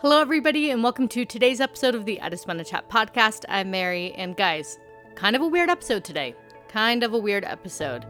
Hello, 0.00 0.20
everybody, 0.20 0.70
and 0.70 0.80
welcome 0.80 1.08
to 1.08 1.24
today's 1.24 1.60
episode 1.60 1.96
of 1.96 2.04
the 2.04 2.20
I 2.20 2.28
Just 2.28 2.46
Wanna 2.46 2.62
Chat 2.62 2.88
podcast. 2.88 3.44
I'm 3.48 3.72
Mary, 3.72 4.12
and 4.12 4.36
guys, 4.36 4.78
kind 5.16 5.34
of 5.34 5.42
a 5.42 5.48
weird 5.48 5.68
episode 5.68 6.04
today. 6.04 6.36
Kind 6.68 7.02
of 7.02 7.14
a 7.14 7.18
weird 7.18 7.44
episode. 7.44 8.06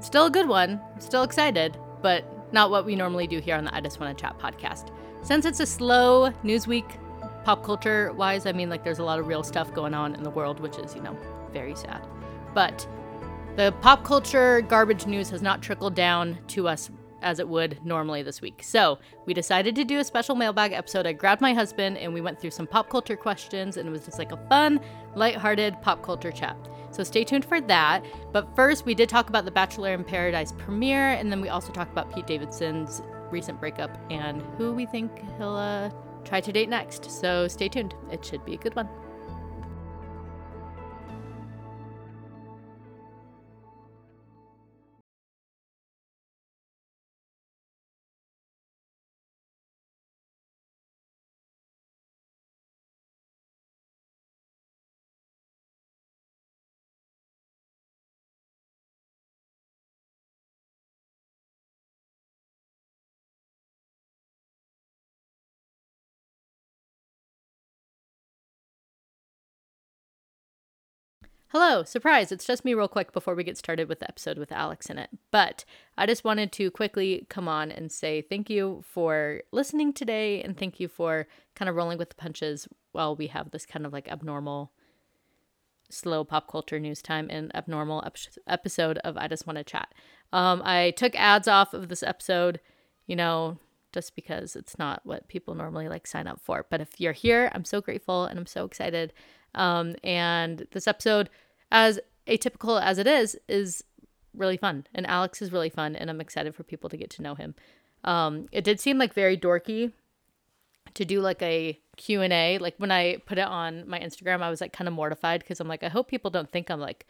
Still 0.00 0.26
a 0.26 0.30
good 0.30 0.46
one, 0.46 0.78
still 0.98 1.22
excited, 1.22 1.78
but 2.02 2.52
not 2.52 2.70
what 2.70 2.84
we 2.84 2.94
normally 2.94 3.26
do 3.26 3.40
here 3.40 3.56
on 3.56 3.64
the 3.64 3.74
I 3.74 3.80
Just 3.80 3.98
Wanna 3.98 4.12
Chat 4.12 4.38
podcast. 4.38 4.90
Since 5.22 5.46
it's 5.46 5.60
a 5.60 5.66
slow 5.66 6.30
news 6.42 6.66
week, 6.66 6.98
pop 7.44 7.64
culture 7.64 8.12
wise, 8.12 8.44
I 8.44 8.52
mean, 8.52 8.68
like 8.68 8.84
there's 8.84 8.98
a 8.98 9.04
lot 9.04 9.18
of 9.18 9.26
real 9.26 9.42
stuff 9.42 9.72
going 9.72 9.94
on 9.94 10.14
in 10.14 10.22
the 10.22 10.30
world, 10.30 10.60
which 10.60 10.76
is, 10.76 10.94
you 10.94 11.00
know, 11.00 11.16
very 11.54 11.74
sad. 11.74 12.06
But 12.52 12.86
the 13.56 13.72
pop 13.80 14.04
culture 14.04 14.60
garbage 14.60 15.06
news 15.06 15.30
has 15.30 15.40
not 15.40 15.62
trickled 15.62 15.94
down 15.94 16.36
to 16.48 16.68
us 16.68 16.90
as 17.22 17.38
it 17.38 17.48
would 17.48 17.84
normally 17.84 18.22
this 18.22 18.40
week. 18.40 18.62
So 18.62 18.98
we 19.26 19.34
decided 19.34 19.74
to 19.76 19.84
do 19.84 19.98
a 19.98 20.04
special 20.04 20.34
mailbag 20.34 20.72
episode. 20.72 21.06
I 21.06 21.12
grabbed 21.12 21.40
my 21.40 21.54
husband 21.54 21.98
and 21.98 22.12
we 22.12 22.20
went 22.20 22.40
through 22.40 22.50
some 22.50 22.66
pop 22.66 22.90
culture 22.90 23.16
questions, 23.16 23.76
and 23.76 23.88
it 23.88 23.92
was 23.92 24.04
just 24.04 24.18
like 24.18 24.32
a 24.32 24.48
fun, 24.48 24.80
lighthearted 25.14 25.80
pop 25.82 26.02
culture 26.02 26.32
chat. 26.32 26.56
So 26.90 27.04
stay 27.04 27.24
tuned 27.24 27.44
for 27.44 27.60
that. 27.60 28.04
But 28.32 28.54
first, 28.56 28.84
we 28.84 28.94
did 28.94 29.08
talk 29.08 29.28
about 29.28 29.44
the 29.44 29.50
Bachelor 29.50 29.94
in 29.94 30.04
Paradise 30.04 30.52
premiere, 30.52 31.10
and 31.10 31.30
then 31.30 31.40
we 31.40 31.48
also 31.48 31.72
talked 31.72 31.92
about 31.92 32.14
Pete 32.14 32.26
Davidson's 32.26 33.02
recent 33.30 33.60
breakup 33.60 33.96
and 34.10 34.42
who 34.58 34.72
we 34.72 34.86
think 34.86 35.10
he'll 35.38 35.54
uh, 35.54 35.90
try 36.24 36.40
to 36.40 36.52
date 36.52 36.68
next. 36.68 37.10
So 37.10 37.46
stay 37.46 37.68
tuned. 37.68 37.94
It 38.10 38.24
should 38.24 38.44
be 38.44 38.54
a 38.54 38.58
good 38.58 38.74
one. 38.74 38.88
Hello, 71.52 71.82
surprise, 71.82 72.30
it's 72.30 72.46
just 72.46 72.64
me 72.64 72.74
real 72.74 72.86
quick 72.86 73.12
before 73.12 73.34
we 73.34 73.42
get 73.42 73.58
started 73.58 73.88
with 73.88 73.98
the 73.98 74.08
episode 74.08 74.38
with 74.38 74.52
Alex 74.52 74.88
in 74.88 74.98
it. 74.98 75.10
But 75.32 75.64
I 75.98 76.06
just 76.06 76.22
wanted 76.22 76.52
to 76.52 76.70
quickly 76.70 77.26
come 77.28 77.48
on 77.48 77.72
and 77.72 77.90
say 77.90 78.22
thank 78.22 78.48
you 78.48 78.84
for 78.86 79.42
listening 79.50 79.92
today 79.92 80.40
and 80.44 80.56
thank 80.56 80.78
you 80.78 80.86
for 80.86 81.26
kind 81.56 81.68
of 81.68 81.74
rolling 81.74 81.98
with 81.98 82.10
the 82.10 82.14
punches 82.14 82.68
while 82.92 83.16
we 83.16 83.26
have 83.26 83.50
this 83.50 83.66
kind 83.66 83.84
of 83.84 83.92
like 83.92 84.06
abnormal, 84.06 84.70
slow 85.90 86.22
pop 86.22 86.48
culture 86.48 86.78
news 86.78 87.02
time 87.02 87.26
and 87.28 87.52
abnormal 87.56 88.04
ep- 88.06 88.16
episode 88.46 88.98
of 88.98 89.16
I 89.16 89.26
Just 89.26 89.44
Want 89.44 89.56
to 89.56 89.64
Chat. 89.64 89.92
Um, 90.32 90.62
I 90.64 90.92
took 90.92 91.16
ads 91.16 91.48
off 91.48 91.74
of 91.74 91.88
this 91.88 92.04
episode, 92.04 92.60
you 93.08 93.16
know, 93.16 93.58
just 93.92 94.14
because 94.14 94.54
it's 94.54 94.78
not 94.78 95.00
what 95.04 95.26
people 95.26 95.56
normally 95.56 95.88
like 95.88 96.06
sign 96.06 96.28
up 96.28 96.40
for. 96.40 96.64
But 96.70 96.80
if 96.80 97.00
you're 97.00 97.12
here, 97.12 97.50
I'm 97.52 97.64
so 97.64 97.80
grateful 97.80 98.26
and 98.26 98.38
I'm 98.38 98.46
so 98.46 98.64
excited 98.64 99.12
um, 99.54 99.96
and 100.02 100.66
this 100.72 100.86
episode, 100.86 101.28
as 101.70 102.00
atypical 102.26 102.80
as 102.80 102.98
it 102.98 103.06
is, 103.06 103.38
is 103.48 103.84
really 104.34 104.56
fun. 104.56 104.86
And 104.94 105.06
Alex 105.06 105.42
is 105.42 105.52
really 105.52 105.70
fun, 105.70 105.96
and 105.96 106.10
I'm 106.10 106.20
excited 106.20 106.54
for 106.54 106.62
people 106.62 106.90
to 106.90 106.96
get 106.96 107.10
to 107.10 107.22
know 107.22 107.34
him. 107.34 107.54
Um, 108.04 108.46
it 108.52 108.64
did 108.64 108.80
seem 108.80 108.98
like 108.98 109.12
very 109.12 109.36
dorky 109.36 109.92
to 110.94 111.04
do 111.04 111.20
like 111.20 111.42
a 111.42 111.78
Q&A. 111.96 112.58
Like 112.58 112.74
when 112.78 112.90
I 112.90 113.18
put 113.26 113.38
it 113.38 113.46
on 113.46 113.88
my 113.88 113.98
Instagram, 113.98 114.42
I 114.42 114.50
was 114.50 114.60
like 114.60 114.72
kind 114.72 114.88
of 114.88 114.94
mortified 114.94 115.40
because 115.40 115.60
I'm 115.60 115.68
like, 115.68 115.82
I 115.82 115.88
hope 115.88 116.08
people 116.08 116.30
don't 116.30 116.50
think 116.50 116.70
I'm 116.70 116.80
like 116.80 117.06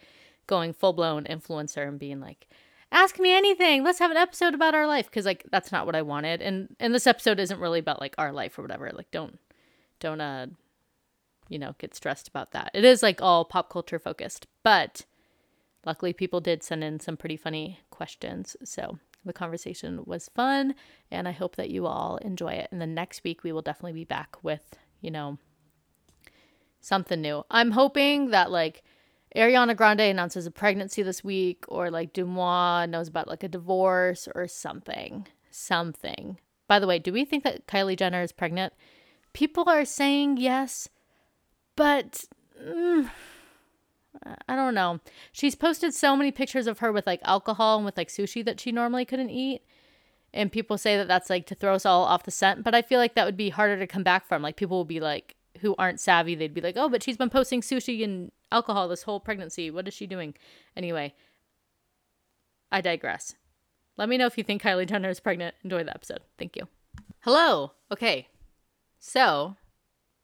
going 0.47 0.73
full 0.73 0.93
blown 0.93 1.25
influencer 1.25 1.87
and 1.87 1.99
being 1.99 2.21
like, 2.21 2.49
ask 2.93 3.19
me 3.19 3.33
anything. 3.33 3.85
Let's 3.85 4.01
have 4.01 4.11
an 4.11 4.17
episode 4.17 4.55
about 4.55 4.75
our 4.75 4.87
life 4.87 5.07
because 5.07 5.25
like 5.25 5.45
that's 5.51 5.73
not 5.73 5.87
what 5.87 5.95
I 5.95 6.03
wanted. 6.03 6.43
And 6.43 6.75
and 6.81 6.95
this 6.95 7.07
episode 7.07 7.39
isn't 7.39 7.61
really 7.61 7.79
about 7.79 8.01
like 8.01 8.15
our 8.19 8.33
life 8.33 8.59
or 8.59 8.63
whatever. 8.63 8.91
Like 8.93 9.11
don't 9.11 9.39
don't 10.01 10.21
uh 10.21 10.47
you 11.51 11.59
know, 11.59 11.75
get 11.79 11.95
stressed 11.95 12.29
about 12.29 12.53
that. 12.53 12.71
It 12.73 12.85
is 12.85 13.03
like 13.03 13.21
all 13.21 13.45
pop 13.45 13.69
culture 13.69 13.99
focused, 13.99 14.47
but 14.63 15.05
luckily 15.85 16.13
people 16.13 16.41
did 16.41 16.63
send 16.63 16.83
in 16.83 17.01
some 17.01 17.17
pretty 17.17 17.37
funny 17.37 17.81
questions. 17.91 18.57
So 18.65 18.99
the 19.25 19.33
conversation 19.33 20.03
was 20.07 20.31
fun 20.35 20.75
and 21.11 21.29
I 21.29 21.33
hope 21.33 21.57
that 21.57 21.71
you 21.71 21.87
all 21.87 22.17
enjoy 22.19 22.53
it. 22.53 22.69
And 22.71 22.81
the 22.81 22.87
next 22.87 23.25
week 23.25 23.43
we 23.43 23.53
will 23.53 23.63
definitely 23.63 23.93
be 23.93 24.05
back 24.05 24.37
with, 24.43 24.79
you 25.01 25.11
know, 25.11 25.39
something 26.81 27.21
new. 27.21 27.45
I'm 27.51 27.73
hoping 27.73 28.31
that 28.31 28.53
like 28.53 28.85
Ariana 29.35 29.77
Grande 29.77 30.03
announces 30.03 30.47
a 30.47 30.53
pregnancy 30.53 31.03
this 31.03 31.25
week 31.25 31.65
or 31.67 31.91
like 31.91 32.15
Deuxmoi 32.15 32.89
knows 32.89 33.09
about 33.09 33.29
like 33.29 33.43
a 33.43 33.49
divorce 33.49 34.29
or 34.37 34.47
something. 34.47 35.27
Something. 35.51 36.39
By 36.69 36.79
the 36.79 36.87
way, 36.87 37.01
do 37.01 37.13
we 37.13 37.25
think 37.25 37.43
that 37.43 37.67
Kylie 37.67 37.99
Jenner 37.99 38.23
is 38.23 38.31
pregnant? 38.31 38.73
People 39.33 39.69
are 39.69 39.85
saying 39.85 40.37
yes 40.37 40.89
but 41.81 42.27
mm, 42.63 43.09
I 44.47 44.55
don't 44.55 44.75
know. 44.75 45.01
She's 45.33 45.55
posted 45.55 45.95
so 45.95 46.15
many 46.15 46.31
pictures 46.31 46.67
of 46.67 46.81
her 46.81 46.93
with 46.93 47.07
like 47.07 47.23
alcohol 47.25 47.77
and 47.77 47.87
with 47.87 47.97
like 47.97 48.09
sushi 48.09 48.45
that 48.45 48.61
she 48.61 48.71
normally 48.71 49.07
couldn't 49.07 49.31
eat. 49.31 49.63
And 50.35 50.53
people 50.53 50.77
say 50.77 50.99
that 50.99 51.09
that's 51.09 51.31
like 51.31 51.47
to 51.47 51.55
throw 51.55 51.75
us 51.75 51.87
all 51.87 52.05
off 52.05 52.25
the 52.25 52.31
scent. 52.31 52.65
But 52.65 52.75
I 52.75 52.83
feel 52.83 52.99
like 52.99 53.15
that 53.15 53.25
would 53.25 53.39
be 53.39 53.49
harder 53.49 53.79
to 53.79 53.87
come 53.87 54.03
back 54.03 54.27
from. 54.27 54.43
Like 54.43 54.57
people 54.57 54.77
will 54.77 54.85
be 54.85 55.01
like, 55.01 55.37
who 55.63 55.75
aren't 55.79 56.01
savvy, 56.01 56.35
they'd 56.35 56.53
be 56.53 56.61
like, 56.61 56.77
oh, 56.77 56.91
but 56.91 57.03
she's 57.03 57.17
been 57.17 57.31
posting 57.31 57.63
sushi 57.63 58.05
and 58.05 58.31
alcohol 58.53 58.87
this 58.87 59.05
whole 59.05 59.19
pregnancy. 59.19 59.71
What 59.71 59.89
is 59.89 59.95
she 59.95 60.07
doing? 60.07 60.35
Anyway, 60.77 61.15
I 62.71 62.83
digress. 62.83 63.37
Let 63.97 64.11
me 64.11 64.19
know 64.19 64.27
if 64.27 64.37
you 64.37 64.45
think 64.45 64.61
Kylie 64.61 64.87
Jenner 64.87 65.09
is 65.09 65.19
pregnant. 65.19 65.55
Enjoy 65.65 65.83
the 65.83 65.95
episode. 65.95 66.21
Thank 66.39 66.57
you. 66.57 66.69
Hello. 67.21 67.73
Okay. 67.91 68.29
So 68.99 69.57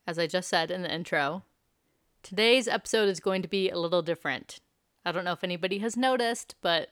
as 0.06 0.18
I 0.18 0.26
just 0.26 0.48
said 0.48 0.70
in 0.70 0.82
the 0.82 0.94
intro, 0.94 1.42
today's 2.22 2.68
episode 2.68 3.08
is 3.08 3.20
going 3.20 3.42
to 3.42 3.48
be 3.48 3.70
a 3.70 3.78
little 3.78 4.02
different. 4.02 4.60
I 5.04 5.12
don't 5.12 5.24
know 5.24 5.32
if 5.32 5.44
anybody 5.44 5.78
has 5.78 5.96
noticed, 5.96 6.54
but 6.60 6.90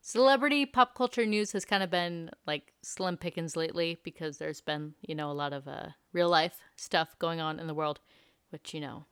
celebrity 0.00 0.66
pop 0.66 0.94
culture 0.94 1.26
news 1.26 1.52
has 1.52 1.64
kind 1.64 1.82
of 1.82 1.90
been 1.90 2.30
like 2.46 2.72
slim 2.82 3.16
pickings 3.16 3.56
lately 3.56 3.98
because 4.02 4.38
there's 4.38 4.60
been, 4.60 4.94
you 5.00 5.14
know, 5.14 5.30
a 5.30 5.32
lot 5.32 5.52
of 5.52 5.66
uh, 5.68 5.88
real 6.12 6.28
life 6.28 6.60
stuff 6.76 7.16
going 7.18 7.40
on 7.40 7.58
in 7.58 7.66
the 7.66 7.74
world, 7.74 8.00
which, 8.50 8.74
you 8.74 8.80
know, 8.80 9.04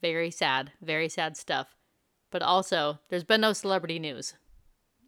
very 0.00 0.30
sad, 0.30 0.72
very 0.82 1.08
sad 1.08 1.36
stuff. 1.36 1.76
But 2.30 2.42
also, 2.42 2.98
there's 3.08 3.24
been 3.24 3.42
no 3.42 3.52
celebrity 3.52 3.98
news. 3.98 4.34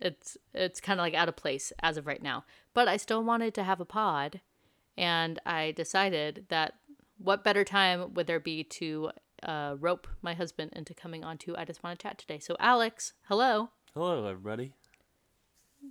It's 0.00 0.36
it's 0.52 0.80
kind 0.80 1.00
of 1.00 1.04
like 1.04 1.14
out 1.14 1.28
of 1.28 1.36
place 1.36 1.72
as 1.82 1.96
of 1.96 2.06
right 2.06 2.22
now. 2.22 2.44
But 2.74 2.88
I 2.88 2.96
still 2.96 3.22
wanted 3.24 3.54
to 3.54 3.64
have 3.64 3.80
a 3.80 3.86
pod 3.86 4.40
and 4.96 5.40
I 5.44 5.72
decided 5.72 6.46
that 6.48 6.74
what 7.18 7.44
better 7.44 7.64
time 7.64 8.14
would 8.14 8.26
there 8.26 8.40
be 8.40 8.64
to 8.64 9.10
uh, 9.42 9.76
rope 9.78 10.06
my 10.22 10.34
husband 10.34 10.72
into 10.74 10.94
coming 10.94 11.24
on 11.24 11.38
to 11.38 11.56
I 11.56 11.64
Just 11.64 11.82
Want 11.82 11.98
to 11.98 12.02
Chat 12.02 12.18
today. 12.18 12.38
So, 12.38 12.56
Alex, 12.58 13.12
hello. 13.28 13.70
Hello, 13.94 14.26
everybody. 14.26 14.72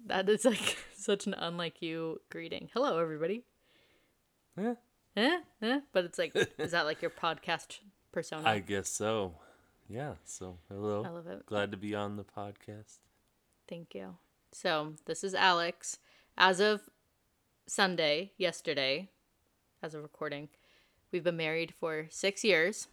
That 0.08 0.28
is 0.30 0.46
like 0.46 0.78
such 0.96 1.28
an 1.28 1.34
unlike 1.34 1.81
you 1.81 2.22
greeting. 2.30 2.69
Hello, 2.74 2.97
everybody. 2.97 3.44
Yeah. 4.58 4.75
Eh? 5.16 5.40
Eh? 5.62 5.80
But 5.91 6.06
it's 6.06 6.18
like, 6.18 6.35
is 6.58 6.72
that 6.72 6.85
like 6.85 7.02
your 7.02 7.12
podcast 7.12 7.80
persona? 8.12 8.47
I 8.47 8.59
guess 8.59 8.90
so. 8.90 9.35
Yeah. 9.88 10.14
So, 10.25 10.58
hello. 10.70 11.03
I 11.06 11.09
love 11.09 11.28
it. 11.28 11.46
Glad 11.46 11.72
to 11.72 11.78
be 11.78 11.94
on 11.94 12.18
the 12.18 12.24
podcast. 12.24 13.00
Thank 13.68 13.94
you. 13.94 14.16
So, 14.52 14.94
this 15.06 15.24
is 15.24 15.35
Alex. 15.35 16.00
As 16.38 16.59
of 16.59 16.81
Sunday, 17.66 18.31
yesterday, 18.38 19.09
as 19.81 19.94
of 19.94 20.01
recording, 20.03 20.50
we've 21.11 21.23
been 21.23 21.38
married 21.38 21.73
for 21.79 22.08
six 22.09 22.43
years. 22.43 22.88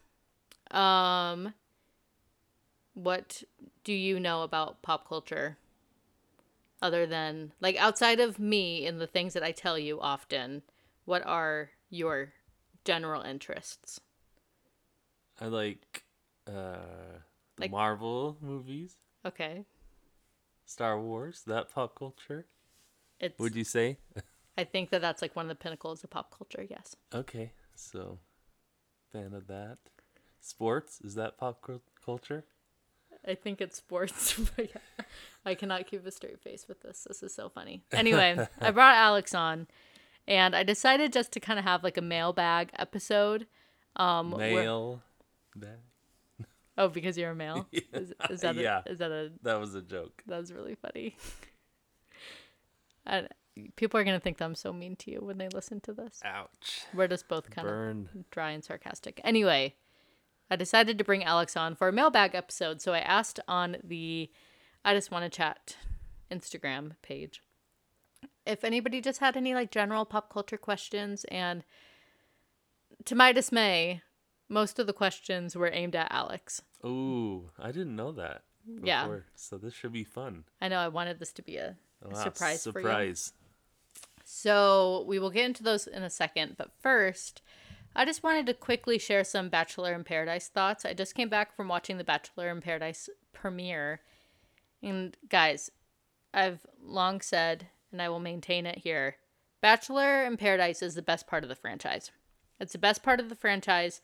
Um, 0.71 1.55
what 2.95 3.43
do 3.85 3.93
you 3.93 4.21
know 4.21 4.43
about 4.43 4.83
pop 4.83 5.09
culture? 5.09 5.57
Other 6.83 7.07
than, 7.07 7.53
like, 7.61 7.77
outside 7.77 8.21
of 8.21 8.39
me 8.39 8.87
and 8.87 9.01
the 9.01 9.07
things 9.07 9.35
that 9.35 9.43
I 9.43 9.53
tell 9.53 9.79
you 9.79 10.01
often, 10.01 10.63
what 11.05 11.25
are 11.27 11.71
your 11.91 12.33
general 12.85 13.23
interests? 13.23 14.01
I 15.41 15.47
like 15.47 16.05
uh 16.47 17.21
the 17.57 17.63
Like- 17.63 17.71
Marvel 17.71 18.37
movies, 18.41 18.97
Okay. 19.25 19.65
Star 20.65 20.99
Wars, 21.01 21.43
that 21.47 21.69
pop 21.71 21.95
culture. 21.99 22.47
It's, 23.19 23.39
Would 23.39 23.55
you 23.57 23.65
say? 23.65 23.99
I 24.59 24.65
think 24.65 24.91
that 24.91 25.01
that's 25.01 25.23
like 25.23 25.35
one 25.37 25.47
of 25.47 25.49
the 25.49 25.55
pinnacles 25.63 26.05
of 26.05 26.11
pop 26.11 26.37
culture, 26.37 26.67
yes. 26.69 26.97
Okay. 27.15 27.53
So, 27.75 28.19
fan 29.13 29.33
of 29.33 29.47
that. 29.47 29.79
Sports, 30.41 31.01
is 31.03 31.15
that 31.15 31.39
pop 31.39 31.67
culture? 32.05 32.45
I 33.27 33.35
think 33.35 33.61
it's 33.61 33.77
sports. 33.77 34.39
but 34.57 34.71
yeah, 34.71 35.05
I 35.45 35.55
cannot 35.55 35.87
keep 35.87 36.07
a 36.07 36.11
straight 36.11 36.41
face 36.43 36.67
with 36.69 36.81
this. 36.83 37.05
This 37.09 37.23
is 37.23 37.35
so 37.35 37.49
funny. 37.49 37.83
Anyway, 37.93 38.47
I 38.61 38.71
brought 38.71 38.97
Alex 38.97 39.35
on, 39.35 39.67
And 40.27 40.55
I 40.57 40.63
decided 40.63 41.13
just 41.13 41.33
to 41.33 41.41
kind 41.41 41.59
of 41.59 41.65
have 41.65 41.83
like 41.85 41.97
a 41.99 42.03
mailbag 42.03 42.71
episode. 42.79 43.47
Um, 43.97 44.31
where- 44.33 44.55
Mail 44.55 45.03
bag. 45.57 45.79
oh, 46.79 46.89
because 46.89 47.19
you're 47.19 47.33
a 47.33 47.35
male. 47.35 47.67
Is, 47.93 48.13
is 48.31 48.41
that 48.41 48.57
a, 48.57 48.63
Yeah. 48.63 48.83
is 48.87 48.99
that 48.99 49.11
a 49.11 49.31
That 49.43 49.59
was 49.61 49.75
a 49.75 49.83
joke. 49.83 50.23
that 50.27 50.39
was 50.39 50.53
really 50.53 50.75
funny. 50.77 51.17
I, 53.07 53.27
people 53.77 53.99
are 53.99 54.05
gonna 54.05 54.21
think 54.21 54.39
that 54.39 54.45
I'm 54.45 54.55
so 54.55 54.73
mean 54.73 54.97
to 54.97 55.11
you 55.11 55.21
when 55.21 55.39
they 55.39 55.49
listen 55.49 55.81
to 55.81 55.93
this. 55.93 56.21
Ouch. 56.25 56.85
We're 56.95 57.09
just 57.09 57.29
both 57.29 57.51
kind 57.51 57.69
of 57.69 58.31
dry 58.31 58.51
and 58.51 58.65
sarcastic. 58.65 59.21
Anyway, 59.25 59.75
I 60.51 60.57
decided 60.57 60.99
to 60.99 61.05
bring 61.05 61.25
Alex 61.25 61.57
on 61.57 61.75
for 61.75 61.89
a 61.89 61.93
mailbag 61.93 62.35
episode, 62.35 62.81
so 62.81 62.93
I 62.93 63.01
asked 63.01 63.41
on 63.49 63.77
the 63.83 64.31
I 64.85 64.95
just 64.95 65.11
want 65.11 65.25
to 65.25 65.37
chat 65.37 65.77
Instagram 66.31 66.93
page 67.03 67.43
if 68.47 68.65
anybody 68.65 69.01
just 69.01 69.21
had 69.21 69.37
any 69.37 69.55
like 69.55 69.71
general 69.71 70.05
pop 70.05 70.33
culture 70.33 70.57
questions 70.57 71.25
and 71.31 71.65
to 73.05 73.15
my 73.15 73.33
dismay, 73.33 74.03
most 74.49 74.79
of 74.79 74.87
the 74.87 74.93
questions 74.93 75.57
were 75.57 75.71
aimed 75.73 75.97
at 75.97 76.09
Alex. 76.11 76.63
Ooh, 76.85 77.51
I 77.59 77.73
didn't 77.73 77.97
know 77.97 78.13
that. 78.13 78.43
Yeah. 78.83 79.19
So 79.35 79.57
this 79.57 79.73
should 79.73 79.93
be 79.93 80.05
fun. 80.05 80.45
I 80.61 80.69
know 80.69 80.79
I 80.79 80.89
wanted 80.89 81.19
this 81.19 81.33
to 81.35 81.43
be 81.43 81.57
a, 81.57 81.77
Wow, 82.03 82.15
surprise 82.15 82.63
for 82.65 82.81
you. 82.81 82.85
Surprise. 82.85 83.33
So 84.33 85.05
we 85.09 85.19
will 85.19 85.31
get 85.31 85.45
into 85.45 85.65
those 85.65 85.89
in 85.89 86.05
a 86.05 86.09
second. 86.09 86.55
But 86.57 86.71
first, 86.81 87.43
I 87.97 88.05
just 88.05 88.23
wanted 88.23 88.47
to 88.47 88.55
quickly 88.55 88.97
share 88.97 89.25
some 89.25 89.49
Bachelor 89.49 89.93
in 89.93 90.05
Paradise 90.05 90.47
thoughts. 90.47 90.85
I 90.85 90.95
just 90.95 91.17
came 91.17 91.29
back 91.29 91.55
from 91.57 91.67
watching 91.67 91.99
the 91.99 92.05
Bachelor 92.05 92.49
in 92.49 92.61
Paradise 92.61 93.11
premiere. 93.33 94.03
And 94.85 95.17
guys, 95.29 95.73
I've 96.33 96.65
long 96.81 97.21
said, 97.21 97.67
and 97.91 98.01
I 98.01 98.09
will 98.09 98.21
maintain 98.21 98.67
it 98.67 98.79
here 98.79 99.17
Bachelor 99.61 100.25
in 100.25 100.37
Paradise 100.37 100.81
is 100.81 100.95
the 100.95 101.03
best 101.03 101.27
part 101.27 101.43
of 101.43 101.49
the 101.49 101.57
franchise. 101.57 102.13
It's 102.61 102.73
the 102.73 102.79
best 102.79 103.03
part 103.03 103.19
of 103.19 103.29
the 103.29 103.35
franchise. 103.35 104.01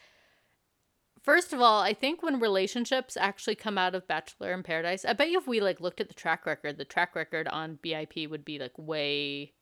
First 1.22 1.52
of 1.52 1.60
all, 1.60 1.80
I 1.80 1.94
think 1.94 2.22
when 2.22 2.40
relationships 2.40 3.16
actually 3.16 3.54
come 3.54 3.78
out 3.78 3.94
of 3.94 4.08
Bachelor 4.08 4.52
in 4.52 4.64
Paradise, 4.64 5.04
I 5.04 5.12
bet 5.12 5.30
you 5.30 5.38
if 5.38 5.46
we 5.46 5.60
like 5.60 5.80
looked 5.80 6.00
at 6.00 6.08
the 6.08 6.14
track 6.14 6.44
record, 6.44 6.76
the 6.76 6.84
track 6.84 7.14
record 7.14 7.48
on 7.48 7.78
BIP 7.82 8.28
would 8.28 8.44
be 8.44 8.58
like 8.58 8.76
way 8.76 9.54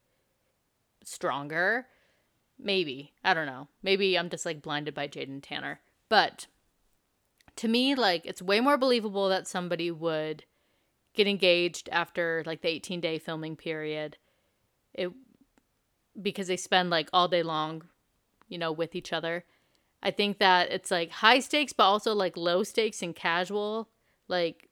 stronger. 1.05 1.87
Maybe. 2.59 3.13
I 3.25 3.35
don't 3.35 3.47
know. 3.47 3.69
Maybe 3.83 4.19
I'm 4.19 4.31
just 4.31 4.47
like 4.47 4.63
blinded 4.63 4.95
by 4.95 5.07
Jade 5.07 5.29
and 5.29 5.43
Tanner. 5.43 5.81
But 6.09 6.47
to 7.57 7.69
me, 7.69 7.95
like, 7.95 8.27
it's 8.27 8.43
way 8.43 8.61
more 8.61 8.77
believable 8.77 9.29
that 9.29 9.49
somebody 9.49 9.91
would 9.91 10.45
get 11.15 11.27
engaged 11.29 11.89
after 11.93 12.43
like 12.47 12.63
the 12.63 12.69
18 12.69 13.01
day 13.01 13.19
filming 13.19 13.57
period. 13.57 14.17
It 14.93 15.11
because 16.21 16.47
they 16.47 16.57
spend 16.57 16.91
like 16.91 17.09
all 17.13 17.29
day 17.29 17.43
long, 17.43 17.83
you 18.49 18.59
know, 18.59 18.73
with 18.73 18.95
each 18.95 19.13
other. 19.13 19.45
I 20.03 20.11
think 20.11 20.39
that 20.39 20.71
it's 20.71 20.91
like 20.91 21.11
high 21.11 21.41
stakes, 21.41 21.73
but 21.73 21.85
also 21.85 22.15
like 22.15 22.37
low 22.37 22.63
stakes 22.63 23.03
and 23.03 23.17
casual. 23.17 23.89
Like, 24.29 24.69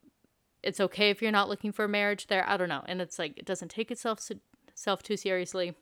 it's 0.62 0.80
okay 0.80 1.10
if 1.10 1.20
you're 1.20 1.32
not 1.32 1.48
looking 1.48 1.72
for 1.72 1.88
marriage 1.88 2.26
there. 2.28 2.48
I 2.48 2.56
don't 2.56 2.68
know. 2.68 2.84
And 2.86 3.00
it's 3.00 3.18
like, 3.18 3.38
it 3.38 3.46
doesn't 3.46 3.70
take 3.70 3.90
itself, 3.90 4.20
self 4.74 5.02
too 5.02 5.16
seriously. 5.16 5.74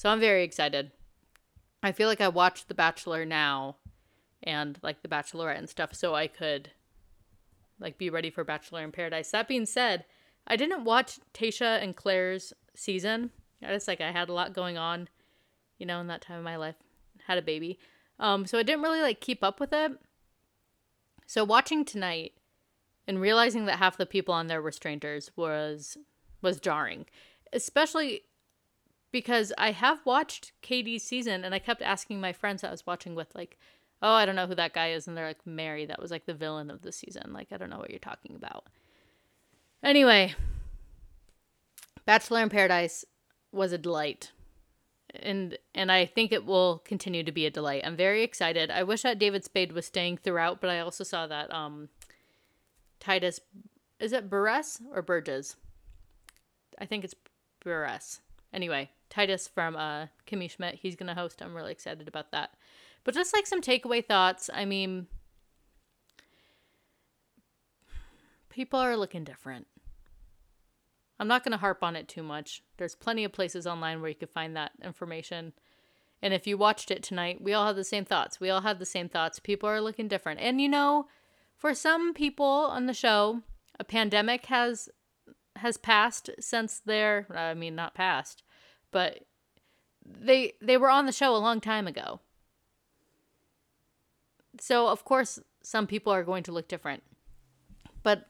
So 0.00 0.08
I'm 0.08 0.18
very 0.18 0.44
excited. 0.44 0.92
I 1.82 1.92
feel 1.92 2.08
like 2.08 2.22
I 2.22 2.28
watched 2.28 2.68
The 2.68 2.74
Bachelor 2.74 3.26
now 3.26 3.76
and 4.42 4.78
like 4.82 5.02
The 5.02 5.08
Bachelorette 5.08 5.58
and 5.58 5.68
stuff 5.68 5.94
so 5.94 6.14
I 6.14 6.26
could 6.26 6.70
like 7.78 7.98
be 7.98 8.08
ready 8.08 8.30
for 8.30 8.42
Bachelor 8.42 8.82
in 8.82 8.92
Paradise. 8.92 9.30
That 9.30 9.46
being 9.46 9.66
said, 9.66 10.06
I 10.46 10.56
didn't 10.56 10.84
watch 10.84 11.20
Tayshia 11.34 11.82
and 11.82 11.94
Clare's 11.94 12.54
season. 12.74 13.28
I 13.62 13.74
just 13.74 13.86
like 13.86 14.00
I 14.00 14.10
had 14.10 14.30
a 14.30 14.32
lot 14.32 14.54
going 14.54 14.78
on, 14.78 15.06
you 15.76 15.84
know, 15.84 16.00
in 16.00 16.06
that 16.06 16.22
time 16.22 16.38
of 16.38 16.44
my 16.44 16.56
life. 16.56 16.76
Had 17.26 17.36
a 17.36 17.42
baby. 17.42 17.78
Um 18.18 18.46
so 18.46 18.58
I 18.58 18.62
didn't 18.62 18.82
really 18.82 19.02
like 19.02 19.20
keep 19.20 19.44
up 19.44 19.60
with 19.60 19.74
it. 19.74 19.92
So 21.26 21.44
watching 21.44 21.84
tonight 21.84 22.32
and 23.06 23.20
realizing 23.20 23.66
that 23.66 23.78
half 23.78 23.98
the 23.98 24.06
people 24.06 24.32
on 24.32 24.46
there 24.46 24.62
were 24.62 24.72
strangers 24.72 25.30
was 25.36 25.98
was 26.40 26.58
jarring. 26.58 27.04
Especially 27.52 28.22
because 29.12 29.52
I 29.58 29.72
have 29.72 30.04
watched 30.04 30.52
Katie's 30.62 31.04
season 31.04 31.44
and 31.44 31.54
I 31.54 31.58
kept 31.58 31.82
asking 31.82 32.20
my 32.20 32.32
friends 32.32 32.64
I 32.64 32.70
was 32.70 32.86
watching 32.86 33.14
with 33.14 33.34
like, 33.34 33.58
"Oh, 34.02 34.12
I 34.12 34.26
don't 34.26 34.36
know 34.36 34.46
who 34.46 34.54
that 34.54 34.72
guy 34.72 34.90
is." 34.90 35.06
And 35.08 35.16
they're 35.16 35.26
like, 35.26 35.46
"Mary, 35.46 35.86
that 35.86 36.00
was 36.00 36.10
like 36.10 36.26
the 36.26 36.34
villain 36.34 36.70
of 36.70 36.82
the 36.82 36.92
season." 36.92 37.32
Like, 37.32 37.48
I 37.52 37.56
don't 37.56 37.70
know 37.70 37.78
what 37.78 37.90
you're 37.90 37.98
talking 37.98 38.34
about. 38.34 38.66
Anyway, 39.82 40.34
Bachelor 42.04 42.42
in 42.42 42.48
Paradise 42.48 43.04
was 43.52 43.72
a 43.72 43.78
delight. 43.78 44.32
And 45.14 45.58
and 45.74 45.90
I 45.90 46.06
think 46.06 46.30
it 46.30 46.44
will 46.44 46.78
continue 46.84 47.24
to 47.24 47.32
be 47.32 47.46
a 47.46 47.50
delight. 47.50 47.82
I'm 47.84 47.96
very 47.96 48.22
excited. 48.22 48.70
I 48.70 48.84
wish 48.84 49.02
that 49.02 49.18
David 49.18 49.44
Spade 49.44 49.72
was 49.72 49.86
staying 49.86 50.18
throughout, 50.18 50.60
but 50.60 50.70
I 50.70 50.80
also 50.80 51.02
saw 51.04 51.26
that 51.26 51.52
um 51.52 51.88
Tituss 53.00 53.40
is 53.98 54.12
it 54.12 54.30
Burress 54.30 54.80
or 54.94 55.02
Burgess? 55.02 55.56
I 56.78 56.86
think 56.86 57.04
it's 57.04 57.14
Burress. 57.62 58.20
Anyway, 58.52 58.90
Tituss 59.10 59.48
from 59.48 59.76
uh 59.76 60.06
Kimmy 60.26 60.50
Schmidt, 60.50 60.76
he's 60.76 60.96
gonna 60.96 61.14
host. 61.14 61.42
I'm 61.42 61.54
really 61.54 61.72
excited 61.72 62.08
about 62.08 62.30
that. 62.32 62.54
But 63.04 63.14
just 63.14 63.34
like 63.34 63.46
some 63.46 63.60
takeaway 63.60 64.04
thoughts, 64.04 64.50
I 64.52 64.64
mean 64.64 65.06
people 68.50 68.78
are 68.78 68.96
looking 68.96 69.24
different. 69.24 69.66
I'm 71.18 71.28
not 71.28 71.44
going 71.44 71.52
to 71.52 71.58
harp 71.58 71.82
on 71.82 71.96
it 71.96 72.08
too 72.08 72.22
much. 72.22 72.62
There's 72.78 72.94
plenty 72.94 73.24
of 73.24 73.32
places 73.32 73.66
online 73.66 74.00
where 74.00 74.08
you 74.08 74.14
could 74.14 74.30
find 74.30 74.56
that 74.56 74.72
information. 74.82 75.52
And 76.22 76.32
if 76.32 76.46
you 76.46 76.56
watched 76.56 76.90
it 76.90 77.02
tonight, 77.02 77.42
we 77.42 77.52
all 77.52 77.66
had 77.66 77.76
the 77.76 77.84
same 77.84 78.06
thoughts. 78.06 78.40
We 78.40 78.48
all 78.48 78.62
had 78.62 78.78
the 78.78 78.86
same 78.86 79.08
thoughts. 79.08 79.38
People 79.38 79.68
are 79.68 79.82
looking 79.82 80.08
different. 80.08 80.40
And 80.40 80.60
you 80.60 80.68
know, 80.68 81.08
for 81.56 81.74
some 81.74 82.14
people 82.14 82.46
on 82.46 82.86
the 82.86 82.94
show, 82.94 83.42
a 83.78 83.84
pandemic 83.84 84.46
has 84.46 84.88
has 85.56 85.76
passed 85.76 86.30
since 86.38 86.80
their 86.80 87.26
I 87.34 87.52
mean 87.54 87.74
not 87.74 87.94
passed, 87.94 88.42
but 88.90 89.20
they 90.04 90.54
they 90.60 90.76
were 90.76 90.90
on 90.90 91.06
the 91.06 91.12
show 91.12 91.34
a 91.34 91.38
long 91.38 91.60
time 91.60 91.86
ago. 91.86 92.20
So 94.60 94.88
of 94.88 95.04
course 95.04 95.40
some 95.62 95.86
people 95.86 96.12
are 96.12 96.24
going 96.24 96.42
to 96.44 96.52
look 96.52 96.68
different. 96.68 97.02
But 98.02 98.26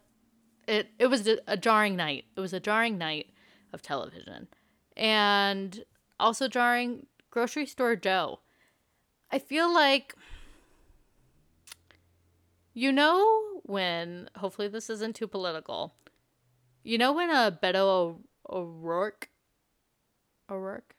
it 0.67 0.91
it 0.99 1.07
was 1.07 1.29
a, 1.47 1.57
jarring 1.57 1.97
night. 1.97 2.25
It 2.37 2.41
was 2.41 2.53
a 2.53 2.61
jarring 2.61 2.99
night 2.99 3.31
of 3.73 3.83
television. 3.83 4.49
And 4.97 5.85
also 6.19 6.49
jarring 6.49 7.07
grocery 7.31 7.67
store 7.67 7.97
Joe. 7.97 8.41
I 9.31 9.39
feel 9.39 9.73
like 9.73 10.15
you 12.75 12.93
know 12.93 13.61
when 13.65 14.29
hopefully 14.37 14.69
this 14.69 14.91
isn't 14.91 15.17
too 15.17 15.27
political. 15.27 15.95
You 16.83 16.99
know 16.99 17.13
when 17.13 17.31
a 17.31 17.57
Beto 17.63 18.19
O'Rourke 18.49 19.29
O'Rourke 20.51 20.95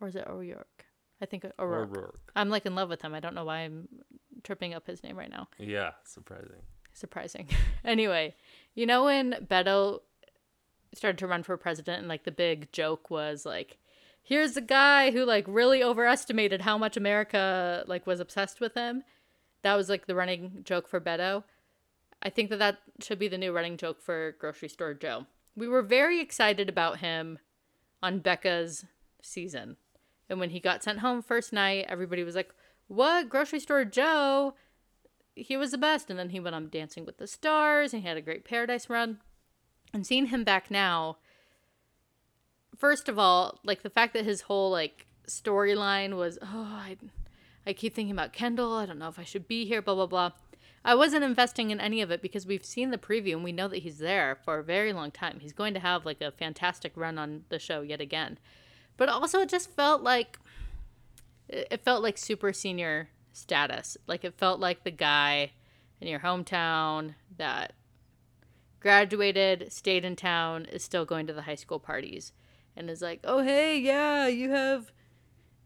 or 0.00 0.08
is 0.08 0.16
it 0.16 0.26
O'Rourke? 0.26 0.86
I 1.20 1.26
think 1.26 1.44
O'Rourke. 1.58 1.96
O'Rourke. 1.96 2.32
I'm 2.34 2.48
like 2.48 2.66
in 2.66 2.74
love 2.74 2.88
with 2.88 3.02
him. 3.02 3.14
I 3.14 3.20
don't 3.20 3.34
know 3.34 3.44
why 3.44 3.58
I'm 3.58 3.88
tripping 4.42 4.74
up 4.74 4.86
his 4.86 5.02
name 5.02 5.16
right 5.16 5.30
now. 5.30 5.48
Yeah, 5.58 5.90
surprising. 6.04 6.62
Surprising. 6.92 7.48
anyway, 7.84 8.34
you 8.74 8.86
know 8.86 9.04
when 9.04 9.46
Beto 9.48 10.00
started 10.94 11.18
to 11.18 11.26
run 11.26 11.42
for 11.42 11.56
president 11.56 12.00
and 12.00 12.08
like 12.08 12.24
the 12.24 12.32
big 12.32 12.70
joke 12.72 13.08
was 13.10 13.46
like 13.46 13.78
here's 14.22 14.56
a 14.56 14.60
guy 14.60 15.10
who 15.10 15.24
like 15.24 15.44
really 15.48 15.82
overestimated 15.82 16.60
how 16.60 16.78
much 16.78 16.96
America 16.96 17.84
like 17.86 18.06
was 18.06 18.20
obsessed 18.20 18.60
with 18.60 18.74
him. 18.74 19.02
That 19.62 19.74
was 19.76 19.88
like 19.88 20.06
the 20.06 20.14
running 20.14 20.62
joke 20.64 20.88
for 20.88 21.00
Beto. 21.00 21.44
I 22.22 22.30
think 22.30 22.50
that 22.50 22.58
that 22.58 22.78
should 23.00 23.18
be 23.18 23.28
the 23.28 23.38
new 23.38 23.52
running 23.52 23.76
joke 23.76 24.00
for 24.00 24.36
grocery 24.38 24.68
store 24.68 24.94
Joe. 24.94 25.26
We 25.56 25.68
were 25.68 25.82
very 25.82 26.20
excited 26.20 26.68
about 26.68 26.98
him 26.98 27.38
on 28.02 28.18
Becca's 28.18 28.84
season. 29.22 29.76
And 30.28 30.40
when 30.40 30.50
he 30.50 30.60
got 30.60 30.82
sent 30.82 31.00
home 31.00 31.22
first 31.22 31.52
night, 31.52 31.86
everybody 31.88 32.24
was 32.24 32.34
like, 32.34 32.54
"What? 32.88 33.28
Grocery 33.28 33.60
store 33.60 33.84
Joe?" 33.84 34.54
He 35.34 35.56
was 35.56 35.70
the 35.70 35.78
best. 35.78 36.10
And 36.10 36.18
then 36.18 36.30
he 36.30 36.40
went 36.40 36.56
on 36.56 36.68
Dancing 36.68 37.06
with 37.06 37.18
the 37.18 37.26
Stars 37.26 37.92
and 37.92 38.02
he 38.02 38.08
had 38.08 38.16
a 38.16 38.22
great 38.22 38.44
Paradise 38.44 38.90
run. 38.90 39.20
And 39.92 40.06
seeing 40.06 40.26
him 40.26 40.44
back 40.44 40.70
now, 40.70 41.18
first 42.76 43.08
of 43.08 43.18
all, 43.18 43.60
like 43.64 43.82
the 43.82 43.90
fact 43.90 44.14
that 44.14 44.24
his 44.24 44.42
whole 44.42 44.70
like 44.70 45.06
storyline 45.26 46.16
was, 46.16 46.38
"Oh, 46.42 46.46
I 46.64 46.96
I 47.66 47.72
keep 47.72 47.94
thinking 47.94 48.12
about 48.12 48.32
Kendall. 48.32 48.74
I 48.74 48.86
don't 48.86 48.98
know 48.98 49.08
if 49.08 49.18
I 49.18 49.24
should 49.24 49.46
be 49.46 49.64
here, 49.66 49.82
blah 49.82 49.94
blah 49.94 50.06
blah." 50.06 50.32
I 50.84 50.94
wasn't 50.94 51.24
investing 51.24 51.70
in 51.70 51.80
any 51.80 52.02
of 52.02 52.10
it 52.10 52.20
because 52.20 52.46
we've 52.46 52.64
seen 52.64 52.90
the 52.90 52.98
preview 52.98 53.34
and 53.34 53.44
we 53.44 53.52
know 53.52 53.68
that 53.68 53.82
he's 53.82 53.98
there 53.98 54.38
for 54.44 54.58
a 54.58 54.64
very 54.64 54.92
long 54.92 55.10
time. 55.10 55.38
He's 55.40 55.52
going 55.52 55.74
to 55.74 55.80
have 55.80 56.04
like 56.04 56.20
a 56.20 56.32
fantastic 56.32 56.92
run 56.96 57.18
on 57.18 57.44
the 57.50 57.58
show 57.58 57.82
yet 57.82 58.00
again. 58.00 58.38
But 58.96 59.08
also 59.08 59.40
it 59.40 59.48
just 59.48 59.70
felt 59.70 60.02
like 60.02 60.38
it 61.48 61.84
felt 61.84 62.02
like 62.02 62.18
super 62.18 62.52
senior 62.52 63.10
status. 63.32 63.96
Like 64.06 64.24
it 64.24 64.34
felt 64.36 64.58
like 64.58 64.82
the 64.82 64.90
guy 64.90 65.52
in 66.00 66.08
your 66.08 66.20
hometown 66.20 67.14
that 67.36 67.74
graduated, 68.80 69.72
stayed 69.72 70.04
in 70.04 70.16
town, 70.16 70.66
is 70.66 70.82
still 70.82 71.04
going 71.04 71.28
to 71.28 71.32
the 71.32 71.42
high 71.42 71.54
school 71.54 71.78
parties 71.78 72.32
and 72.76 72.90
is 72.90 73.02
like, 73.02 73.20
"Oh, 73.22 73.42
hey, 73.42 73.78
yeah, 73.78 74.26
you 74.26 74.50
have 74.50 74.92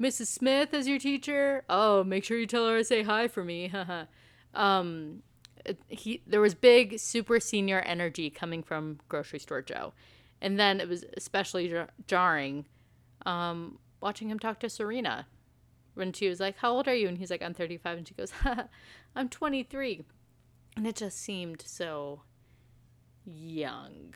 Mrs. 0.01 0.27
Smith 0.27 0.75
as 0.75 0.87
your 0.87 0.99
teacher. 0.99 1.65
Oh, 1.71 2.05
make 2.05 2.25
sure 2.25 2.37
you 2.37 2.47
tell 2.47 2.69
her 2.69 2.77
I 2.77 2.83
say 2.83 3.03
hi 3.03 3.29
for 3.29 3.43
me. 3.43 3.73
um, 4.57 5.23
he 5.89 6.23
there 6.27 6.41
was 6.41 6.55
big 6.55 6.99
super 6.99 7.39
senior 7.41 7.81
energy 7.81 8.31
coming 8.31 8.63
from 8.63 8.99
grocery 9.09 9.39
store 9.39 9.63
Joe, 9.63 9.93
and 10.41 10.59
then 10.59 10.81
it 10.81 10.89
was 10.89 11.05
especially 11.17 11.69
jar- 11.69 11.91
jarring, 12.07 12.67
um, 13.25 13.79
watching 14.01 14.31
him 14.31 14.39
talk 14.39 14.61
to 14.61 14.69
Serena, 14.69 15.27
when 15.95 16.13
she 16.13 16.29
was 16.29 16.41
like, 16.41 16.59
"How 16.59 16.73
old 16.73 16.89
are 16.89 16.95
you?" 16.95 17.09
and 17.09 17.19
he's 17.19 17.31
like, 17.31 17.43
"I'm 17.43 17.55
35," 17.55 17.99
and 17.99 18.09
she 18.09 18.15
goes, 18.15 18.33
"I'm 19.17 19.29
23," 19.29 20.05
and 20.77 20.87
it 20.87 20.97
just 20.97 21.19
seemed 21.19 21.63
so 21.67 22.23
young. 23.25 24.15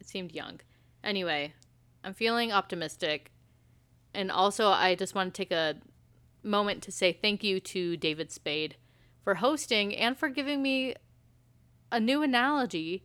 It 0.00 0.08
seemed 0.08 0.32
young. 0.32 0.60
Anyway, 1.02 1.54
I'm 2.02 2.14
feeling 2.14 2.52
optimistic. 2.52 3.30
And 4.12 4.30
also, 4.30 4.68
I 4.68 4.94
just 4.94 5.14
want 5.14 5.34
to 5.34 5.36
take 5.36 5.50
a 5.50 5.76
moment 6.42 6.82
to 6.84 6.92
say 6.92 7.12
thank 7.12 7.42
you 7.42 7.58
to 7.58 7.96
David 7.96 8.30
Spade 8.30 8.76
for 9.24 9.36
hosting 9.36 9.96
and 9.96 10.16
for 10.16 10.28
giving 10.28 10.62
me 10.62 10.94
a 11.90 11.98
new 11.98 12.22
analogy 12.22 13.04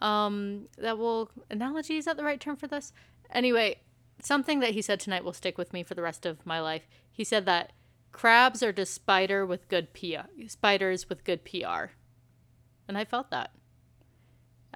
um, 0.00 0.68
that 0.78 0.98
will. 0.98 1.30
Analogy, 1.50 1.98
is 1.98 2.06
that 2.06 2.16
the 2.16 2.24
right 2.24 2.40
term 2.40 2.56
for 2.56 2.66
this? 2.66 2.92
Anyway, 3.30 3.80
something 4.20 4.60
that 4.60 4.70
he 4.70 4.82
said 4.82 4.98
tonight 4.98 5.24
will 5.24 5.32
stick 5.32 5.58
with 5.58 5.72
me 5.72 5.82
for 5.82 5.94
the 5.94 6.02
rest 6.02 6.24
of 6.24 6.44
my 6.46 6.60
life. 6.60 6.88
He 7.10 7.24
said 7.24 7.46
that 7.46 7.72
crabs 8.12 8.62
are 8.62 8.72
just 8.72 8.94
spider 8.94 9.44
with 9.44 9.68
good 9.68 9.92
PR, 9.92 10.28
spiders 10.46 11.08
with 11.08 11.24
good 11.24 11.44
PR. 11.44 11.92
And 12.86 12.96
I 12.96 13.04
felt 13.04 13.30
that 13.30 13.52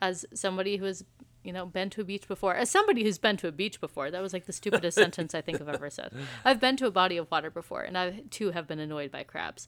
as 0.00 0.26
somebody 0.34 0.76
who 0.76 0.84
has 0.84 1.04
you 1.44 1.52
know 1.52 1.66
been 1.66 1.90
to 1.90 2.00
a 2.00 2.04
beach 2.04 2.28
before 2.28 2.54
as 2.54 2.70
somebody 2.70 3.02
who's 3.02 3.18
been 3.18 3.36
to 3.36 3.48
a 3.48 3.52
beach 3.52 3.80
before 3.80 4.10
that 4.10 4.22
was 4.22 4.32
like 4.32 4.46
the 4.46 4.52
stupidest 4.52 4.96
sentence 4.96 5.34
i 5.34 5.40
think 5.40 5.60
i've 5.60 5.68
ever 5.68 5.90
said 5.90 6.12
i've 6.44 6.60
been 6.60 6.76
to 6.76 6.86
a 6.86 6.90
body 6.90 7.16
of 7.16 7.30
water 7.30 7.50
before 7.50 7.82
and 7.82 7.98
i 7.98 8.22
too 8.30 8.50
have 8.50 8.68
been 8.68 8.78
annoyed 8.78 9.10
by 9.10 9.22
crabs 9.22 9.66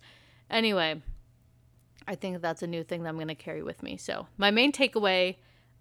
anyway 0.49 1.01
i 2.07 2.15
think 2.15 2.41
that's 2.41 2.63
a 2.63 2.67
new 2.67 2.83
thing 2.83 3.03
that 3.03 3.09
i'm 3.09 3.17
going 3.17 3.29
to 3.29 3.35
carry 3.35 3.63
with 3.63 3.83
me 3.83 3.97
so 3.97 4.27
my 4.37 4.51
main 4.51 4.73
takeaway 4.73 5.37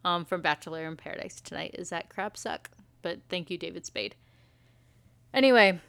um, 0.06 0.26
from 0.26 0.42
bachelor 0.42 0.86
in 0.86 0.98
paradise 0.98 1.40
tonight 1.40 1.76
is 1.78 1.90
that 1.90 2.10
crabs 2.10 2.42
suck 2.42 2.70
but 3.02 3.20
thank 3.30 3.50
you 3.50 3.58
david 3.58 3.86
spade 3.86 4.16
anyway 5.34 5.80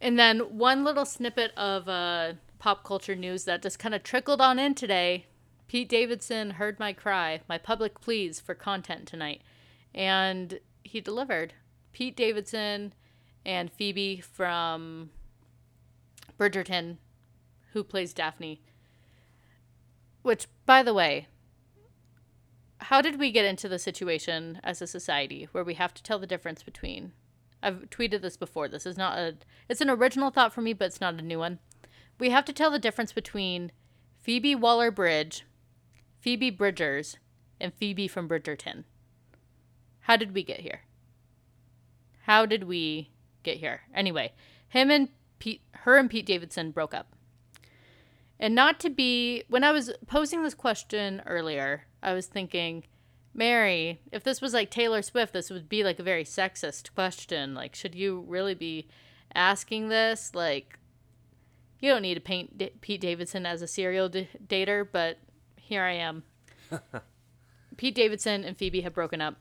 and 0.00 0.18
then 0.18 0.40
one 0.40 0.84
little 0.84 1.04
snippet 1.04 1.52
of 1.56 1.88
uh, 1.88 2.32
pop 2.58 2.84
culture 2.84 3.14
news 3.14 3.44
that 3.44 3.62
just 3.62 3.78
kind 3.78 3.94
of 3.94 4.02
trickled 4.02 4.40
on 4.40 4.58
in 4.58 4.74
today 4.74 5.26
Pete 5.68 5.88
Davidson 5.88 6.50
heard 6.52 6.78
my 6.78 6.92
cry, 6.92 7.40
my 7.48 7.58
public 7.58 8.00
pleas 8.00 8.38
for 8.38 8.54
content 8.54 9.06
tonight, 9.06 9.42
and 9.94 10.60
he 10.84 11.00
delivered. 11.00 11.54
Pete 11.92 12.16
Davidson 12.16 12.92
and 13.44 13.72
Phoebe 13.72 14.20
from 14.20 15.10
Bridgerton, 16.38 16.98
who 17.72 17.82
plays 17.82 18.12
Daphne. 18.12 18.60
Which, 20.26 20.48
by 20.66 20.82
the 20.82 20.92
way, 20.92 21.28
how 22.78 23.00
did 23.00 23.20
we 23.20 23.30
get 23.30 23.44
into 23.44 23.68
the 23.68 23.78
situation 23.78 24.60
as 24.64 24.82
a 24.82 24.86
society 24.88 25.48
where 25.52 25.62
we 25.62 25.74
have 25.74 25.94
to 25.94 26.02
tell 26.02 26.18
the 26.18 26.26
difference 26.26 26.64
between 26.64 27.12
I've 27.62 27.90
tweeted 27.90 28.22
this 28.22 28.36
before. 28.36 28.66
This 28.66 28.86
is 28.86 28.98
not 28.98 29.16
a 29.16 29.36
it's 29.68 29.80
an 29.80 29.88
original 29.88 30.30
thought 30.30 30.52
for 30.52 30.62
me, 30.62 30.72
but 30.72 30.86
it's 30.86 31.00
not 31.00 31.14
a 31.14 31.22
new 31.22 31.38
one. 31.38 31.60
We 32.18 32.30
have 32.30 32.44
to 32.46 32.52
tell 32.52 32.72
the 32.72 32.80
difference 32.80 33.12
between 33.12 33.70
Phoebe 34.18 34.56
Waller 34.56 34.90
Bridge 34.90 35.44
Phoebe 36.18 36.50
Bridgers, 36.50 37.18
and 37.60 37.72
Phoebe 37.72 38.08
from 38.08 38.28
Bridgerton. 38.28 38.82
How 40.00 40.16
did 40.16 40.34
we 40.34 40.42
get 40.42 40.58
here? 40.58 40.80
How 42.22 42.46
did 42.46 42.64
we 42.64 43.10
get 43.44 43.58
here? 43.58 43.82
Anyway, 43.94 44.32
him 44.68 44.90
and 44.90 45.08
Pete, 45.38 45.62
her 45.70 45.96
and 45.96 46.10
Pete 46.10 46.26
Davidson 46.26 46.72
broke 46.72 46.94
up. 46.94 47.15
And 48.38 48.54
not 48.54 48.78
to 48.80 48.90
be, 48.90 49.44
when 49.48 49.64
I 49.64 49.72
was 49.72 49.92
posing 50.06 50.42
this 50.42 50.54
question 50.54 51.22
earlier, 51.26 51.86
I 52.02 52.12
was 52.12 52.26
thinking, 52.26 52.84
Mary, 53.32 54.00
if 54.12 54.22
this 54.24 54.40
was 54.40 54.52
like 54.54 54.70
Taylor 54.70 55.02
Swift, 55.02 55.32
this 55.32 55.50
would 55.50 55.68
be 55.68 55.82
like 55.82 55.98
a 55.98 56.02
very 56.02 56.24
sexist 56.24 56.94
question. 56.94 57.54
Like, 57.54 57.74
should 57.74 57.94
you 57.94 58.24
really 58.26 58.54
be 58.54 58.88
asking 59.34 59.88
this? 59.88 60.34
Like, 60.34 60.78
you 61.80 61.90
don't 61.90 62.02
need 62.02 62.14
to 62.14 62.20
paint 62.20 62.58
D- 62.58 62.72
Pete 62.80 63.00
Davidson 63.00 63.46
as 63.46 63.62
a 63.62 63.66
serial 63.66 64.08
d- 64.08 64.28
dater, 64.46 64.86
but 64.90 65.18
here 65.56 65.82
I 65.82 65.92
am. 65.92 66.22
Pete 67.76 67.94
Davidson 67.94 68.44
and 68.44 68.56
Phoebe 68.56 68.80
have 68.82 68.94
broken 68.94 69.20
up. 69.20 69.36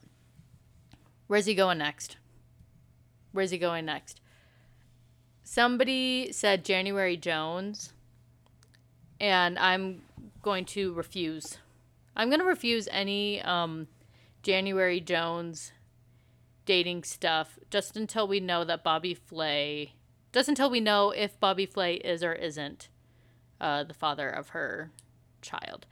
Where's 1.28 1.46
he 1.46 1.56
going 1.56 1.78
next? 1.78 2.18
Where's 3.32 3.52
he 3.52 3.58
going 3.58 3.86
next? 3.86 4.22
Somebody 5.44 6.32
said 6.32 6.66
January 6.66 7.18
Jones, 7.18 7.94
and 9.20 9.58
I'm 9.60 10.02
going 10.42 10.66
to 10.66 10.94
refuse. 10.94 11.58
I'm 12.16 12.30
going 12.30 12.40
to 12.40 12.46
refuse 12.46 12.88
any 12.92 13.42
um, 13.42 13.88
January 14.44 15.00
Jones 15.00 15.72
dating 16.66 17.04
stuff 17.04 17.60
just 17.70 17.96
until 17.96 18.28
we 18.28 18.40
know 18.40 18.64
that 18.64 18.84
Bobby 18.84 19.14
Flay, 19.14 19.94
just 20.34 20.50
until 20.50 20.70
we 20.70 20.80
know 20.80 21.12
if 21.12 21.40
Bobby 21.40 21.66
Flay 21.66 21.96
is 21.96 22.24
or 22.24 22.34
isn't 22.34 22.90
uh, 23.62 23.84
the 23.84 23.94
father 23.94 24.30
of 24.30 24.50
her 24.50 24.92
child 25.42 25.86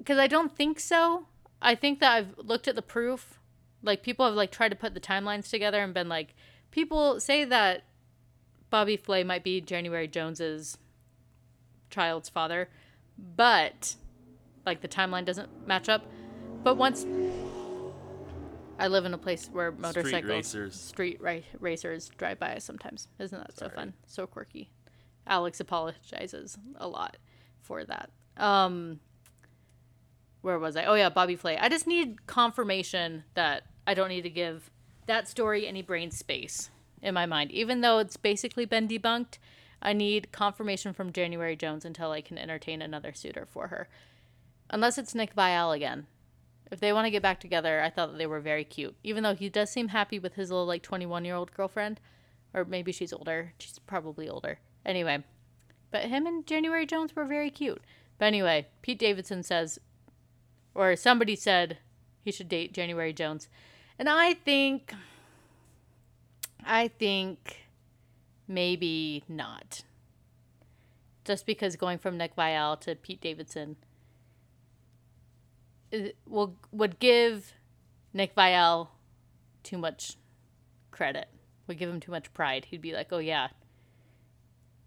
because 0.00 0.18
I 0.18 0.26
don't 0.26 0.56
think 0.56 0.80
so. 0.80 1.26
I 1.60 1.74
think 1.74 2.00
that 2.00 2.12
I've 2.12 2.38
looked 2.38 2.66
at 2.66 2.74
the 2.74 2.82
proof. 2.82 3.38
Like 3.82 4.02
people 4.02 4.24
have 4.24 4.34
like 4.34 4.50
tried 4.50 4.70
to 4.70 4.76
put 4.76 4.94
the 4.94 5.00
timelines 5.00 5.48
together 5.48 5.82
and 5.82 5.94
been 5.94 6.08
like, 6.08 6.34
people 6.70 7.20
say 7.20 7.44
that 7.44 7.84
Bobby 8.70 8.96
Flay 8.96 9.22
might 9.22 9.44
be 9.44 9.60
January 9.60 10.08
Jones's 10.08 10.78
child's 11.90 12.28
father, 12.28 12.68
but 13.36 13.96
like 14.66 14.80
the 14.80 14.88
timeline 14.88 15.24
doesn't 15.24 15.66
match 15.66 15.88
up. 15.88 16.04
But 16.62 16.76
once 16.76 17.04
I 18.78 18.88
live 18.88 19.04
in 19.04 19.12
a 19.12 19.18
place 19.18 19.48
where 19.52 19.72
motorcycles, 19.72 20.08
street 20.08 20.24
racers, 20.24 20.80
street 20.80 21.20
ra- 21.20 21.36
racers 21.58 22.10
drive 22.16 22.38
by 22.38 22.58
sometimes. 22.58 23.08
Isn't 23.18 23.38
that 23.38 23.58
Sorry. 23.58 23.70
so 23.70 23.74
fun? 23.74 23.94
So 24.06 24.26
quirky. 24.26 24.70
Alex 25.26 25.60
apologizes 25.60 26.56
a 26.76 26.88
lot 26.88 27.16
for 27.60 27.84
that. 27.84 28.10
Um, 28.36 29.00
where 30.40 30.58
was 30.58 30.76
I? 30.76 30.84
Oh 30.86 30.94
yeah, 30.94 31.10
Bobby 31.10 31.36
Flay. 31.36 31.58
I 31.58 31.68
just 31.68 31.86
need 31.86 32.26
confirmation 32.26 33.24
that 33.34 33.64
I 33.86 33.94
don't 33.94 34.08
need 34.08 34.22
to 34.22 34.30
give 34.30 34.70
that 35.06 35.28
story 35.28 35.66
any 35.66 35.82
brain 35.82 36.10
space 36.10 36.70
in 37.02 37.14
my 37.14 37.26
mind. 37.26 37.50
Even 37.50 37.82
though 37.82 37.98
it's 37.98 38.16
basically 38.16 38.64
been 38.64 38.88
debunked, 38.88 39.38
I 39.82 39.92
need 39.92 40.32
confirmation 40.32 40.92
from 40.92 41.12
January 41.12 41.56
Jones 41.56 41.84
until 41.84 42.10
I 42.10 42.20
can 42.20 42.38
entertain 42.38 42.82
another 42.82 43.12
suitor 43.12 43.46
for 43.46 43.68
her. 43.68 43.88
Unless 44.68 44.98
it's 44.98 45.14
Nick 45.14 45.34
Viall 45.34 45.74
again. 45.74 46.06
If 46.70 46.80
they 46.80 46.92
want 46.92 47.06
to 47.06 47.10
get 47.10 47.22
back 47.22 47.40
together, 47.40 47.80
I 47.80 47.90
thought 47.90 48.12
that 48.12 48.18
they 48.18 48.26
were 48.26 48.40
very 48.40 48.64
cute. 48.64 48.94
Even 49.02 49.22
though 49.22 49.34
he 49.34 49.48
does 49.48 49.70
seem 49.70 49.88
happy 49.88 50.18
with 50.18 50.34
his 50.34 50.50
little 50.50 50.66
like 50.66 50.82
21 50.82 51.24
year 51.24 51.34
old 51.34 51.52
girlfriend. 51.52 52.00
Or 52.54 52.64
maybe 52.64 52.92
she's 52.92 53.12
older. 53.12 53.54
She's 53.58 53.78
probably 53.78 54.28
older. 54.28 54.58
Anyway. 54.84 55.24
But 55.90 56.04
him 56.04 56.26
and 56.26 56.46
January 56.46 56.86
Jones 56.86 57.16
were 57.16 57.24
very 57.24 57.50
cute. 57.50 57.82
But 58.18 58.26
anyway, 58.26 58.68
Pete 58.82 58.98
Davidson 58.98 59.42
says 59.42 59.80
or 60.74 60.94
somebody 60.96 61.36
said 61.36 61.78
he 62.22 62.30
should 62.30 62.48
date 62.48 62.72
January 62.72 63.12
Jones. 63.12 63.48
And 63.98 64.08
I 64.08 64.34
think 64.34 64.94
I 66.64 66.88
think 66.88 67.66
maybe 68.50 69.24
not. 69.28 69.82
Just 71.24 71.46
because 71.46 71.76
going 71.76 71.98
from 71.98 72.18
Nick 72.18 72.34
Viall 72.36 72.78
to 72.80 72.94
Pete 72.94 73.20
Davidson 73.20 73.76
will 76.26 76.56
would 76.72 76.98
give 76.98 77.54
Nick 78.12 78.34
Viall 78.34 78.88
too 79.62 79.78
much 79.78 80.16
credit. 80.90 81.28
Would 81.66 81.78
give 81.78 81.88
him 81.88 82.00
too 82.00 82.10
much 82.10 82.32
pride. 82.34 82.66
He'd 82.66 82.82
be 82.82 82.92
like, 82.92 83.08
"Oh 83.12 83.18
yeah, 83.18 83.48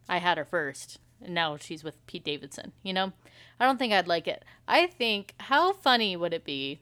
I 0.10 0.18
had 0.18 0.38
her 0.38 0.46
first 0.46 1.00
and 1.24 1.34
now 1.34 1.58
she's 1.58 1.84
with 1.84 2.06
Pete 2.06 2.24
Davidson. 2.24 2.74
You 2.84 2.94
know, 2.94 3.14
I 3.60 3.66
don't 3.66 3.78
think 3.78 3.94
I'd 3.94 4.08
like 4.08 4.28
it. 4.28 4.44
I 4.68 4.88
think 4.88 5.34
how 5.40 5.74
funny 5.74 6.16
would 6.16 6.34
it 6.34 6.44
be? 6.44 6.82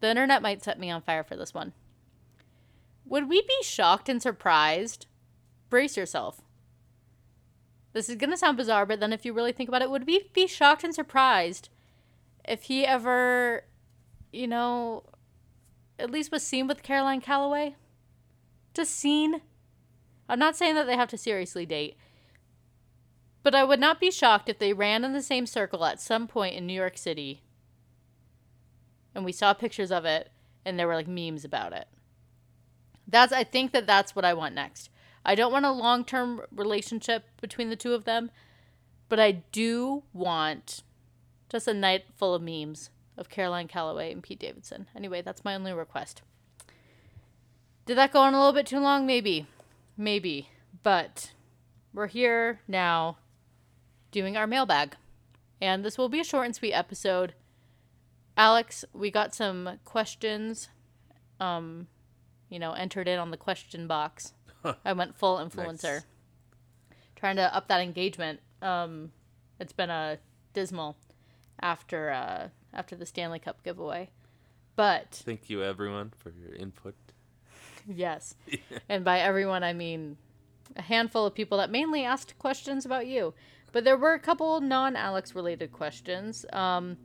The 0.00 0.10
internet 0.10 0.42
might 0.42 0.62
set 0.62 0.78
me 0.78 0.90
on 0.90 1.02
fire 1.02 1.24
for 1.24 1.36
this 1.36 1.54
one. 1.54 1.72
Would 3.06 3.28
we 3.28 3.40
be 3.42 3.56
shocked 3.62 4.08
and 4.08 4.20
surprised? 4.20 5.06
Brace 5.70 5.96
yourself. 5.96 6.42
This 7.92 8.08
is 8.08 8.16
gonna 8.16 8.36
sound 8.36 8.56
bizarre, 8.56 8.86
but 8.86 9.00
then 9.00 9.12
if 9.12 9.24
you 9.24 9.32
really 9.32 9.52
think 9.52 9.68
about 9.68 9.82
it, 9.82 9.90
would 9.90 10.06
we 10.06 10.28
be 10.32 10.46
shocked 10.46 10.84
and 10.84 10.94
surprised 10.94 11.68
if 12.46 12.64
he 12.64 12.84
ever, 12.84 13.64
you 14.32 14.46
know, 14.46 15.04
at 15.98 16.10
least 16.10 16.30
was 16.30 16.42
seen 16.42 16.66
with 16.66 16.82
Caroline 16.82 17.20
Calloway? 17.20 17.74
Just 18.74 18.94
seen. 18.94 19.40
I'm 20.28 20.38
not 20.38 20.56
saying 20.56 20.74
that 20.74 20.86
they 20.86 20.96
have 20.96 21.08
to 21.10 21.18
seriously 21.18 21.64
date, 21.64 21.96
but 23.42 23.54
I 23.54 23.64
would 23.64 23.80
not 23.80 24.00
be 24.00 24.10
shocked 24.10 24.48
if 24.48 24.58
they 24.58 24.72
ran 24.72 25.04
in 25.04 25.12
the 25.12 25.22
same 25.22 25.46
circle 25.46 25.84
at 25.84 26.00
some 26.00 26.26
point 26.26 26.54
in 26.54 26.66
New 26.66 26.74
York 26.74 26.98
City 26.98 27.42
and 29.16 29.24
we 29.24 29.32
saw 29.32 29.54
pictures 29.54 29.90
of 29.90 30.04
it 30.04 30.30
and 30.64 30.78
there 30.78 30.86
were 30.86 30.94
like 30.94 31.08
memes 31.08 31.44
about 31.44 31.72
it. 31.72 31.88
That's 33.08 33.32
I 33.32 33.44
think 33.44 33.72
that 33.72 33.86
that's 33.86 34.14
what 34.14 34.26
I 34.26 34.34
want 34.34 34.54
next. 34.54 34.90
I 35.26 35.34
don't 35.34 35.52
want 35.52 35.66
a 35.66 35.72
long 35.72 36.04
term 36.04 36.40
relationship 36.54 37.24
between 37.40 37.68
the 37.68 37.76
two 37.76 37.94
of 37.94 38.04
them, 38.04 38.30
but 39.08 39.18
I 39.18 39.42
do 39.50 40.04
want 40.12 40.84
just 41.48 41.66
a 41.66 41.74
night 41.74 42.04
full 42.14 42.32
of 42.32 42.42
memes 42.42 42.90
of 43.18 43.28
Caroline 43.28 43.66
Calloway 43.66 44.12
and 44.12 44.22
Pete 44.22 44.38
Davidson. 44.38 44.86
Anyway, 44.94 45.22
that's 45.22 45.44
my 45.44 45.56
only 45.56 45.72
request. 45.72 46.22
Did 47.86 47.98
that 47.98 48.12
go 48.12 48.20
on 48.20 48.34
a 48.34 48.38
little 48.38 48.52
bit 48.52 48.66
too 48.66 48.78
long? 48.78 49.04
Maybe. 49.04 49.46
Maybe. 49.96 50.50
But 50.84 51.32
we're 51.92 52.06
here 52.06 52.60
now 52.68 53.18
doing 54.12 54.36
our 54.36 54.46
mailbag. 54.46 54.96
And 55.60 55.84
this 55.84 55.98
will 55.98 56.08
be 56.08 56.20
a 56.20 56.24
short 56.24 56.46
and 56.46 56.54
sweet 56.54 56.72
episode. 56.72 57.34
Alex, 58.36 58.84
we 58.92 59.10
got 59.10 59.34
some 59.34 59.80
questions 59.84 60.68
um 61.40 61.88
you 62.48 62.60
know, 62.60 62.72
entered 62.72 63.08
in 63.08 63.18
on 63.18 63.32
the 63.32 63.36
question 63.36 63.88
box. 63.88 64.32
I 64.84 64.92
went 64.92 65.16
full 65.16 65.36
influencer. 65.38 65.82
Nice. 65.82 66.04
Trying 67.16 67.36
to 67.36 67.54
up 67.54 67.68
that 67.68 67.80
engagement. 67.80 68.40
Um 68.62 69.12
it's 69.58 69.72
been 69.72 69.90
a 69.90 70.18
dismal 70.52 70.96
after 71.60 72.10
uh 72.10 72.48
after 72.72 72.94
the 72.96 73.06
Stanley 73.06 73.38
Cup 73.38 73.62
giveaway. 73.62 74.10
But 74.76 75.22
Thank 75.24 75.48
you, 75.48 75.62
everyone, 75.62 76.12
for 76.18 76.30
your 76.30 76.54
input. 76.54 76.94
Yes. 77.88 78.34
and 78.88 79.04
by 79.04 79.20
everyone, 79.20 79.62
I 79.62 79.72
mean 79.72 80.16
a 80.76 80.82
handful 80.82 81.24
of 81.26 81.34
people 81.34 81.58
that 81.58 81.70
mainly 81.70 82.04
asked 82.04 82.38
questions 82.38 82.84
about 82.84 83.06
you. 83.06 83.32
But 83.72 83.84
there 83.84 83.96
were 83.96 84.14
a 84.14 84.18
couple 84.18 84.60
non 84.60 84.96
Alex 84.96 85.34
related 85.34 85.72
questions. 85.72 86.44
Um, 86.52 86.96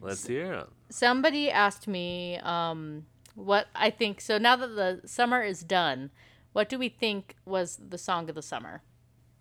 Let's 0.00 0.26
hear 0.26 0.52
'em. 0.54 0.66
somebody 0.88 1.50
asked 1.50 1.86
me 1.86 2.38
um, 2.38 3.04
what 3.34 3.66
I 3.74 3.90
think. 3.90 4.20
So 4.20 4.38
now 4.38 4.56
that 4.56 4.68
the 4.68 5.00
summer 5.06 5.42
is 5.42 5.62
done, 5.62 6.10
what 6.52 6.68
do 6.68 6.78
we 6.78 6.88
think 6.88 7.36
was 7.44 7.78
the 7.88 7.98
song 7.98 8.28
of 8.28 8.34
the 8.34 8.42
summer? 8.42 8.82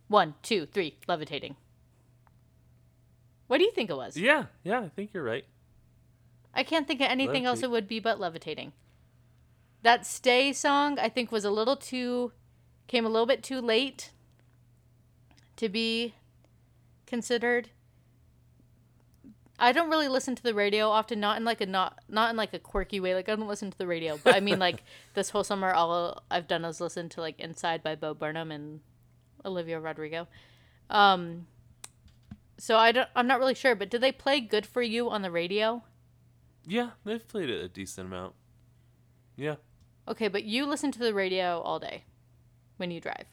One, 0.08 0.36
two, 0.42 0.66
three, 0.66 0.98
levitating. 1.08 1.56
What 3.48 3.58
do 3.58 3.64
you 3.64 3.72
think 3.72 3.90
it 3.90 3.96
was? 3.98 4.16
Yeah, 4.18 4.46
yeah, 4.64 4.80
I 4.80 4.90
think 4.90 5.12
you're 5.14 5.24
right. 5.24 5.46
I 6.54 6.64
can't 6.64 6.88
think 6.88 7.02
of 7.02 7.08
anything 7.10 7.46
else 7.46 7.60
Levitate- 7.60 7.64
it 7.64 7.72
would 7.72 7.88
be 7.88 8.00
but 8.00 8.20
levitating. 8.20 8.74
That 9.82 10.06
stay 10.06 10.52
song 10.54 11.00
I 11.00 11.10
think 11.10 11.32
was 11.32 11.46
a 11.46 11.52
little 11.52 11.76
too 11.76 12.32
came 12.88 13.06
a 13.06 13.10
little 13.10 13.28
bit 13.28 13.44
too 13.44 13.62
late 13.62 14.12
to 15.56 15.70
be 15.70 16.16
considered. 17.06 17.70
I 19.60 19.72
don't 19.72 19.90
really 19.90 20.08
listen 20.08 20.36
to 20.36 20.44
the 20.44 20.54
radio 20.54 20.90
often, 20.90 21.20
not 21.20 21.38
in 21.38 21.44
like 21.44 21.62
a 21.62 21.66
not 21.66 22.00
not 22.08 22.30
in 22.30 22.38
like 22.38 22.54
a 22.54 22.60
quirky 22.60 23.00
way. 23.00 23.14
Like 23.14 23.30
I 23.30 23.36
don't 23.36 23.48
listen 23.48 23.70
to 23.70 23.78
the 23.78 23.88
radio, 23.88 24.20
but 24.24 24.36
I 24.36 24.40
mean 24.40 24.60
like 24.68 24.84
this 25.14 25.30
whole 25.30 25.44
summer 25.44 25.72
all 25.72 26.24
I've 26.32 26.48
done 26.48 26.66
is 26.66 26.80
listen 26.82 27.10
to 27.10 27.22
like 27.22 27.40
Inside 27.40 27.84
by 27.84 27.96
Bo 27.96 28.14
Burnham 28.14 28.52
and 28.52 28.80
Olivia 29.46 29.80
Rodrigo. 29.80 30.28
Um 30.90 31.48
so 32.58 32.78
I 32.78 32.92
don't 32.92 33.10
I'm 33.16 33.28
not 33.28 33.40
really 33.40 33.56
sure, 33.56 33.76
but 33.76 33.90
did 33.90 34.02
they 34.02 34.12
play 34.12 34.40
Good 34.40 34.66
for 34.66 34.82
You 34.82 35.10
on 35.10 35.22
the 35.22 35.32
radio? 35.32 35.84
Yeah, 36.66 36.92
they've 37.04 37.28
played 37.28 37.50
it 37.50 37.64
a 37.64 37.68
decent 37.68 38.08
amount. 38.08 38.36
Yeah. 39.36 39.56
Okay, 40.08 40.28
but 40.28 40.44
you 40.44 40.66
listen 40.66 40.92
to 40.92 41.00
the 41.00 41.14
radio 41.14 41.62
all 41.62 41.80
day 41.80 42.04
when 42.78 42.92
you 42.92 43.00
drive. 43.00 43.26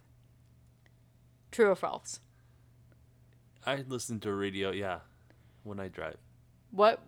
True 1.51 1.71
or 1.71 1.75
false? 1.75 2.21
I 3.65 3.85
listen 3.89 4.21
to 4.21 4.33
radio, 4.33 4.71
yeah, 4.71 5.01
when 5.67 5.81
I 5.81 5.89
drive. 5.89 6.17
What 6.71 7.01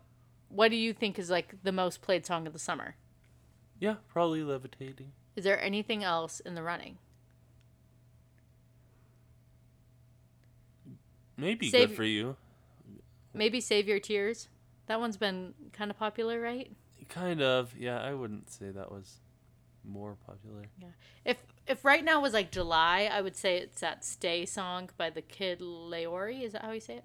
what 0.48 0.70
do 0.70 0.76
you 0.76 0.92
think 0.92 1.18
is 1.18 1.30
like 1.30 1.54
the 1.62 1.72
most 1.72 2.02
played 2.02 2.26
song 2.26 2.46
of 2.46 2.52
the 2.52 2.58
summer? 2.58 2.96
Yeah, 3.78 3.96
probably 4.08 4.42
levitating. 4.42 5.12
Is 5.36 5.44
there 5.44 5.60
anything 5.62 6.02
else 6.02 6.40
in 6.40 6.54
the 6.54 6.62
running? 6.62 6.98
Maybe 11.36 11.70
Save- 11.70 11.90
good 11.90 11.96
for 11.96 12.04
you. 12.04 12.36
Maybe 13.32 13.60
Save 13.60 13.86
Your 13.86 14.00
Tears. 14.00 14.48
That 14.86 14.98
one's 14.98 15.16
been 15.16 15.54
kind 15.72 15.90
of 15.90 15.98
popular, 15.98 16.40
right? 16.40 16.72
Kind 17.08 17.40
of. 17.40 17.74
Yeah, 17.78 18.00
I 18.00 18.14
wouldn't 18.14 18.50
say 18.50 18.70
that 18.70 18.90
was 18.90 19.20
more 19.84 20.16
popular. 20.26 20.62
Yeah. 20.80 20.88
If 21.24 21.36
if 21.66 21.84
right 21.84 22.04
now 22.04 22.20
was 22.20 22.32
like 22.32 22.50
July, 22.50 23.08
I 23.12 23.20
would 23.20 23.36
say 23.36 23.58
it's 23.58 23.80
that 23.80 24.04
Stay 24.04 24.44
song 24.46 24.90
by 24.96 25.10
the 25.10 25.22
Kid 25.22 25.60
LAROI. 25.60 26.42
Is 26.42 26.52
that 26.52 26.62
how 26.62 26.72
you 26.72 26.80
say 26.80 26.96
it? 26.96 27.04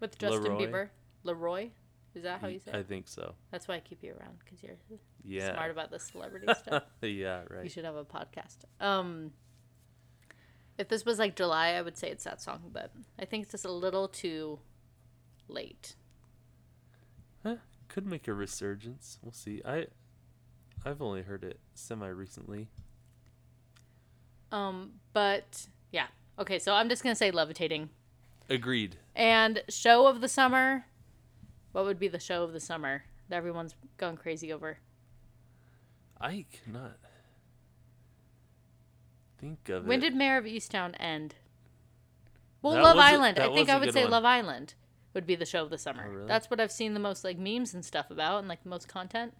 With 0.00 0.18
Justin 0.18 0.56
Leroy? 0.58 0.66
Bieber. 0.66 0.88
Leroy? 1.24 1.70
Is 2.14 2.22
that 2.22 2.40
how 2.40 2.46
you 2.48 2.58
say 2.58 2.70
it? 2.70 2.76
I 2.76 2.82
think 2.82 3.08
so. 3.08 3.34
That's 3.50 3.68
why 3.68 3.74
I 3.76 3.80
keep 3.80 4.02
you 4.02 4.14
around 4.18 4.38
because 4.44 4.62
you're 4.62 4.76
Yeah. 5.22 5.52
smart 5.52 5.70
about 5.70 5.90
the 5.90 5.98
celebrity 5.98 6.46
stuff. 6.58 6.84
yeah, 7.02 7.42
right. 7.50 7.64
You 7.64 7.68
should 7.68 7.84
have 7.84 7.96
a 7.96 8.04
podcast. 8.04 8.58
Um, 8.80 9.32
if 10.78 10.88
this 10.88 11.04
was 11.04 11.18
like 11.18 11.36
July, 11.36 11.68
I 11.74 11.82
would 11.82 11.96
say 11.98 12.08
it's 12.10 12.24
that 12.24 12.40
song, 12.40 12.70
but 12.72 12.90
I 13.18 13.24
think 13.26 13.42
it's 13.42 13.52
just 13.52 13.64
a 13.66 13.72
little 13.72 14.08
too 14.08 14.60
late. 15.48 15.94
Huh, 17.42 17.56
could 17.88 18.06
make 18.06 18.26
a 18.28 18.32
resurgence. 18.32 19.18
We'll 19.22 19.32
see. 19.32 19.60
I 19.64 19.86
I've 20.86 21.02
only 21.02 21.22
heard 21.22 21.44
it 21.44 21.58
semi 21.74 22.08
recently. 22.08 22.68
Um, 24.52 24.92
but 25.12 25.66
yeah. 25.92 26.06
Okay, 26.38 26.58
so 26.58 26.72
I'm 26.72 26.88
just 26.88 27.02
gonna 27.02 27.14
say 27.14 27.30
levitating. 27.30 27.90
Agreed. 28.48 28.96
And 29.14 29.62
show 29.68 30.06
of 30.06 30.20
the 30.20 30.28
summer. 30.28 30.86
What 31.72 31.84
would 31.84 31.98
be 31.98 32.08
the 32.08 32.20
show 32.20 32.42
of 32.42 32.52
the 32.52 32.60
summer 32.60 33.04
that 33.28 33.36
everyone's 33.36 33.74
going 33.98 34.16
crazy 34.16 34.52
over? 34.52 34.78
I 36.20 36.46
cannot 36.50 36.96
think 39.38 39.68
of 39.68 39.84
it. 39.84 39.88
When 39.88 39.98
it. 39.98 40.02
did 40.02 40.14
Mare 40.14 40.38
of 40.38 40.44
Easttown 40.44 40.94
end? 40.98 41.34
Well, 42.62 42.74
That 42.74 42.82
Love 42.82 42.98
Island. 42.98 43.38
I 43.38 43.52
think 43.52 43.68
I 43.68 43.78
would 43.78 43.92
say 43.92 44.02
one. 44.04 44.12
Love 44.12 44.24
Island 44.24 44.74
would 45.12 45.26
be 45.26 45.34
the 45.34 45.46
show 45.46 45.62
of 45.62 45.70
the 45.70 45.78
summer. 45.78 46.06
Oh, 46.06 46.10
really? 46.10 46.26
That's 46.26 46.50
what 46.50 46.60
I've 46.60 46.72
seen 46.72 46.94
the 46.94 47.00
most 47.00 47.24
like 47.24 47.38
memes 47.38 47.74
and 47.74 47.84
stuff 47.84 48.10
about 48.10 48.38
and 48.38 48.48
like 48.48 48.62
the 48.62 48.68
most 48.68 48.88
content. 48.88 49.34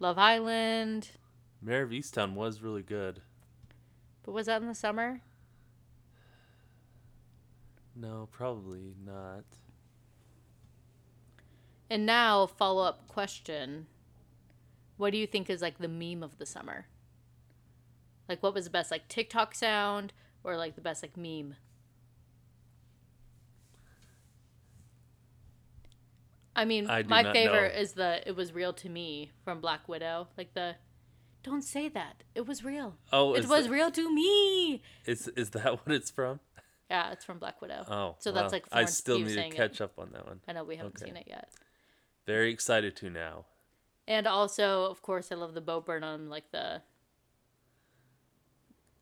Love 0.00 0.18
Island. 0.18 1.10
Mare 1.60 1.82
of 1.82 1.90
Easttown 1.90 2.34
was 2.34 2.62
really 2.62 2.82
good. 2.82 3.20
But 4.22 4.32
was 4.32 4.46
that 4.46 4.62
in 4.62 4.68
the 4.68 4.74
summer? 4.74 5.22
No, 8.00 8.28
probably 8.30 8.94
not. 9.04 9.44
And 11.90 12.06
now, 12.06 12.46
follow 12.46 12.84
up 12.84 13.08
question. 13.08 13.86
What 14.96 15.10
do 15.10 15.18
you 15.18 15.26
think 15.26 15.50
is 15.50 15.62
like 15.62 15.78
the 15.78 15.88
meme 15.88 16.22
of 16.22 16.38
the 16.38 16.46
summer? 16.46 16.86
Like, 18.28 18.42
what 18.42 18.54
was 18.54 18.64
the 18.64 18.70
best, 18.70 18.90
like 18.90 19.08
TikTok 19.08 19.54
sound 19.54 20.12
or 20.44 20.56
like 20.56 20.74
the 20.74 20.80
best, 20.80 21.02
like 21.02 21.16
meme? 21.16 21.56
I 26.54 26.64
mean, 26.64 26.90
I 26.90 27.04
my 27.04 27.22
favorite 27.32 27.74
know. 27.74 27.80
is 27.80 27.92
the 27.92 28.28
"It 28.28 28.34
Was 28.34 28.52
Real 28.52 28.72
to 28.74 28.88
Me" 28.88 29.30
from 29.44 29.60
Black 29.60 29.88
Widow. 29.88 30.26
Like 30.36 30.54
the, 30.54 30.74
don't 31.44 31.62
say 31.62 31.88
that. 31.88 32.24
It 32.34 32.48
was 32.48 32.64
real. 32.64 32.96
Oh, 33.12 33.34
it 33.34 33.46
was 33.46 33.68
real 33.68 33.92
to 33.92 34.12
me. 34.12 34.82
Is 35.06 35.28
is 35.28 35.50
that 35.50 35.64
what 35.86 35.94
it's 35.94 36.10
from? 36.10 36.40
Yeah, 36.90 37.12
it's 37.12 37.24
from 37.24 37.38
Black 37.38 37.60
Widow. 37.60 37.84
Oh, 37.88 38.16
so 38.18 38.32
that's 38.32 38.52
like 38.52 38.66
I 38.72 38.86
still 38.86 39.18
need 39.18 39.34
to 39.34 39.50
catch 39.50 39.76
it. 39.76 39.80
up 39.82 39.98
on 39.98 40.10
that 40.12 40.26
one. 40.26 40.40
I 40.48 40.52
know 40.52 40.64
we 40.64 40.76
haven't 40.76 40.96
Okay. 40.96 41.06
seen 41.06 41.16
it 41.16 41.26
yet. 41.26 41.50
Very 42.26 42.50
excited 42.50 42.96
to 42.96 43.10
now. 43.10 43.44
And 44.06 44.26
also, 44.26 44.84
of 44.84 45.02
course, 45.02 45.30
I 45.30 45.34
love 45.34 45.52
the 45.54 45.60
Bo 45.60 45.80
Burnham, 45.82 46.30
like 46.30 46.50
the 46.50 46.82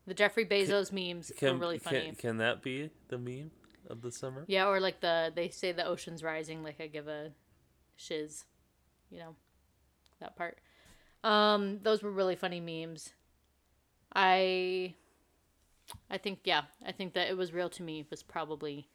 the 0.06 0.14
Jeffrey 0.14 0.44
Bezos 0.44 0.92
memes 0.92 1.32
Can 1.36 1.54
were 1.54 1.58
really 1.58 1.78
funny. 1.78 2.06
can 2.06 2.14
can 2.16 2.36
that 2.38 2.62
be 2.62 2.90
the 3.08 3.18
meme 3.18 3.50
of 3.88 4.02
the 4.02 4.10
summer? 4.10 4.44
Yeah, 4.48 4.66
or 4.68 4.80
like 4.80 5.00
the 5.00 5.32
they 5.34 5.48
say 5.48 5.72
the 5.72 5.86
ocean's 5.86 6.22
rising, 6.22 6.62
like 6.64 6.80
I 6.80 6.86
give 6.88 7.06
a 7.08 7.30
shiz, 7.96 8.44
you 9.10 9.18
know, 9.18 9.36
that 10.20 10.36
part. 10.36 10.58
Um, 11.22 11.80
those 11.82 12.02
were 12.02 12.10
really 12.10 12.36
funny 12.36 12.60
memes. 12.60 13.10
I, 14.14 14.94
I 16.10 16.18
think 16.18 16.40
yeah, 16.44 16.62
I 16.84 16.92
think 16.92 17.14
that 17.14 17.28
it 17.28 17.36
was 17.36 17.52
real 17.52 17.68
to 17.70 17.82
me 17.82 18.06
was 18.10 18.22
probably, 18.22 18.88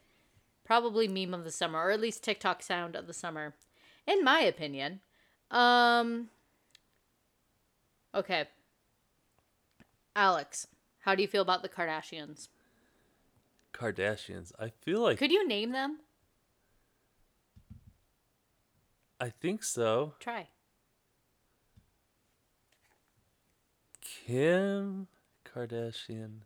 probably 0.63 1.07
meme 1.07 1.33
of 1.33 1.43
the 1.43 1.51
summer, 1.51 1.79
or 1.79 1.91
at 1.91 2.01
least 2.01 2.23
TikTok 2.23 2.61
sound 2.61 2.95
of 2.95 3.07
the 3.07 3.13
summer, 3.13 3.55
in 4.05 4.23
my 4.23 4.41
opinion. 4.41 5.01
Um. 5.49 6.29
Okay. 8.13 8.45
Alex, 10.15 10.67
how 10.99 11.15
do 11.15 11.21
you 11.21 11.27
feel 11.27 11.41
about 11.41 11.61
the 11.61 11.69
Kardashians? 11.69 12.49
Kardashians. 13.73 14.51
I 14.59 14.69
feel 14.81 15.01
like 15.01 15.17
Could 15.17 15.31
you 15.31 15.47
name 15.47 15.71
them? 15.71 15.99
I 19.19 19.29
think 19.29 19.63
so. 19.63 20.15
Try. 20.19 20.47
Kim 24.01 25.07
Kardashian. 25.45 26.41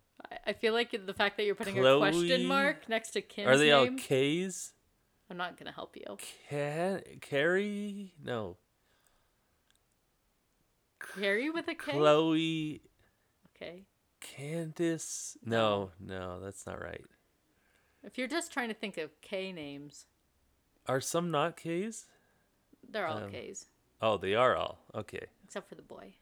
I- 0.45 0.53
feel 0.53 0.73
like 0.73 0.91
the 1.05 1.13
fact 1.13 1.37
that 1.37 1.43
you're 1.45 1.55
putting 1.55 1.77
a 1.79 1.97
question 1.97 2.45
mark 2.45 2.87
next 2.89 3.11
to 3.11 3.21
Kim's 3.21 3.47
Are 3.49 3.57
they 3.57 3.71
all 3.71 3.87
K's? 3.97 4.73
I'm 5.29 5.37
not 5.37 5.57
gonna 5.57 5.71
help 5.71 5.95
you. 5.97 6.17
Can 6.49 7.01
Carrie? 7.21 8.13
No. 8.23 8.57
Carrie 10.99 11.49
with 11.49 11.67
a 11.67 11.75
K. 11.75 11.91
Khloé 11.93 12.81
Okay. 13.55 13.83
Candace. 14.19 15.37
No, 15.45 15.91
no, 15.99 16.39
that's 16.41 16.65
not 16.65 16.81
right. 16.81 17.03
If 18.03 18.17
you're 18.17 18.27
just 18.27 18.51
trying 18.51 18.67
to 18.69 18.73
think 18.73 18.97
of 18.97 19.19
K 19.21 19.51
names, 19.51 20.05
Are 20.87 21.01
some 21.01 21.31
not 21.31 21.57
K's? 21.57 22.05
they're 22.87 23.07
all 23.07 23.17
Um, 23.23 23.31
K's 23.31 23.67
Oh, 24.01 24.17
they 24.17 24.35
are 24.35 24.55
all. 24.55 24.79
Okay. 24.93 25.25
except 25.43 25.69
for 25.69 25.75
the 25.75 25.81
boy, 25.81 26.13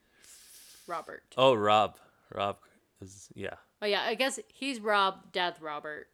Robert. 0.88 1.24
Oh, 1.38 1.54
Rob. 1.54 1.98
Rob 2.34 2.58
is 3.02 3.30
yeah. 3.36 3.56
Oh 3.84 3.86
yeah, 3.86 4.04
I 4.04 4.16
guess 4.16 4.40
he's 4.48 4.80
Rob, 4.80 5.34
Death 5.34 5.60
Robert. 5.60 6.08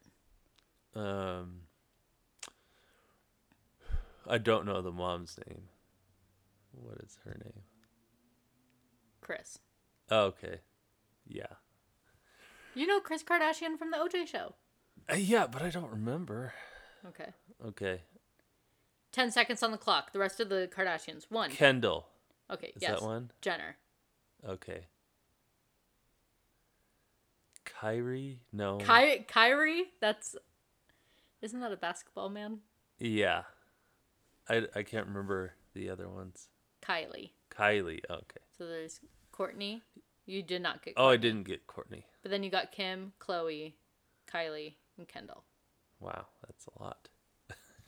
Um 0.96 1.60
I 4.28 4.38
don't 4.38 4.66
know 4.66 4.82
the 4.82 4.90
mom's 4.90 5.38
name. 5.46 5.62
What 6.72 6.98
is 6.98 7.16
her 7.24 7.36
name? 7.44 7.62
Kris. 9.20 9.60
Oh, 10.10 10.22
okay. 10.24 10.58
Yeah. 11.28 11.46
You 12.74 12.88
know 12.88 12.98
Kris 12.98 13.22
Kardashian 13.22 13.78
from 13.78 13.92
the 13.92 13.98
OJ 13.98 14.26
show. 14.26 14.56
Uh, 15.08 15.14
yeah, 15.14 15.46
but 15.46 15.62
I 15.62 15.70
don't 15.70 15.92
remember. 15.92 16.52
Okay. 17.06 17.30
Okay. 17.64 18.00
10 19.12 19.30
seconds 19.30 19.62
on 19.62 19.70
the 19.70 19.78
clock. 19.78 20.12
The 20.12 20.18
rest 20.18 20.40
of 20.40 20.48
the 20.48 20.68
Kardashians. 20.76 21.30
One. 21.30 21.50
Kendall. 21.50 22.08
Okay, 22.50 22.72
Is 22.74 22.82
yes. 22.82 22.98
that 22.98 23.06
one? 23.06 23.30
Jenner. 23.40 23.76
Okay. 24.46 24.86
Kyrie? 27.80 28.40
No. 28.52 28.78
Ky- 28.78 29.24
Kyrie? 29.28 29.84
That's. 30.00 30.36
Isn't 31.42 31.60
that 31.60 31.72
a 31.72 31.76
basketball 31.76 32.28
man? 32.28 32.58
yeah. 32.98 33.42
I, 34.48 34.66
I 34.74 34.82
can't 34.82 35.06
remember 35.06 35.52
the 35.74 35.90
other 35.90 36.08
ones. 36.08 36.48
Kylie. 36.82 37.30
Kylie. 37.56 38.00
Okay. 38.10 38.40
So 38.58 38.66
there's 38.66 38.98
Kourtney. 39.32 39.82
You 40.26 40.42
did 40.42 40.60
not 40.60 40.82
get 40.82 40.94
Oh, 40.96 41.08
I 41.08 41.16
didn't 41.18 41.44
get 41.44 41.68
Kourtney. 41.68 42.02
But 42.22 42.32
then 42.32 42.42
you 42.42 42.50
got 42.50 42.72
Kim, 42.72 43.12
Khloé, 43.20 43.74
Kylie, 44.32 44.74
and 44.98 45.06
Kendall. 45.06 45.44
Wow, 46.00 46.26
that's 46.44 46.66
a 46.66 46.82
lot. 46.82 47.08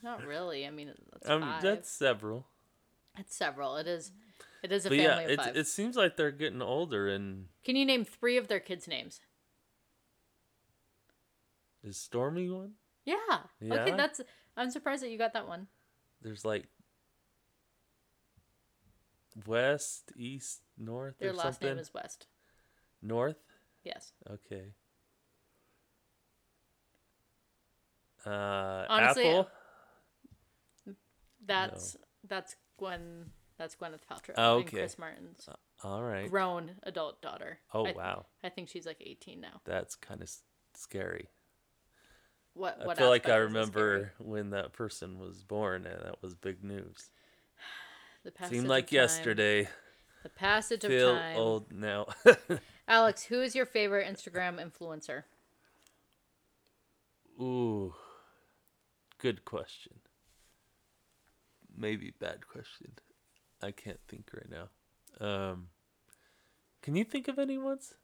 Not 0.05 0.25
really. 0.27 0.65
I 0.67 0.71
mean, 0.71 0.93
that's 1.13 1.29
Um, 1.29 1.41
five. 1.43 1.63
that's 1.63 1.91
several. 1.91 2.47
It's 3.19 3.35
several. 3.35 3.77
It 3.77 3.89
is. 3.89 4.13
It 4.63 4.71
is 4.71 4.87
a 4.87 4.91
But 4.91 4.99
family 4.99 5.05
yeah, 5.05 5.19
of 5.25 5.31
it 5.31 5.41
five. 5.41 5.57
it 5.57 5.67
seems 5.67 5.97
like 5.97 6.17
they're 6.17 6.31
getting 6.31 6.63
older. 6.63 7.09
And 7.09 7.47
Can 7.65 7.75
you 7.75 7.85
name 7.85 8.05
three 8.05 8.37
of 8.37 8.47
their 8.47 8.61
kids' 8.61 8.87
names? 8.87 9.21
Is 11.85 11.97
Stormi 11.97 12.55
one? 12.55 12.73
Yeah. 13.05 13.17
Okay, 13.63 13.95
that's. 13.97 14.21
I'm 14.57 14.71
surprised 14.71 15.03
that 15.03 15.11
you 15.11 15.19
got 15.19 15.33
that 15.33 15.49
one. 15.49 15.67
There's 16.21 16.45
like 16.45 16.69
west, 19.47 20.13
east, 20.17 20.61
north, 20.79 21.19
Their 21.19 21.33
last 21.33 21.43
something. 21.43 21.69
name 21.71 21.79
is 21.79 21.93
West. 21.93 22.27
North. 23.03 23.37
Yes. 23.83 24.13
Okay. 24.31 24.75
Uh, 28.25 28.85
Honestly, 28.89 29.29
Apple. 29.29 29.49
That's 31.45 31.97
that's 32.29 32.55
Gwen. 32.79 33.31
That's 33.59 33.75
Gwyneth 33.75 34.01
Paltrow. 34.11 34.35
Oh, 34.37 34.59
And. 34.61 34.67
Chris 34.69 34.99
Martin's 34.99 35.49
All 35.83 36.03
right. 36.03 36.31
grown 36.31 36.73
adult 36.85 37.21
daughter. 37.21 37.59
Oh 37.75 37.87
I, 37.87 37.93
wow, 37.93 38.27
I 38.45 38.49
think 38.49 38.69
she's 38.69 38.87
like 38.87 38.99
18 39.01 39.41
now. 39.41 39.61
that's 39.65 39.97
kind 39.97 40.23
of 40.23 40.31
scary. 40.75 41.29
What? 42.55 42.79
I 42.81 42.95
feel 42.95 43.09
like 43.09 43.29
I 43.29 43.33
aspect 43.33 43.51
is 43.51 43.69
it 43.69 43.73
scary? 43.73 43.93
remember 43.93 44.13
when 44.19 44.51
that 44.51 44.73
person 44.73 45.19
was 45.19 45.43
born, 45.43 45.87
and 45.87 46.05
that 46.05 46.23
was 46.23 46.35
big 46.35 46.63
news. 46.63 47.11
The 48.25 48.31
passage 48.31 48.53
Seemed 48.53 48.67
of 48.67 48.71
like 48.71 48.93
yesterday. 48.93 49.69
The 50.23 50.29
passage 50.29 50.85
of 50.85 50.91
Feel 50.91 51.17
time. 51.17 51.37
old 51.37 51.73
now. 51.73 52.07
Alex, 52.89 53.25
who 53.25 53.43
is 53.43 53.57
your 53.57 53.67
favorite 53.67 54.07
Instagram 54.07 54.65
influencer? 54.65 55.25
Ooh, 57.41 57.95
good 59.19 59.45
question. 59.45 59.95
Maybe 61.77 62.13
bad 62.17 62.47
question. 62.47 62.93
I 63.61 63.73
can't 63.73 63.99
think 64.07 64.31
right 64.33 64.49
now. 64.49 65.27
Um, 65.27 65.69
can 66.83 66.95
you 66.95 67.03
think 67.03 67.27
of 67.27 67.41
any 67.41 67.59
ones 67.59 67.95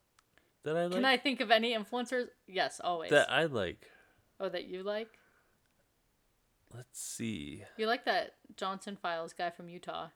that 0.64 0.76
I 0.76 0.84
like? 0.84 0.92
Can 0.94 1.04
I 1.04 1.16
think 1.16 1.40
of 1.40 1.52
any 1.52 1.76
influencers? 1.76 2.26
Yes, 2.46 2.80
always. 2.82 3.10
that 3.10 3.30
I 3.30 3.44
like. 3.44 3.88
Oh, 4.40 4.48
that 4.48 4.66
you 4.66 4.82
like? 4.82 5.18
Let's 6.74 7.00
see. 7.00 7.64
You 7.76 7.86
like 7.86 8.04
that 8.04 8.34
Johnson 8.56 8.96
Files 9.00 9.32
guy 9.32 9.50
from 9.50 9.68
Utah? 9.68 10.08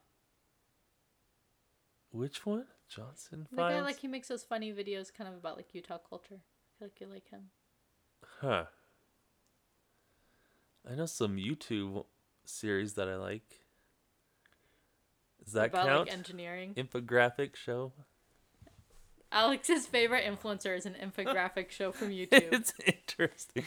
Which 2.11 2.45
one? 2.45 2.65
Johnson 2.87 3.47
The 3.49 3.57
guy 3.57 3.81
like 3.81 3.99
he 3.99 4.07
makes 4.07 4.27
those 4.27 4.43
funny 4.43 4.71
videos, 4.71 5.11
kind 5.11 5.27
of 5.27 5.35
about 5.35 5.57
like 5.57 5.73
Utah 5.73 5.97
culture. 5.97 6.35
I 6.39 6.69
feel 6.77 6.87
like 6.87 7.01
you 7.01 7.07
like 7.07 7.29
him. 7.29 7.49
Huh. 8.39 8.65
I 10.89 10.95
know 10.95 11.07
some 11.07 11.37
YouTube 11.37 12.05
series 12.45 12.93
that 12.93 13.07
I 13.07 13.15
like. 13.15 13.61
Does 15.43 15.53
that 15.53 15.67
about 15.67 15.87
count? 15.87 16.07
like 16.07 16.17
engineering. 16.17 16.73
Infographic 16.75 17.55
show. 17.55 17.93
Alex's 19.33 19.87
favorite 19.87 20.23
influencer 20.25 20.77
is 20.77 20.85
an 20.85 20.95
infographic 21.01 21.71
show 21.71 21.91
from 21.91 22.09
YouTube. 22.11 22.53
it's 22.53 22.73
interesting. 22.85 23.63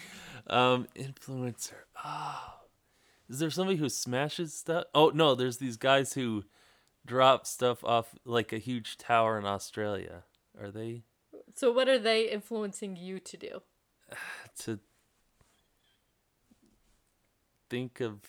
Um, 0.46 0.86
influencer. 0.96 1.72
Oh, 2.02 2.54
is 3.28 3.40
there 3.40 3.50
somebody 3.50 3.76
who 3.76 3.88
smashes 3.88 4.54
stuff? 4.54 4.84
Oh 4.94 5.10
no, 5.12 5.34
there's 5.34 5.58
these 5.58 5.76
guys 5.76 6.12
who 6.12 6.44
drop 7.04 7.46
stuff 7.46 7.84
off 7.84 8.14
like 8.24 8.52
a 8.52 8.58
huge 8.58 8.96
tower 8.96 9.38
in 9.38 9.44
Australia. 9.44 10.22
Are 10.60 10.70
they 10.70 11.02
so 11.54 11.72
what 11.72 11.88
are 11.88 11.98
they 11.98 12.30
influencing 12.30 12.96
you 12.96 13.18
to 13.20 13.36
do? 13.36 13.62
to 14.60 14.78
think 17.68 18.00
of 18.00 18.20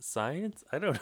science? 0.00 0.64
I 0.72 0.78
don't 0.78 0.94
know. 0.94 1.00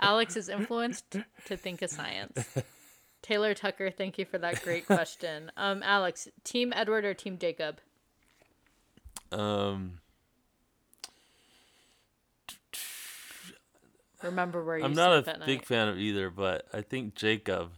Alex 0.00 0.36
is 0.36 0.48
influenced 0.48 1.16
to 1.46 1.56
think 1.56 1.82
of 1.82 1.90
science. 1.90 2.48
Taylor 3.22 3.52
Tucker, 3.54 3.90
thank 3.90 4.18
you 4.18 4.24
for 4.24 4.38
that 4.38 4.62
great 4.62 4.86
question. 4.86 5.50
Um, 5.56 5.82
Alex, 5.82 6.28
Team 6.44 6.72
Edward 6.74 7.04
or 7.04 7.14
Team 7.14 7.38
Jacob? 7.38 7.80
Um, 9.32 9.98
Remember 14.22 14.64
where 14.64 14.78
you 14.78 14.84
I'm 14.84 14.94
not 14.94 15.12
a 15.18 15.22
big 15.46 15.58
night. 15.58 15.66
fan 15.66 15.88
of 15.88 15.98
either, 15.98 16.28
but 16.30 16.66
I 16.72 16.80
think 16.80 17.14
Jacob 17.14 17.70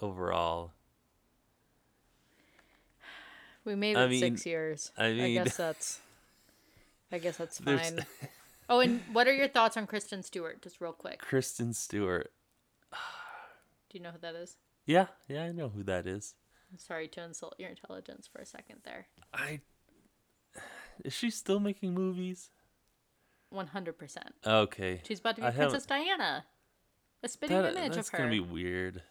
overall. 0.00 0.72
We 3.64 3.74
made 3.74 3.96
I 3.96 4.04
it 4.04 4.08
mean- 4.10 4.20
six 4.20 4.46
years. 4.46 4.92
I 4.96 5.12
mean, 5.12 5.38
I 5.38 5.44
guess 5.44 5.56
that's. 5.58 6.00
I 7.12 7.18
guess 7.18 7.36
that's 7.36 7.58
fine. 7.60 8.04
oh, 8.70 8.80
and 8.80 9.00
what 9.12 9.26
are 9.26 9.34
your 9.34 9.48
thoughts 9.48 9.76
on 9.76 9.86
Kristen 9.86 10.22
Stewart? 10.22 10.62
Just 10.62 10.80
real 10.80 10.92
quick. 10.92 11.18
Kristen 11.20 11.72
Stewart. 11.74 12.30
Do 13.90 13.98
you 13.98 14.04
know 14.04 14.10
who 14.10 14.18
that 14.18 14.34
is? 14.34 14.56
Yeah, 14.86 15.06
yeah, 15.28 15.44
I 15.44 15.52
know 15.52 15.68
who 15.68 15.82
that 15.84 16.06
is. 16.06 16.34
I'm 16.70 16.78
sorry 16.78 17.08
to 17.08 17.22
insult 17.22 17.54
your 17.58 17.70
intelligence 17.70 18.28
for 18.30 18.40
a 18.40 18.46
second 18.46 18.80
there. 18.84 19.06
I 19.32 19.60
is 21.04 21.12
she 21.12 21.30
still 21.30 21.60
making 21.60 21.94
movies? 21.94 22.50
One 23.50 23.68
hundred 23.68 23.98
percent. 23.98 24.34
Okay, 24.46 25.00
She's 25.06 25.20
about 25.20 25.36
to 25.36 25.42
be 25.42 25.46
I 25.46 25.50
Princess 25.52 25.86
haven't- 25.88 26.06
Diana. 26.06 26.44
A 27.22 27.28
spitting 27.28 27.56
that, 27.62 27.72
image 27.72 27.82
of 27.82 27.88
her. 27.88 27.94
That's 27.96 28.10
gonna 28.10 28.30
be 28.30 28.40
weird. 28.40 29.02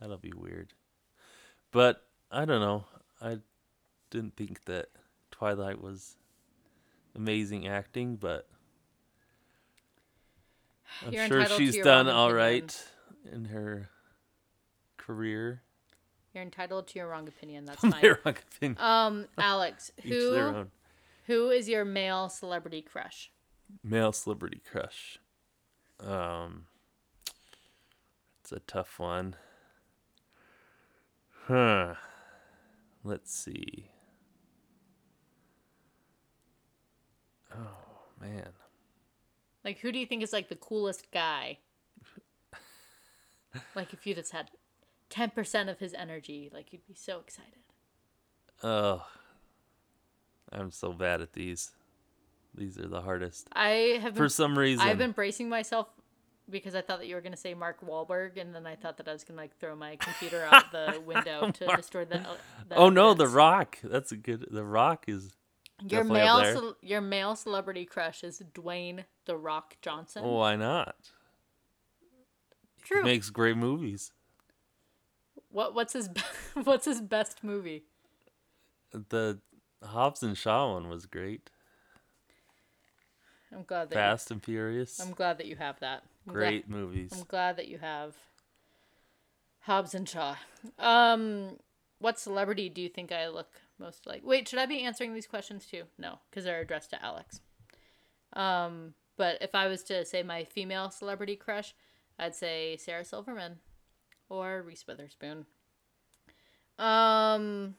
That'll 0.00 0.18
be 0.18 0.32
weird. 0.34 0.74
But 1.70 2.04
I 2.30 2.44
don't 2.44 2.60
know. 2.60 2.84
I 3.22 3.38
didn't 4.10 4.36
think 4.36 4.64
that 4.64 4.88
Twilight 5.30 5.80
was 5.80 6.16
amazing 7.14 7.66
acting, 7.68 8.16
but 8.16 8.48
I'm 11.06 11.12
You're 11.12 11.26
sure 11.28 11.46
she's 11.46 11.76
done 11.78 12.08
all 12.08 12.26
opinion. 12.30 12.44
right 12.46 12.84
in 13.32 13.44
her 13.46 13.88
career. 15.10 15.62
You're 16.32 16.44
entitled 16.44 16.86
to 16.88 16.98
your 16.98 17.08
wrong 17.08 17.26
opinion. 17.26 17.64
That's 17.64 17.82
My 17.84 18.00
wrong 18.00 18.36
opinion. 18.54 18.76
Um, 18.78 19.26
Alex, 19.38 19.90
who 20.02 20.66
who 21.24 21.50
is 21.50 21.68
your 21.68 21.84
male 21.84 22.28
celebrity 22.28 22.82
crush? 22.82 23.30
Male 23.82 24.12
celebrity 24.12 24.60
crush. 24.70 25.18
Um, 26.00 26.66
it's 28.40 28.52
a 28.52 28.60
tough 28.60 28.98
one. 28.98 29.36
Huh. 31.46 31.94
Let's 33.02 33.34
see. 33.34 33.90
Oh 37.52 37.66
man. 38.20 38.50
Like, 39.64 39.78
who 39.80 39.92
do 39.92 39.98
you 39.98 40.06
think 40.06 40.22
is 40.22 40.32
like 40.32 40.48
the 40.48 40.56
coolest 40.56 41.10
guy? 41.10 41.58
like, 43.74 43.92
if 43.92 44.06
you 44.06 44.14
just 44.14 44.32
had 44.32 44.50
ten 45.10 45.30
percent 45.30 45.68
of 45.68 45.78
his 45.78 45.92
energy, 45.94 46.50
like 46.52 46.72
you'd 46.72 46.86
be 46.86 46.94
so 46.94 47.18
excited. 47.20 47.58
Oh. 48.62 49.06
I'm 50.52 50.70
so 50.70 50.92
bad 50.92 51.20
at 51.20 51.32
these. 51.32 51.70
These 52.54 52.78
are 52.78 52.88
the 52.88 53.00
hardest. 53.00 53.48
I 53.52 53.98
have 54.02 54.14
been, 54.14 54.22
For 54.24 54.28
some 54.28 54.58
reason. 54.58 54.86
I've 54.86 54.98
been 54.98 55.12
bracing 55.12 55.48
myself 55.48 55.86
because 56.48 56.74
I 56.74 56.80
thought 56.80 56.98
that 56.98 57.06
you 57.06 57.14
were 57.14 57.20
gonna 57.20 57.36
say 57.36 57.54
Mark 57.54 57.86
Wahlberg, 57.86 58.40
and 58.40 58.54
then 58.54 58.66
I 58.66 58.74
thought 58.74 58.96
that 58.96 59.08
I 59.08 59.12
was 59.12 59.22
gonna 59.22 59.40
like 59.40 59.56
throw 59.58 59.76
my 59.76 59.96
computer 59.96 60.46
out 60.50 60.72
the 60.72 61.00
window 61.06 61.50
to 61.52 61.66
destroy 61.76 62.04
the. 62.04 62.26
the 62.68 62.74
Oh 62.74 62.90
no, 62.90 63.14
The. 63.14 63.28
Rock. 63.28 63.78
That's 63.84 64.10
a 64.10 64.16
good. 64.16 64.46
The 64.50 64.64
Rock 64.64 65.04
is. 65.06 65.36
Your 65.88 66.04
male, 66.04 66.44
cel- 66.44 66.76
your 66.82 67.00
male 67.00 67.36
celebrity 67.36 67.86
crush 67.86 68.22
is 68.22 68.42
Dwayne 68.52 69.04
the 69.24 69.36
Rock 69.36 69.76
Johnson. 69.80 70.24
Why 70.24 70.56
not? 70.56 70.96
True. 72.82 73.02
Makes 73.02 73.30
great 73.30 73.56
movies. 73.56 74.12
What 75.50 75.74
what's 75.74 75.92
his 75.92 76.08
be- 76.08 76.20
what's 76.64 76.84
his 76.84 77.00
best 77.00 77.42
movie? 77.42 77.84
The 78.92 79.38
Hobbs 79.82 80.22
and 80.22 80.36
Shaw 80.36 80.74
one 80.74 80.88
was 80.88 81.06
great. 81.06 81.50
I'm 83.52 83.64
glad 83.64 83.90
that 83.90 83.94
Fast 83.94 84.30
and 84.30 84.42
Furious. 84.42 84.98
you, 84.98 85.06
I'm 85.06 85.12
glad 85.12 85.38
that 85.38 85.46
you 85.46 85.56
have 85.56 85.80
that. 85.80 86.02
I'm 86.26 86.32
glad- 86.34 86.40
great 86.48 86.68
movies. 86.68 87.12
I'm 87.12 87.24
glad 87.24 87.56
that 87.56 87.68
you 87.68 87.78
have 87.78 88.14
Hobbs 89.60 89.94
and 89.94 90.08
Shaw. 90.08 90.36
Um, 90.78 91.56
what 91.98 92.18
celebrity 92.18 92.68
do 92.68 92.80
you 92.80 92.88
think 92.88 93.10
I 93.12 93.28
look 93.28 93.48
most 93.78 94.06
like? 94.06 94.22
Wait, 94.24 94.48
should 94.48 94.58
I 94.58 94.66
be 94.66 94.82
answering 94.82 95.14
these 95.14 95.26
questions 95.26 95.66
too? 95.66 95.84
No, 95.98 96.20
because 96.30 96.44
they're 96.44 96.60
addressed 96.60 96.90
to 96.90 97.04
Alex. 97.04 97.40
Um, 98.34 98.94
but 99.16 99.38
if 99.42 99.54
I 99.54 99.66
was 99.66 99.82
to 99.84 100.04
say 100.04 100.22
my 100.22 100.44
female 100.44 100.90
celebrity 100.90 101.34
crush, 101.36 101.74
I'd 102.18 102.34
say 102.36 102.76
Sarah 102.76 103.04
Silverman 103.04 103.58
or 104.30 104.62
Reese 104.62 104.86
Witherspoon. 104.86 105.44
Um, 106.78 107.74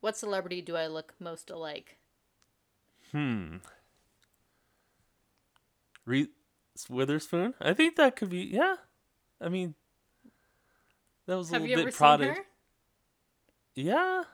what 0.00 0.18
celebrity 0.18 0.60
do 0.60 0.76
I 0.76 0.88
look 0.88 1.14
most 1.18 1.48
alike? 1.48 1.96
Hmm. 3.12 3.56
Reese 6.04 6.28
Witherspoon. 6.90 7.54
I 7.60 7.72
think 7.72 7.96
that 7.96 8.16
could 8.16 8.28
be. 8.28 8.40
Yeah. 8.42 8.76
I 9.40 9.48
mean, 9.48 9.74
that 11.26 11.38
was 11.38 11.50
a 11.50 11.54
Have 11.54 11.62
little 11.62 11.84
bit 11.86 11.94
prodded. 11.94 12.36
Yeah. 13.74 14.24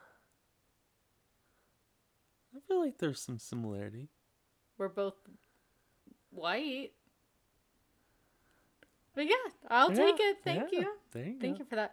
I 2.57 2.61
feel 2.67 2.81
like 2.81 2.99
there's 2.99 3.21
some 3.21 3.39
similarity. 3.39 4.09
We're 4.79 4.89
both 4.89 5.15
white. 6.31 6.93
But 9.19 9.27
yeah, 9.27 9.51
I'll 9.69 9.91
take 9.91 10.21
it. 10.21 10.37
Thank 10.45 10.71
yeah, 10.71 10.79
you. 10.79 11.21
You 11.21 11.37
Thank 11.41 11.59
you 11.59 11.65
for 11.65 11.75
that. 11.75 11.93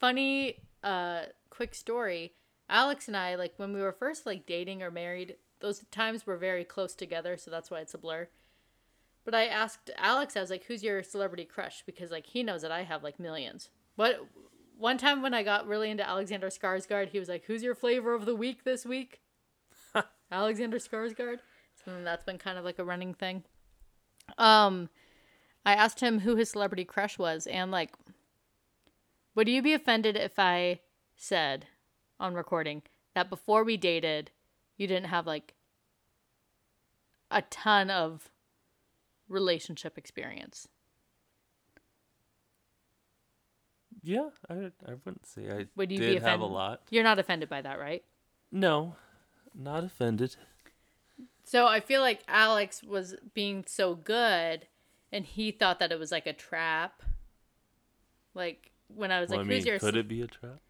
Funny 0.00 0.56
uh 0.82 1.24
quick 1.50 1.74
story. 1.74 2.32
Alex 2.70 3.08
and 3.08 3.16
I 3.16 3.34
like 3.34 3.52
when 3.58 3.74
we 3.74 3.82
were 3.82 3.92
first 3.92 4.24
like 4.24 4.46
dating 4.46 4.82
or 4.82 4.90
married, 4.90 5.36
those 5.60 5.84
times 5.90 6.26
were 6.26 6.38
very 6.38 6.64
close 6.64 6.94
together, 6.94 7.36
so 7.36 7.50
that's 7.50 7.70
why 7.70 7.80
it's 7.80 7.92
a 7.92 7.98
blur. 7.98 8.28
But 9.22 9.34
I 9.34 9.48
asked 9.48 9.90
Alex, 9.98 10.34
I 10.34 10.40
was 10.40 10.48
like, 10.48 10.64
"Who's 10.64 10.82
your 10.82 11.02
celebrity 11.02 11.44
crush?" 11.44 11.82
Because 11.84 12.10
like 12.10 12.24
he 12.24 12.42
knows 12.42 12.62
that 12.62 12.72
I 12.72 12.84
have 12.84 13.02
like 13.02 13.20
millions. 13.20 13.68
What 13.96 14.26
one 14.78 14.96
time 14.96 15.20
when 15.20 15.34
I 15.34 15.42
got 15.42 15.66
really 15.66 15.90
into 15.90 16.08
Alexander 16.08 16.48
Skarsgård, 16.48 17.10
he 17.10 17.18
was 17.18 17.28
like, 17.28 17.44
"Who's 17.44 17.62
your 17.62 17.74
flavor 17.74 18.14
of 18.14 18.24
the 18.24 18.34
week 18.34 18.64
this 18.64 18.86
week?" 18.86 19.20
Alexander 20.32 20.78
Skarsgård. 20.78 21.40
So 21.84 21.90
then 21.90 22.04
that's 22.04 22.24
been 22.24 22.38
kind 22.38 22.56
of 22.56 22.64
like 22.64 22.78
a 22.78 22.84
running 22.84 23.12
thing. 23.12 23.44
Um, 24.38 24.88
I 25.66 25.74
asked 25.74 25.98
him 25.98 26.20
who 26.20 26.36
his 26.36 26.50
celebrity 26.50 26.84
crush 26.84 27.18
was, 27.18 27.48
and 27.48 27.72
like, 27.72 27.92
would 29.34 29.48
you 29.48 29.60
be 29.60 29.74
offended 29.74 30.16
if 30.16 30.38
I 30.38 30.78
said 31.16 31.66
on 32.20 32.34
recording 32.34 32.82
that 33.14 33.28
before 33.28 33.64
we 33.64 33.76
dated, 33.76 34.30
you 34.76 34.86
didn't 34.86 35.08
have 35.08 35.26
like 35.26 35.54
a 37.32 37.42
ton 37.42 37.90
of 37.90 38.30
relationship 39.28 39.98
experience? 39.98 40.68
Yeah, 44.04 44.28
I 44.48 44.70
I 44.86 44.94
wouldn't 45.04 45.26
say 45.26 45.50
I 45.50 45.66
Would 45.74 45.90
you 45.90 45.98
be 45.98 46.06
did 46.06 46.22
have 46.22 46.40
a 46.40 46.46
lot. 46.46 46.82
You're 46.90 47.02
not 47.02 47.18
offended 47.18 47.48
by 47.48 47.60
that, 47.62 47.80
right? 47.80 48.04
No, 48.52 48.94
not 49.52 49.82
offended. 49.82 50.36
So 51.42 51.66
I 51.66 51.80
feel 51.80 52.02
like 52.02 52.22
Alex 52.28 52.84
was 52.84 53.16
being 53.34 53.64
so 53.66 53.96
good 53.96 54.68
and 55.16 55.24
he 55.24 55.50
thought 55.50 55.78
that 55.80 55.90
it 55.92 55.98
was 55.98 56.12
like 56.12 56.26
a 56.26 56.32
trap. 56.34 57.02
Like 58.34 58.70
when 58.94 59.10
I 59.10 59.20
was 59.20 59.30
Well, 59.30 59.38
like, 59.38 59.46
I 59.46 59.48
mean, 59.48 59.56
who's 59.58 59.66
your 59.66 59.78
could 59.78 59.96
it 59.96 60.06
be 60.06 60.20
a 60.20 60.26
trap? 60.26 60.60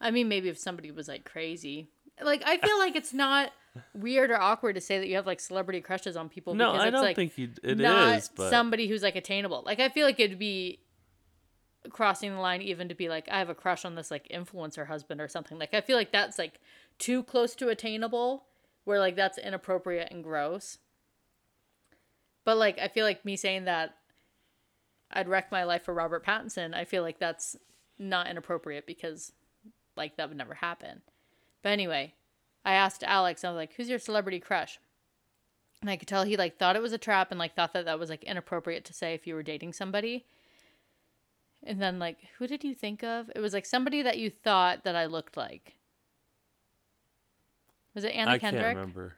I 0.00 0.12
mean, 0.12 0.28
maybe 0.28 0.48
if 0.48 0.56
somebody 0.56 0.92
was 0.92 1.08
like 1.08 1.24
crazy. 1.24 1.88
Like 2.22 2.42
I 2.46 2.58
feel 2.58 2.78
like 2.78 2.94
it's 2.94 3.12
not 3.12 3.50
weird 3.92 4.30
or 4.30 4.40
awkward 4.40 4.74
to 4.76 4.80
say 4.80 4.98
that 5.00 5.08
you 5.08 5.16
have 5.16 5.26
like 5.26 5.40
celebrity 5.40 5.80
crushes 5.80 6.16
on 6.16 6.28
people 6.28 6.54
No, 6.54 6.72
I 6.72 6.84
it's 6.86 6.92
don't 6.92 7.02
like 7.02 7.16
think 7.16 7.36
you, 7.38 7.50
it 7.62 7.72
is. 7.72 7.78
not 7.80 8.28
but 8.36 8.50
somebody 8.50 8.86
who's 8.86 9.02
like 9.02 9.16
attainable. 9.16 9.62
Like 9.66 9.80
I 9.80 9.88
feel 9.88 10.06
like 10.06 10.20
it'd 10.20 10.38
be 10.38 10.78
crossing 11.90 12.32
the 12.34 12.38
line 12.40 12.62
even 12.62 12.88
to 12.88 12.94
be 12.94 13.08
like 13.08 13.28
I 13.28 13.38
have 13.38 13.48
a 13.48 13.54
crush 13.54 13.84
on 13.84 13.96
this 13.96 14.10
like 14.12 14.28
influencer 14.28 14.86
husband 14.86 15.20
or 15.20 15.26
something. 15.26 15.58
Like 15.58 15.74
I 15.74 15.80
feel 15.80 15.96
like 15.96 16.12
that's 16.12 16.38
like 16.38 16.60
too 16.98 17.24
close 17.24 17.56
to 17.56 17.68
attainable 17.68 18.44
where 18.84 19.00
like 19.00 19.16
that's 19.16 19.38
inappropriate 19.38 20.08
and 20.12 20.22
gross. 20.22 20.78
But 22.44 22.56
like 22.56 22.78
I 22.78 22.88
feel 22.88 23.04
like 23.04 23.24
me 23.24 23.36
saying 23.36 23.64
that 23.64 23.96
I'd 25.12 25.28
wreck 25.28 25.52
my 25.52 25.64
life 25.64 25.84
for 25.84 25.94
Robert 25.94 26.24
Pattinson, 26.24 26.74
I 26.74 26.84
feel 26.84 27.02
like 27.02 27.18
that's 27.18 27.56
not 27.98 28.28
inappropriate 28.28 28.86
because 28.86 29.32
like 29.96 30.16
that 30.16 30.28
would 30.28 30.38
never 30.38 30.54
happen. 30.54 31.02
But 31.62 31.70
anyway, 31.70 32.14
I 32.64 32.74
asked 32.74 33.04
Alex, 33.04 33.44
I 33.44 33.50
was 33.50 33.56
like, 33.56 33.74
"Who's 33.74 33.88
your 33.88 33.98
celebrity 33.98 34.40
crush?" 34.40 34.78
And 35.80 35.90
I 35.90 35.96
could 35.96 36.08
tell 36.08 36.22
he 36.24 36.36
like 36.36 36.58
thought 36.58 36.76
it 36.76 36.82
was 36.82 36.92
a 36.92 36.98
trap 36.98 37.30
and 37.30 37.38
like 37.38 37.54
thought 37.54 37.72
that 37.72 37.84
that 37.84 37.98
was 37.98 38.08
like 38.08 38.24
inappropriate 38.24 38.84
to 38.86 38.94
say 38.94 39.14
if 39.14 39.26
you 39.26 39.34
were 39.34 39.42
dating 39.42 39.72
somebody. 39.72 40.24
And 41.64 41.80
then 41.80 41.98
like, 41.98 42.18
who 42.38 42.46
did 42.46 42.64
you 42.64 42.74
think 42.74 43.02
of? 43.04 43.30
It 43.34 43.40
was 43.40 43.52
like 43.52 43.66
somebody 43.66 44.02
that 44.02 44.18
you 44.18 44.30
thought 44.30 44.84
that 44.84 44.96
I 44.96 45.06
looked 45.06 45.36
like. 45.36 45.76
Was 47.94 48.04
it 48.04 48.14
Anna 48.14 48.32
I 48.32 48.38
Kendrick 48.38 48.62
can't 48.62 48.76
remember. 48.76 49.16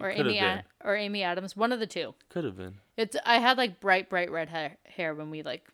Or 0.00 0.10
Amy 0.10 0.36
have 0.38 0.64
A- 0.82 0.88
or 0.88 0.96
Amy 0.96 1.22
Adams? 1.22 1.56
One 1.56 1.72
of 1.72 1.78
the 1.80 1.86
two. 1.86 2.14
Could 2.28 2.44
have 2.44 2.56
been. 2.56 2.74
It's 2.96 3.16
I 3.24 3.38
had 3.38 3.56
like 3.58 3.80
bright 3.80 4.10
bright 4.10 4.30
red 4.30 4.48
hair, 4.48 4.76
hair 4.84 5.14
when 5.14 5.30
we 5.30 5.42
like 5.42 5.68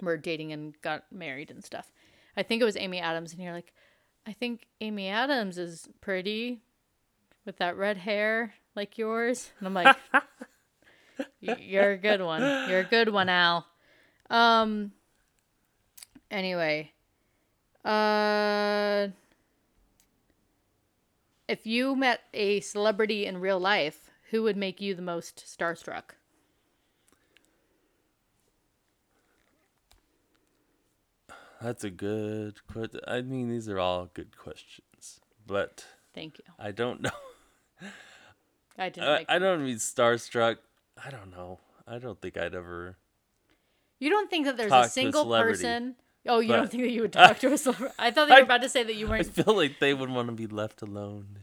were 0.00 0.16
dating 0.16 0.52
and 0.52 0.80
got 0.82 1.04
married 1.12 1.50
and 1.50 1.62
stuff. 1.64 1.92
I 2.36 2.42
think 2.42 2.62
it 2.62 2.64
was 2.64 2.76
Amy 2.76 2.98
Adams 3.00 3.32
and 3.34 3.42
you're 3.42 3.52
like 3.52 3.72
I 4.26 4.32
think 4.32 4.66
Amy 4.80 5.08
Adams 5.08 5.58
is 5.58 5.88
pretty 6.00 6.60
with 7.44 7.58
that 7.58 7.76
red 7.76 7.98
hair 7.98 8.54
like 8.74 8.96
yours. 8.96 9.50
And 9.58 9.66
I'm 9.68 9.74
like 9.74 9.96
you're 11.40 11.90
a 11.92 11.98
good 11.98 12.22
one. 12.22 12.40
You're 12.70 12.80
a 12.80 12.84
good 12.84 13.10
one, 13.10 13.28
Al. 13.28 13.66
Um 14.30 14.92
anyway, 16.30 16.92
uh 17.84 19.08
if 21.50 21.66
you 21.66 21.96
met 21.96 22.20
a 22.32 22.60
celebrity 22.60 23.26
in 23.26 23.38
real 23.38 23.58
life, 23.58 24.10
who 24.30 24.44
would 24.44 24.56
make 24.56 24.80
you 24.80 24.94
the 24.94 25.02
most 25.02 25.44
starstruck? 25.44 26.14
That's 31.60 31.82
a 31.82 31.90
good 31.90 32.64
question. 32.66 33.00
I 33.06 33.20
mean, 33.22 33.50
these 33.50 33.68
are 33.68 33.78
all 33.80 34.08
good 34.14 34.38
questions, 34.38 35.20
but 35.46 35.84
Thank 36.14 36.38
you. 36.38 36.44
I 36.58 36.70
don't 36.70 37.02
know. 37.02 37.10
I 38.78 38.88
didn't 38.88 39.08
I, 39.08 39.24
I 39.28 39.38
don't 39.38 39.64
mean 39.64 39.76
starstruck. 39.76 40.56
I 41.04 41.10
don't 41.10 41.30
know. 41.30 41.58
I 41.86 41.98
don't 41.98 42.20
think 42.20 42.36
I'd 42.36 42.54
ever. 42.54 42.96
You 43.98 44.08
don't 44.08 44.30
think 44.30 44.46
that 44.46 44.56
there's 44.56 44.72
a 44.72 44.88
single 44.88 45.26
person? 45.26 45.96
Oh, 46.28 46.40
you 46.40 46.48
don't 46.48 46.70
think 46.70 46.82
that 46.82 46.90
you 46.90 47.02
would 47.02 47.12
talk 47.14 47.38
to 47.40 47.52
a 47.52 47.58
celebrity? 47.58 47.94
I 47.98 48.10
thought 48.10 48.28
that 48.28 48.34
you 48.36 48.40
were 48.40 48.44
about 48.44 48.62
to 48.62 48.68
say 48.68 48.82
that 48.82 48.94
you 48.94 49.08
weren't. 49.08 49.26
I 49.26 49.42
feel 49.42 49.54
like 49.56 49.78
they 49.78 49.94
would 49.94 50.10
want 50.10 50.28
to 50.28 50.32
be 50.32 50.46
left 50.46 50.82
alone. 50.82 51.38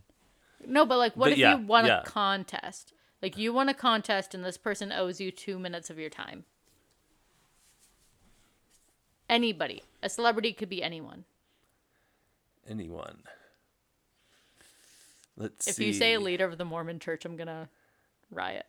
No, 0.66 0.86
but 0.86 0.98
like, 0.98 1.16
what 1.16 1.26
But 1.26 1.32
if 1.34 1.38
yeah, 1.40 1.58
you 1.58 1.66
won 1.66 1.86
yeah. 1.86 2.02
a 2.02 2.04
contest? 2.04 2.94
Like, 3.22 3.38
you 3.38 3.52
won 3.54 3.70
a 3.70 3.74
contest 3.74 4.36
and 4.36 4.44
this 4.46 4.58
person 4.58 4.92
owes 4.92 5.20
you 5.20 5.32
two 5.32 5.58
minutes 5.58 5.90
of 5.90 5.98
your 5.98 6.10
time. 6.10 6.46
Anybody. 9.30 9.84
A 10.04 10.10
celebrity 10.10 10.54
could 10.54 10.70
be 10.70 10.84
anyone. 10.84 11.26
Anyone. 12.70 13.24
Let's 15.36 15.68
If 15.68 15.76
see. 15.76 15.88
you 15.88 15.94
say 15.94 16.18
leader 16.18 16.46
of 16.46 16.58
the 16.58 16.66
Mormon 16.66 17.00
church, 17.00 17.26
I'm 17.26 17.36
going 17.36 17.48
to 17.48 17.68
riot. 18.32 18.66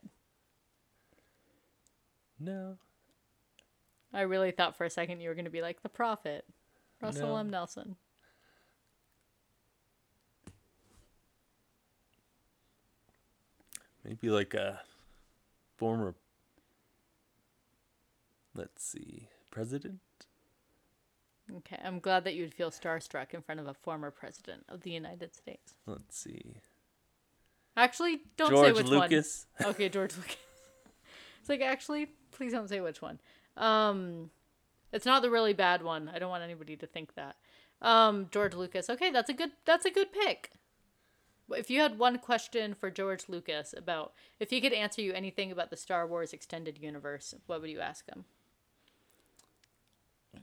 No. 2.41 2.77
I 4.13 4.23
really 4.23 4.51
thought 4.51 4.77
for 4.77 4.85
a 4.85 4.91
second 4.91 5.21
you 5.21 5.29
were 5.29 5.35
going 5.35 5.45
to 5.45 5.51
be 5.51 5.63
like 5.63 5.83
the 5.83 5.89
prophet, 5.89 6.45
Russell 7.01 7.29
No. 7.29 7.37
M. 7.37 7.51
Nelson. 7.51 7.97
Maybe 14.05 14.31
like 14.31 14.55
a 14.55 14.81
former. 15.77 16.15
Let's 18.55 18.83
see. 18.83 19.29
President? 19.51 20.01
Okay, 21.59 21.79
I'm 21.83 21.99
glad 21.99 22.25
that 22.25 22.35
you 22.35 22.43
would 22.43 22.55
feel 22.55 22.71
starstruck 22.71 23.35
in 23.35 23.43
front 23.43 23.61
of 23.61 23.67
a 23.67 23.75
former 23.75 24.11
president 24.11 24.65
of 24.69 24.83
the 24.83 24.91
United 24.91 25.35
States. 25.35 25.75
Let's 25.87 26.19
see. 26.19 26.57
Actually, 27.77 28.21
don't 28.37 28.57
say 28.57 28.73
which 28.73 28.87
Lucas? 28.87 29.47
one. 29.59 29.71
Okay, 29.71 29.89
George 29.89 30.17
Lucas. 30.17 30.37
It's 31.41 31.49
like 31.49 31.63
actually, 31.63 32.09
Please 32.39 32.53
don't 32.53 32.69
say 32.69 32.81
which 32.81 33.03
one. 33.03 33.19
Um, 33.59 34.31
it's 34.93 35.07
not 35.07 35.23
the 35.23 35.31
really 35.31 35.53
bad 35.53 35.83
one. 35.83 36.11
I 36.13 36.19
don't 36.19 36.31
want 36.31 36.43
anybody 36.43 36.77
to 36.77 36.87
think 36.87 37.15
that. 37.15 37.37
Um, 37.83 38.29
George 38.31 38.55
Lucas. 38.55 38.89
Okay, 38.89 39.11
that's 39.11 39.31
a 39.31 39.35
good. 39.35 39.51
That's 39.65 39.85
a 39.85 39.91
good 39.91 40.13
pick. 40.13 40.53
If 41.51 41.71
you 41.71 41.81
had 41.81 41.99
one 41.99 42.19
question 42.19 42.75
for 42.75 42.91
George 42.91 43.29
Lucas 43.29 43.75
about 43.77 44.13
if 44.39 44.51
he 44.51 44.61
could 44.61 44.73
answer 44.73 45.01
you 45.01 45.13
anything 45.13 45.51
about 45.51 45.71
the 45.71 45.77
Star 45.77 46.07
Wars 46.07 46.33
extended 46.33 46.79
universe, 46.79 47.35
what 47.47 47.61
would 47.61 47.71
you 47.71 47.81
ask 47.81 48.07
him? 48.07 48.25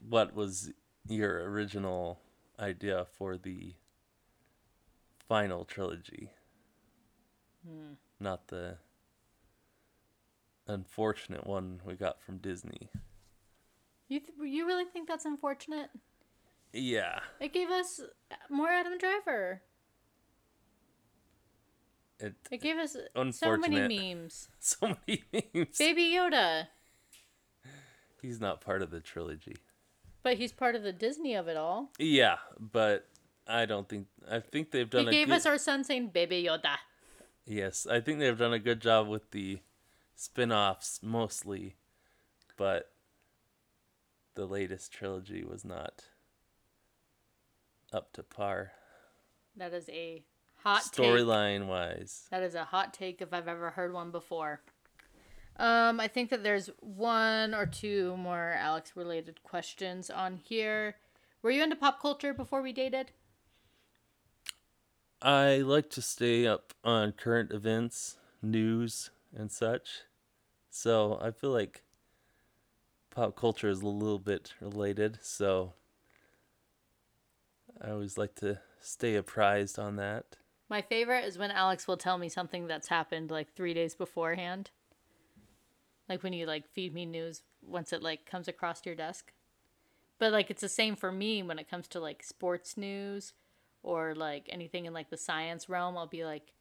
What 0.08 0.36
was 0.36 0.72
your 1.08 1.50
original 1.50 2.20
idea 2.60 3.06
for 3.18 3.38
the 3.38 3.76
final 5.28 5.64
trilogy? 5.64 6.32
Not 8.20 8.48
the 8.48 8.78
unfortunate 10.68 11.46
one 11.46 11.82
we 11.86 11.94
got 11.96 12.22
from 12.22 12.38
Disney. 12.38 12.90
You 14.08 14.20
th- 14.20 14.32
you 14.44 14.66
really 14.68 14.86
think 14.86 15.08
that's 15.08 15.26
unfortunate? 15.26 15.90
Yeah. 16.74 17.20
It 17.40 17.54
gave 17.54 17.70
us 17.70 18.02
more 18.50 18.70
Adam 18.70 18.98
Driver. 18.98 19.62
It 22.20 22.34
It 22.52 22.62
gave 22.62 22.78
us 22.78 22.96
so 23.32 23.58
many 23.58 24.14
memes. 24.14 24.48
so 24.60 24.96
many 25.08 25.24
memes. 25.34 25.78
Baby 25.78 26.14
Yoda, 26.14 26.68
He's 28.22 28.40
not 28.40 28.62
part 28.62 28.82
of 28.82 28.90
the 28.90 29.00
trilogy. 29.02 29.56
but 30.24 30.38
he's 30.38 30.52
part 30.52 30.76
of 30.76 30.82
the 30.84 30.94
Disney 30.94 31.36
of 31.36 31.48
it 31.48 31.58
all. 31.58 31.92
Yeah, 32.00 32.38
but 32.60 33.08
I 33.48 33.66
don't 33.66 33.88
think 33.88 34.08
I 34.30 34.40
think 34.40 34.72
they've 34.72 34.90
done 34.90 35.06
He 35.06 35.12
gave 35.12 35.28
good, 35.28 35.36
us 35.36 35.46
our 35.46 35.58
son 35.58 35.84
saying 35.84 36.08
Baby 36.10 36.44
Yoda. 36.44 36.78
Yes, 37.46 37.86
I 37.86 38.00
think 38.00 38.20
they've 38.20 38.38
done 38.38 38.54
a 38.54 38.60
good 38.60 38.82
job 38.82 39.08
with 39.08 39.30
the 39.32 39.60
spin-offs 40.16 41.00
mostly, 41.04 41.76
but 42.58 42.92
the 44.36 44.46
latest 44.46 44.92
trilogy 44.92 45.44
was 45.44 45.64
not 45.64 46.06
up 47.94 48.12
to 48.14 48.24
par 48.24 48.72
That 49.56 49.74
is 49.74 49.88
a 49.90 50.24
hot 50.64 50.84
storyline 50.84 51.68
wise. 51.68 52.28
That 52.32 52.44
is 52.44 52.56
a 52.56 52.66
hot 52.66 52.94
take 52.94 53.22
if 53.22 53.34
I've 53.34 53.48
ever 53.48 53.70
heard 53.72 53.94
one 53.94 54.12
before. 54.12 54.62
Um, 55.58 56.02
I 56.02 56.10
think 56.10 56.30
that 56.32 56.44
there's 56.44 56.70
one 56.82 57.54
or 57.54 57.66
two 57.66 58.18
more 58.18 58.56
Alex 58.58 58.92
related 58.96 59.42
questions 59.44 60.10
on 60.10 60.36
here. 60.36 60.96
Were 61.42 61.52
you 61.52 61.64
into 61.64 61.78
pop 61.78 62.02
culture 62.02 62.34
before 62.34 62.62
we 62.62 62.74
dated? 62.74 63.12
I 65.22 65.58
like 65.58 65.90
to 65.92 66.02
stay 66.02 66.46
up 66.46 66.74
on 66.84 67.14
current 67.14 67.52
events, 67.52 68.18
news, 68.42 69.12
and 69.36 69.52
such. 69.52 70.02
So 70.70 71.20
I 71.22 71.32
feel 71.32 71.52
like 71.52 71.84
pop 73.12 73.36
culture 73.36 73.70
is 73.70 73.82
a 73.82 73.88
little 73.88 74.20
bit 74.20 74.54
related. 74.60 75.20
So 75.22 75.74
I 77.82 77.92
always 77.92 78.18
like 78.18 78.36
to 78.36 78.60
stay 78.80 79.16
apprised 79.16 79.78
on 79.78 79.96
that. 79.98 80.38
My 80.70 80.82
favorite 80.82 81.26
is 81.26 81.38
when 81.38 81.52
Alex 81.52 81.88
will 81.88 81.98
tell 81.98 82.18
me 82.18 82.30
something 82.30 82.68
that's 82.68 82.88
happened 82.88 83.30
like 83.30 83.54
three 83.54 83.74
days 83.74 83.96
beforehand. 83.96 84.72
Like 86.10 86.24
when 86.24 86.34
you 86.34 86.46
like 86.46 86.68
feed 86.74 86.94
me 86.94 87.06
news 87.06 87.44
once 87.62 87.94
it 87.94 88.02
like 88.02 88.26
comes 88.26 88.48
across 88.48 88.86
your 88.86 88.96
desk. 88.96 89.32
But 90.18 90.32
like 90.32 90.50
it's 90.50 90.62
the 90.62 90.70
same 90.70 90.96
for 90.96 91.12
me 91.12 91.44
when 91.44 91.60
it 91.60 91.70
comes 91.70 91.88
to 91.90 92.00
like 92.00 92.24
sports 92.24 92.78
news 92.78 93.34
or 93.84 94.16
like 94.16 94.48
anything 94.50 94.86
in 94.86 94.94
like 94.94 95.10
the 95.10 95.18
science 95.18 95.70
realm. 95.70 95.98
I'll 95.98 96.08
be 96.08 96.26
like, 96.26 96.52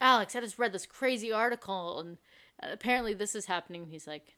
Alex, 0.00 0.36
I 0.36 0.40
just 0.40 0.58
read 0.58 0.72
this 0.72 0.86
crazy 0.86 1.32
article 1.32 2.00
and 2.00 2.18
apparently 2.60 3.14
this 3.14 3.34
is 3.34 3.46
happening. 3.46 3.86
He's 3.90 4.06
like, 4.06 4.36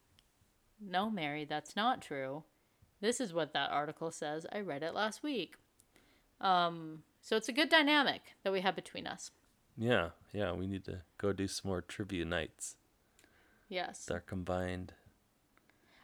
No, 0.80 1.10
Mary, 1.10 1.44
that's 1.44 1.76
not 1.76 2.02
true. 2.02 2.44
This 3.00 3.20
is 3.20 3.32
what 3.32 3.52
that 3.52 3.70
article 3.70 4.10
says. 4.10 4.46
I 4.52 4.60
read 4.60 4.82
it 4.82 4.94
last 4.94 5.22
week. 5.22 5.54
Um, 6.40 7.02
so 7.20 7.36
it's 7.36 7.48
a 7.48 7.52
good 7.52 7.68
dynamic 7.68 8.34
that 8.42 8.52
we 8.52 8.60
have 8.60 8.76
between 8.76 9.06
us. 9.06 9.30
Yeah, 9.76 10.10
yeah, 10.32 10.52
we 10.52 10.66
need 10.66 10.84
to 10.86 11.02
go 11.18 11.32
do 11.32 11.46
some 11.46 11.70
more 11.70 11.80
trivia 11.80 12.24
nights. 12.24 12.76
Yes. 13.68 14.08
Our 14.10 14.20
combined. 14.20 14.94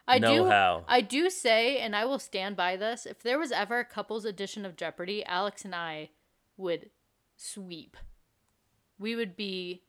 I 0.07 0.19
do 0.19 0.27
know-how. 0.27 0.85
I 0.87 1.01
do 1.01 1.29
say 1.29 1.79
and 1.79 1.95
I 1.95 2.05
will 2.05 2.19
stand 2.19 2.55
by 2.55 2.77
this, 2.77 3.05
if 3.05 3.23
there 3.23 3.39
was 3.39 3.51
ever 3.51 3.79
a 3.79 3.85
couples 3.85 4.23
edition 4.23 4.65
of 4.65 4.75
Jeopardy, 4.75 5.25
Alex 5.25 5.65
and 5.65 5.73
I 5.73 6.11
would 6.57 6.89
sweep. 7.35 7.97
We 8.97 9.15
would 9.15 9.35
be 9.35 9.81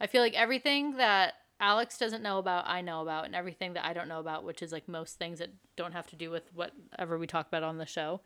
I 0.00 0.06
feel 0.06 0.22
like 0.22 0.34
everything 0.34 0.96
that 0.96 1.34
Alex 1.60 1.98
doesn't 1.98 2.22
know 2.22 2.38
about, 2.38 2.68
I 2.68 2.80
know 2.82 3.02
about, 3.02 3.24
and 3.24 3.34
everything 3.34 3.72
that 3.72 3.84
I 3.84 3.92
don't 3.92 4.08
know 4.08 4.20
about, 4.20 4.44
which 4.44 4.62
is 4.62 4.70
like 4.70 4.88
most 4.88 5.18
things 5.18 5.40
that 5.40 5.50
don't 5.76 5.92
have 5.92 6.06
to 6.08 6.16
do 6.16 6.30
with 6.30 6.44
whatever 6.54 7.18
we 7.18 7.26
talk 7.26 7.48
about 7.48 7.64
on 7.64 7.78
the 7.78 7.86
show. 7.86 8.20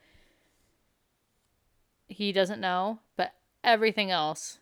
He 2.08 2.30
doesn't 2.30 2.60
know, 2.60 2.98
but 3.16 3.32
everything 3.64 4.10
else 4.10 4.58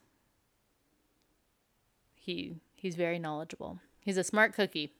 he 2.14 2.54
he's 2.76 2.94
very 2.94 3.18
knowledgeable. 3.18 3.80
He's 4.00 4.18
a 4.18 4.24
smart 4.24 4.54
cookie. 4.54 4.92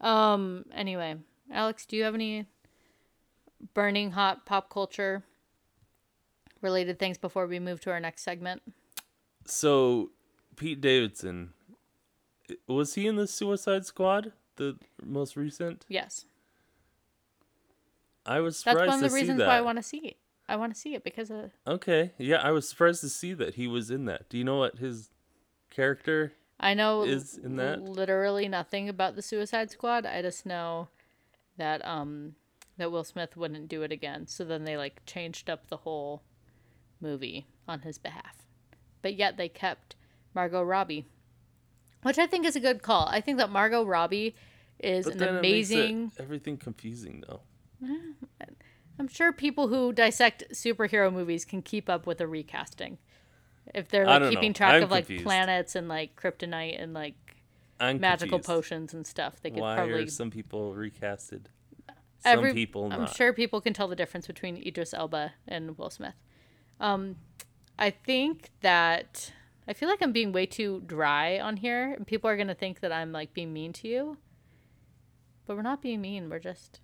Um 0.00 0.64
anyway, 0.74 1.16
Alex, 1.52 1.86
do 1.86 1.96
you 1.96 2.04
have 2.04 2.14
any 2.14 2.46
burning 3.74 4.12
hot 4.12 4.46
pop 4.46 4.68
culture 4.68 5.22
related 6.60 6.98
things 6.98 7.18
before 7.18 7.46
we 7.46 7.60
move 7.60 7.80
to 7.82 7.90
our 7.90 8.00
next 8.00 8.22
segment? 8.22 8.62
So, 9.46 10.10
Pete 10.56 10.80
Davidson, 10.80 11.52
was 12.66 12.94
he 12.94 13.06
in 13.06 13.16
the 13.16 13.26
Suicide 13.26 13.84
Squad? 13.84 14.32
The 14.56 14.76
most 15.04 15.36
recent? 15.36 15.84
Yes. 15.88 16.24
I 18.24 18.40
was 18.40 18.58
surprised 18.58 18.78
That's 18.80 18.88
one 18.88 19.04
of 19.04 19.10
the 19.10 19.14
reasons 19.14 19.40
why 19.40 19.58
I 19.58 19.60
want 19.60 19.78
to 19.78 19.82
see 19.82 19.98
it. 19.98 20.16
I 20.48 20.56
want 20.56 20.74
to 20.74 20.80
see 20.80 20.94
it 20.94 21.04
because 21.04 21.30
of 21.30 21.50
Okay, 21.66 22.12
yeah, 22.18 22.36
I 22.36 22.52
was 22.52 22.68
surprised 22.68 23.00
to 23.00 23.08
see 23.08 23.34
that 23.34 23.54
he 23.54 23.66
was 23.66 23.90
in 23.90 24.04
that. 24.06 24.28
Do 24.28 24.38
you 24.38 24.44
know 24.44 24.58
what 24.58 24.78
his 24.78 25.10
character? 25.70 26.32
I 26.58 26.74
know 26.74 27.02
Is 27.02 27.36
in 27.36 27.56
that? 27.56 27.82
literally 27.82 28.48
nothing 28.48 28.88
about 28.88 29.16
the 29.16 29.22
Suicide 29.22 29.70
Squad. 29.70 30.06
I 30.06 30.22
just 30.22 30.46
know 30.46 30.88
that 31.56 31.84
um 31.84 32.36
that 32.78 32.92
Will 32.92 33.04
Smith 33.04 33.36
wouldn't 33.36 33.68
do 33.68 33.82
it 33.82 33.92
again. 33.92 34.26
So 34.26 34.44
then 34.44 34.64
they 34.64 34.76
like 34.76 35.04
changed 35.04 35.50
up 35.50 35.68
the 35.68 35.78
whole 35.78 36.22
movie 37.00 37.46
on 37.66 37.80
his 37.80 37.98
behalf. 37.98 38.45
But 39.06 39.14
yet 39.14 39.36
they 39.36 39.48
kept 39.48 39.94
Margot 40.34 40.64
Robbie, 40.64 41.06
which 42.02 42.18
I 42.18 42.26
think 42.26 42.44
is 42.44 42.56
a 42.56 42.60
good 42.60 42.82
call. 42.82 43.06
I 43.08 43.20
think 43.20 43.38
that 43.38 43.50
Margot 43.50 43.84
Robbie 43.84 44.34
is 44.80 45.04
But 45.04 45.12
an 45.12 45.18
then 45.20 45.28
it 45.36 45.42
makes 45.42 45.70
it 45.70 45.74
amazing 45.74 46.12
everything 46.18 46.56
confusing 46.56 47.22
though. 47.28 47.42
I'm 48.98 49.06
sure 49.06 49.32
people 49.32 49.68
who 49.68 49.92
dissect 49.92 50.42
superhero 50.52 51.12
movies 51.12 51.44
can 51.44 51.62
keep 51.62 51.88
up 51.88 52.04
with 52.04 52.18
the 52.18 52.26
recasting. 52.26 52.98
If 53.72 53.90
they're 53.90 54.06
like 54.06 54.28
keeping 54.28 54.50
know. 54.50 54.54
track 54.54 54.74
I'm 54.74 54.82
of 54.82 54.90
like 54.90 55.06
confused. 55.06 55.24
planets 55.24 55.76
and 55.76 55.86
like 55.86 56.20
kryptonite 56.20 56.82
and 56.82 56.92
like 56.92 57.14
I'm 57.78 58.00
magical 58.00 58.40
confused. 58.40 58.48
potions 58.48 58.92
and 58.92 59.06
stuff, 59.06 59.40
they 59.40 59.50
could 59.50 59.60
Why 59.60 59.76
probably 59.76 60.02
are 60.02 60.08
some 60.08 60.32
people 60.32 60.74
recasted? 60.74 61.42
Some 61.88 61.96
every 62.24 62.54
people 62.54 62.92
I'm 62.92 63.06
sure 63.06 63.32
people 63.32 63.60
can 63.60 63.72
tell 63.72 63.86
the 63.86 63.94
difference 63.94 64.26
between 64.26 64.56
Idris 64.66 64.92
Elba 64.92 65.34
and 65.46 65.78
Will 65.78 65.90
Smith. 65.90 66.16
Um, 66.80 67.18
I 67.78 67.90
think 67.90 68.50
that 68.60 69.32
I 69.68 69.72
feel 69.72 69.88
like 69.88 70.00
I'm 70.00 70.12
being 70.12 70.32
way 70.32 70.46
too 70.46 70.82
dry 70.86 71.38
on 71.38 71.58
here, 71.58 71.94
and 71.94 72.06
people 72.06 72.30
are 72.30 72.36
gonna 72.36 72.54
think 72.54 72.80
that 72.80 72.92
I'm 72.92 73.12
like 73.12 73.34
being 73.34 73.52
mean 73.52 73.72
to 73.74 73.88
you. 73.88 74.18
But 75.46 75.56
we're 75.56 75.62
not 75.62 75.82
being 75.82 76.00
mean. 76.00 76.28
We're 76.28 76.38
just 76.38 76.80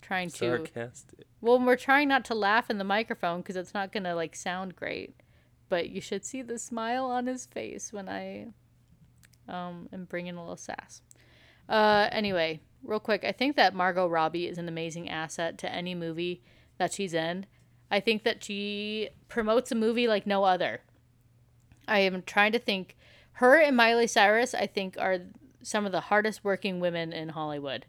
trying 0.00 0.30
to. 0.30 0.36
Sarcastic. 0.36 1.26
Well, 1.40 1.58
we're 1.58 1.76
trying 1.76 2.08
not 2.08 2.24
to 2.26 2.34
laugh 2.34 2.70
in 2.70 2.78
the 2.78 2.84
microphone 2.84 3.40
because 3.40 3.56
it's 3.56 3.74
not 3.74 3.92
gonna 3.92 4.14
like 4.14 4.36
sound 4.36 4.76
great. 4.76 5.16
But 5.68 5.90
you 5.90 6.00
should 6.00 6.24
see 6.24 6.42
the 6.42 6.58
smile 6.58 7.06
on 7.06 7.26
his 7.26 7.46
face 7.46 7.92
when 7.92 8.08
I 8.08 8.48
um 9.48 9.88
am 9.92 10.04
bringing 10.04 10.36
a 10.36 10.40
little 10.40 10.56
sass. 10.56 11.02
Uh, 11.68 12.08
anyway, 12.12 12.60
real 12.82 13.00
quick, 13.00 13.24
I 13.24 13.32
think 13.32 13.56
that 13.56 13.74
Margot 13.74 14.06
Robbie 14.06 14.48
is 14.48 14.58
an 14.58 14.68
amazing 14.68 15.08
asset 15.08 15.58
to 15.58 15.72
any 15.72 15.94
movie 15.94 16.42
that 16.78 16.92
she's 16.92 17.14
in. 17.14 17.46
I 17.92 18.00
think 18.00 18.24
that 18.24 18.42
she 18.42 19.10
promotes 19.28 19.70
a 19.70 19.74
movie 19.74 20.08
like 20.08 20.26
no 20.26 20.44
other. 20.44 20.80
I 21.86 21.98
am 21.98 22.22
trying 22.22 22.52
to 22.52 22.58
think. 22.58 22.96
Her 23.32 23.58
and 23.58 23.76
Miley 23.76 24.06
Cyrus, 24.06 24.54
I 24.54 24.66
think, 24.66 24.96
are 24.98 25.18
some 25.62 25.84
of 25.84 25.92
the 25.92 26.00
hardest 26.00 26.42
working 26.42 26.80
women 26.80 27.12
in 27.12 27.28
Hollywood. 27.28 27.84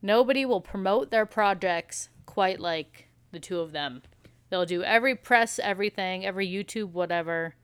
Nobody 0.00 0.46
will 0.46 0.62
promote 0.62 1.10
their 1.10 1.26
projects 1.26 2.08
quite 2.24 2.58
like 2.58 3.08
the 3.32 3.38
two 3.38 3.60
of 3.60 3.72
them. 3.72 4.02
They'll 4.48 4.64
do 4.64 4.82
every 4.82 5.14
press, 5.14 5.58
everything, 5.58 6.24
every 6.24 6.48
YouTube, 6.48 6.92
whatever. 6.92 7.54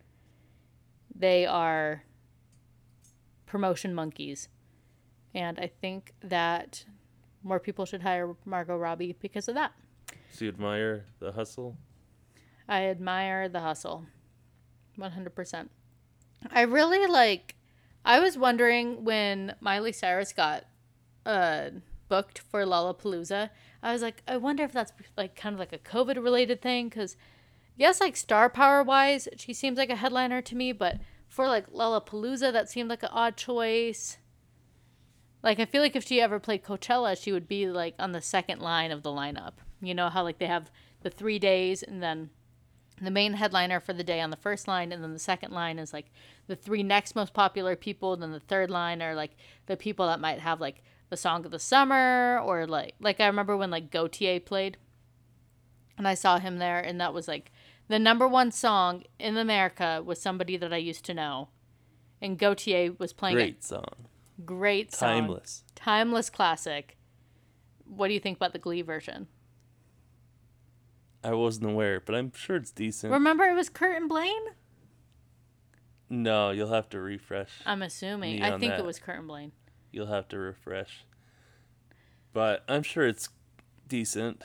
They 1.15 1.47
are 1.47 2.05
promotion 3.47 3.95
monkeys. 3.95 4.49
And 5.35 5.59
I 5.59 5.71
think 5.81 6.13
that 6.23 6.85
more 7.43 7.59
people 7.59 7.87
should 7.87 8.03
hire 8.03 8.35
Margot 8.45 8.77
Robbie 8.77 9.17
because 9.19 9.49
of 9.49 9.55
that. 9.55 9.73
So 10.31 10.45
you 10.45 10.51
admire 10.51 11.07
the 11.19 11.33
hustle? 11.33 11.77
I 12.69 12.85
admire 12.85 13.49
the 13.49 13.61
hustle. 13.61 14.07
100%. 14.99 15.69
I 16.51 16.63
really 16.63 17.07
like 17.07 17.57
I 18.05 18.19
was 18.21 18.39
wondering 18.39 19.05
when 19.05 19.55
Miley 19.61 19.93
Cyrus 19.93 20.33
got 20.33 20.65
uh 21.27 21.71
booked 22.11 22.41
for 22.41 22.65
Lollapalooza, 22.67 23.49
I 23.83 23.93
was 23.93 24.03
like, 24.03 24.23
I 24.29 24.37
wonder 24.37 24.65
if 24.65 24.73
that's 24.73 24.93
like 25.17 25.35
kind 25.35 25.55
of 25.55 25.59
like 25.59 25.73
a 25.73 25.79
COVID 25.79 26.23
related 26.23 26.61
thing 26.61 26.91
because 26.91 27.17
yes, 27.77 28.01
like 28.01 28.17
star 28.17 28.51
power 28.51 28.83
wise, 28.83 29.29
she 29.37 29.55
seems 29.55 29.79
like 29.79 29.89
a 29.89 29.97
headliner 29.97 30.43
to 30.43 30.57
me, 30.57 30.73
but 30.73 30.99
for 31.29 31.47
like 31.47 31.73
Lollapalooza, 31.73 32.53
that 32.53 32.69
seemed 32.69 32.91
like 32.91 33.03
an 33.03 33.09
odd 33.13 33.39
choice. 33.39 34.19
Like 35.43 35.59
I 35.59 35.65
feel 35.65 35.81
like 35.81 35.97
if 35.97 36.05
she 36.05 36.21
ever 36.21 36.39
played 36.39 36.63
Coachella, 36.65 37.17
she 37.21 37.33
would 37.33 37.49
be 37.49 37.67
like 37.67 37.95
on 37.99 38.13
the 38.13 38.21
second 38.21 38.61
line 38.61 38.91
of 38.91 39.03
the 39.03 39.11
lineup. 39.11 39.55
You 39.81 39.95
know 39.95 40.09
how 40.09 40.23
like 40.23 40.39
they 40.39 40.47
have 40.47 40.71
the 41.03 41.11
three 41.11 41.39
days 41.39 41.83
and 41.83 42.03
then 42.03 42.31
the 43.01 43.11
main 43.11 43.33
headliner 43.35 43.81
for 43.81 43.93
the 43.93 44.05
day 44.05 44.21
on 44.21 44.31
the 44.31 44.37
first 44.37 44.69
line 44.69 44.93
and 44.93 45.03
then 45.03 45.13
the 45.13 45.19
second 45.19 45.53
line 45.53 45.79
is 45.79 45.93
like 45.93 46.11
the 46.47 46.57
three 46.57 46.83
next 46.83 47.15
most 47.17 47.33
popular 47.33 47.75
people 47.75 48.13
and 48.13 48.23
then 48.23 48.33
the 48.33 48.41
third 48.41 48.71
line 48.71 49.01
are 49.01 49.15
like 49.15 49.37
the 49.67 49.77
people 49.77 50.07
that 50.07 50.21
might 50.21 50.39
have 50.39 50.61
like 50.61 50.83
the 51.09 51.17
song 51.17 51.45
of 51.45 51.51
the 51.51 51.59
summer 51.59 52.39
or 52.45 52.67
like 52.67 52.95
like 53.01 53.19
i 53.21 53.27
remember 53.27 53.57
when 53.57 53.71
like 53.71 53.91
Gotye 53.91 54.45
played 54.45 54.77
and 55.97 56.07
i 56.07 56.15
saw 56.15 56.39
him 56.39 56.59
there 56.59 56.79
and 56.79 57.01
that 57.01 57.15
was 57.15 57.27
like 57.27 57.51
the 57.89 57.99
number 57.99 58.29
one 58.29 58.53
song 58.53 59.03
in 59.19 59.37
america 59.39 60.03
was 60.05 60.21
somebody 60.21 60.57
that 60.59 60.73
i 60.73 60.77
used 60.77 61.05
to 61.07 61.15
know 61.15 61.49
and 62.21 62.39
Gotye 62.39 62.99
was 62.99 63.15
playing 63.15 63.37
Great 63.37 63.55
it 63.55 63.65
song. 63.65 64.07
great 64.45 64.93
song 64.95 65.09
Timeless. 65.09 65.65
timeless 65.75 66.29
classic 66.29 66.99
what 67.87 68.09
do 68.09 68.15
you 68.15 68.21
think 68.21 68.37
about 68.37 68.53
the 68.53 68.59
glee 68.59 68.83
version 68.83 69.27
I 71.23 71.35
wasn't 71.35 71.67
aware, 71.71 72.01
but 72.01 72.15
I'm 72.15 72.33
sure 72.35 72.57
it's 72.57 72.71
decent. 72.71 73.13
remember 73.13 73.45
it 73.45 73.55
was 73.55 73.69
kurt 73.69 73.97
and 73.97 74.09
blaine 74.09 74.43
no, 76.13 76.51
you'll 76.51 76.73
have 76.73 76.89
to 76.91 76.99
refresh. 76.99 77.51
i'm 77.65 77.83
assuming 77.83 78.43
i 78.43 78.59
think 78.59 78.73
that. 78.73 78.81
it 78.81 78.85
was 78.85 78.99
kurt 78.99 79.19
and 79.19 79.29
blaine 79.29 79.53
You'll 79.93 80.07
have 80.07 80.29
to 80.29 80.39
refresh. 80.39 81.05
But 82.33 82.65
I'm 82.69 82.83
sure 82.83 83.07
it's 83.07 83.29
decent. 83.89 84.43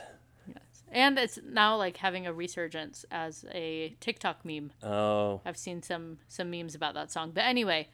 Yes. 0.48 0.58
And 0.92 1.20
it's 1.20 1.40
now 1.46 1.78
like 1.78 1.98
having 1.98 2.26
a 2.26 2.34
resurgence 2.34 3.06
as 3.12 3.46
a 3.52 3.96
TikTok 4.00 4.44
meme. 4.44 4.72
Oh, 4.82 5.42
I've 5.46 5.58
seen 5.58 5.84
some 5.84 6.18
some 6.28 6.50
memes 6.50 6.74
about 6.74 6.96
that 6.96 7.12
song. 7.12 7.32
But 7.34 7.44
anyway, 7.44 7.90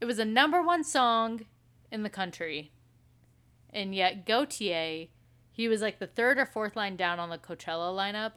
it 0.00 0.04
was 0.04 0.18
a 0.18 0.24
number 0.24 0.62
one 0.62 0.84
song 0.84 1.42
in 1.90 2.04
the 2.04 2.10
country. 2.10 2.70
And 3.70 3.92
yet 3.92 4.24
Gotye, 4.24 5.08
he 5.54 5.68
was 5.68 5.80
like 5.80 6.00
the 6.00 6.06
third 6.08 6.36
or 6.36 6.46
fourth 6.46 6.74
line 6.74 6.96
down 6.96 7.20
on 7.20 7.30
the 7.30 7.38
Coachella 7.38 7.94
lineup. 7.94 8.32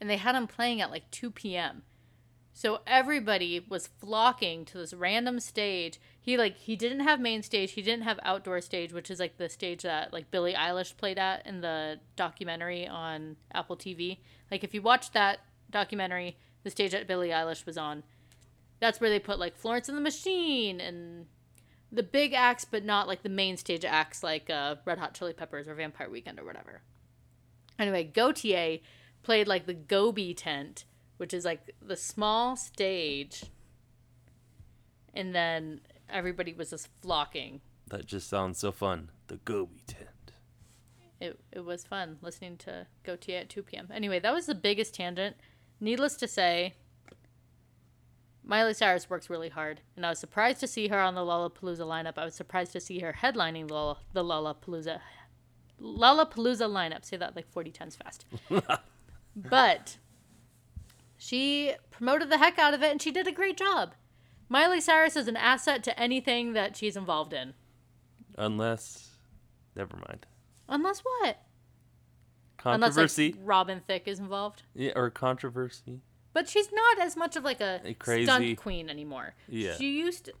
And 0.00 0.08
they 0.08 0.16
had 0.16 0.36
him 0.36 0.46
playing 0.46 0.80
at 0.80 0.92
like 0.92 1.10
2 1.10 1.32
p.m. 1.32 1.82
So 2.52 2.82
everybody 2.86 3.66
was 3.68 3.88
flocking 3.88 4.64
to 4.66 4.78
this 4.78 4.94
random 4.94 5.40
stage. 5.40 5.98
He 6.20 6.36
like 6.36 6.56
he 6.56 6.76
didn't 6.76 7.00
have 7.00 7.18
main 7.18 7.42
stage, 7.42 7.72
he 7.72 7.82
didn't 7.82 8.04
have 8.04 8.20
outdoor 8.22 8.60
stage, 8.60 8.92
which 8.92 9.10
is 9.10 9.18
like 9.18 9.38
the 9.38 9.48
stage 9.48 9.82
that 9.82 10.12
like 10.12 10.30
Billie 10.30 10.54
Eilish 10.54 10.96
played 10.96 11.18
at 11.18 11.44
in 11.44 11.62
the 11.62 11.98
documentary 12.14 12.86
on 12.86 13.36
Apple 13.52 13.76
TV. 13.76 14.18
Like 14.52 14.62
if 14.62 14.74
you 14.74 14.82
watch 14.82 15.10
that 15.10 15.40
documentary, 15.68 16.36
the 16.62 16.70
stage 16.70 16.92
that 16.92 17.08
Billie 17.08 17.30
Eilish 17.30 17.66
was 17.66 17.76
on, 17.76 18.04
that's 18.78 19.00
where 19.00 19.10
they 19.10 19.18
put 19.18 19.40
like 19.40 19.56
Florence 19.56 19.88
and 19.88 19.98
the 19.98 20.02
Machine 20.02 20.80
and 20.80 21.26
the 21.92 22.02
big 22.02 22.32
acts, 22.32 22.64
but 22.64 22.84
not 22.84 23.06
like 23.06 23.22
the 23.22 23.28
main 23.28 23.56
stage 23.56 23.84
acts 23.84 24.22
like 24.22 24.48
uh, 24.48 24.76
Red 24.84 24.98
Hot 24.98 25.14
Chili 25.14 25.34
Peppers 25.34 25.68
or 25.68 25.74
Vampire 25.74 26.08
Weekend 26.08 26.40
or 26.40 26.44
whatever. 26.44 26.80
Anyway, 27.78 28.10
Gotye 28.12 28.80
played 29.22 29.46
like 29.46 29.66
the 29.66 29.74
Gobi 29.74 30.32
tent, 30.34 30.84
which 31.18 31.34
is 31.34 31.44
like 31.44 31.74
the 31.80 31.96
small 31.96 32.56
stage, 32.56 33.44
and 35.14 35.34
then 35.34 35.80
everybody 36.08 36.54
was 36.54 36.70
just 36.70 36.88
flocking. 37.02 37.60
that 37.88 38.06
just 38.06 38.28
sounds 38.28 38.58
so 38.58 38.72
fun. 38.72 39.10
The 39.26 39.36
Gobi 39.36 39.82
tent. 39.86 40.08
It 41.20 41.38
it 41.52 41.64
was 41.64 41.84
fun 41.84 42.18
listening 42.22 42.56
to 42.58 42.86
Gotye 43.04 43.40
at 43.40 43.48
2 43.48 43.62
p.m. 43.62 43.88
Anyway, 43.92 44.18
that 44.18 44.32
was 44.32 44.46
the 44.46 44.54
biggest 44.54 44.94
tangent. 44.94 45.36
Needless 45.78 46.16
to 46.16 46.28
say, 46.28 46.74
Miley 48.44 48.74
Cyrus 48.74 49.08
works 49.08 49.30
really 49.30 49.48
hard, 49.48 49.80
and 49.96 50.04
I 50.04 50.10
was 50.10 50.18
surprised 50.18 50.60
to 50.60 50.66
see 50.66 50.88
her 50.88 50.98
on 50.98 51.14
the 51.14 51.20
Lollapalooza 51.20 51.86
lineup. 51.86 52.14
I 52.18 52.24
was 52.24 52.34
surprised 52.34 52.72
to 52.72 52.80
see 52.80 52.98
her 52.98 53.12
headlining 53.20 53.68
the, 53.68 53.96
the 54.12 54.24
Lollapalooza 54.24 55.00
Lollapalooza 55.80 56.68
lineup. 56.68 57.04
Say 57.04 57.16
that 57.16 57.36
like 57.36 57.50
40 57.50 57.70
times 57.70 57.96
fast. 57.96 58.24
but 59.36 59.96
she 61.16 61.72
promoted 61.90 62.30
the 62.30 62.38
heck 62.38 62.58
out 62.58 62.74
of 62.74 62.82
it, 62.82 62.90
and 62.90 63.00
she 63.00 63.10
did 63.10 63.26
a 63.26 63.32
great 63.32 63.56
job. 63.56 63.94
Miley 64.48 64.80
Cyrus 64.80 65.16
is 65.16 65.28
an 65.28 65.36
asset 65.36 65.82
to 65.84 65.98
anything 65.98 66.52
that 66.52 66.76
she's 66.76 66.96
involved 66.96 67.32
in. 67.32 67.54
Unless, 68.36 69.10
never 69.76 69.96
mind. 69.96 70.26
Unless 70.68 71.00
what? 71.00 71.38
Controversy. 72.58 73.26
Unless 73.26 73.38
like 73.38 73.48
Robin 73.48 73.80
Thicke 73.86 74.08
is 74.08 74.18
involved. 74.18 74.62
yeah, 74.74 74.92
or 74.94 75.10
controversy. 75.10 76.00
But 76.32 76.48
she's 76.48 76.72
not 76.72 76.98
as 77.00 77.16
much 77.16 77.36
of 77.36 77.44
like 77.44 77.60
a, 77.60 77.80
A 77.84 77.94
crazy- 77.94 78.24
stunt 78.24 78.56
queen 78.58 78.88
anymore. 78.88 79.34
Yeah. 79.48 79.74
She 79.74 79.98
used 79.98 80.26
to, 80.26 80.32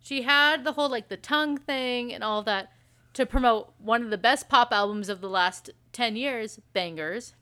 she 0.00 0.22
had 0.22 0.64
the 0.64 0.72
whole 0.72 0.88
like 0.88 1.08
the 1.08 1.16
tongue 1.16 1.58
thing 1.58 2.12
and 2.12 2.24
all 2.24 2.42
that 2.44 2.72
to 3.14 3.26
promote 3.26 3.72
one 3.78 4.02
of 4.02 4.10
the 4.10 4.18
best 4.18 4.48
pop 4.48 4.72
albums 4.72 5.08
of 5.08 5.20
the 5.20 5.28
last 5.28 5.70
10 5.92 6.16
years, 6.16 6.60
Bangerz, 6.74 7.34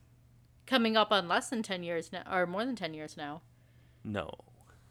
coming 0.67 0.97
up 0.97 1.13
on 1.13 1.29
less 1.29 1.51
than 1.51 1.63
10 1.63 1.83
years 1.83 2.11
now 2.13 2.23
or 2.31 2.47
more 2.47 2.65
than 2.65 2.75
10 2.77 2.95
years 2.95 3.17
now. 3.17 3.43
No. 4.03 4.31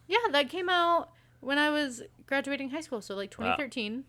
Yeah, 0.08 0.18
that 0.32 0.50
came 0.50 0.70
out 0.70 1.10
when 1.42 1.58
I 1.58 1.70
was 1.70 2.04
graduating 2.28 2.70
high 2.70 2.82
school, 2.82 3.02
so 3.02 3.16
like 3.16 3.32
2013. 3.32 4.04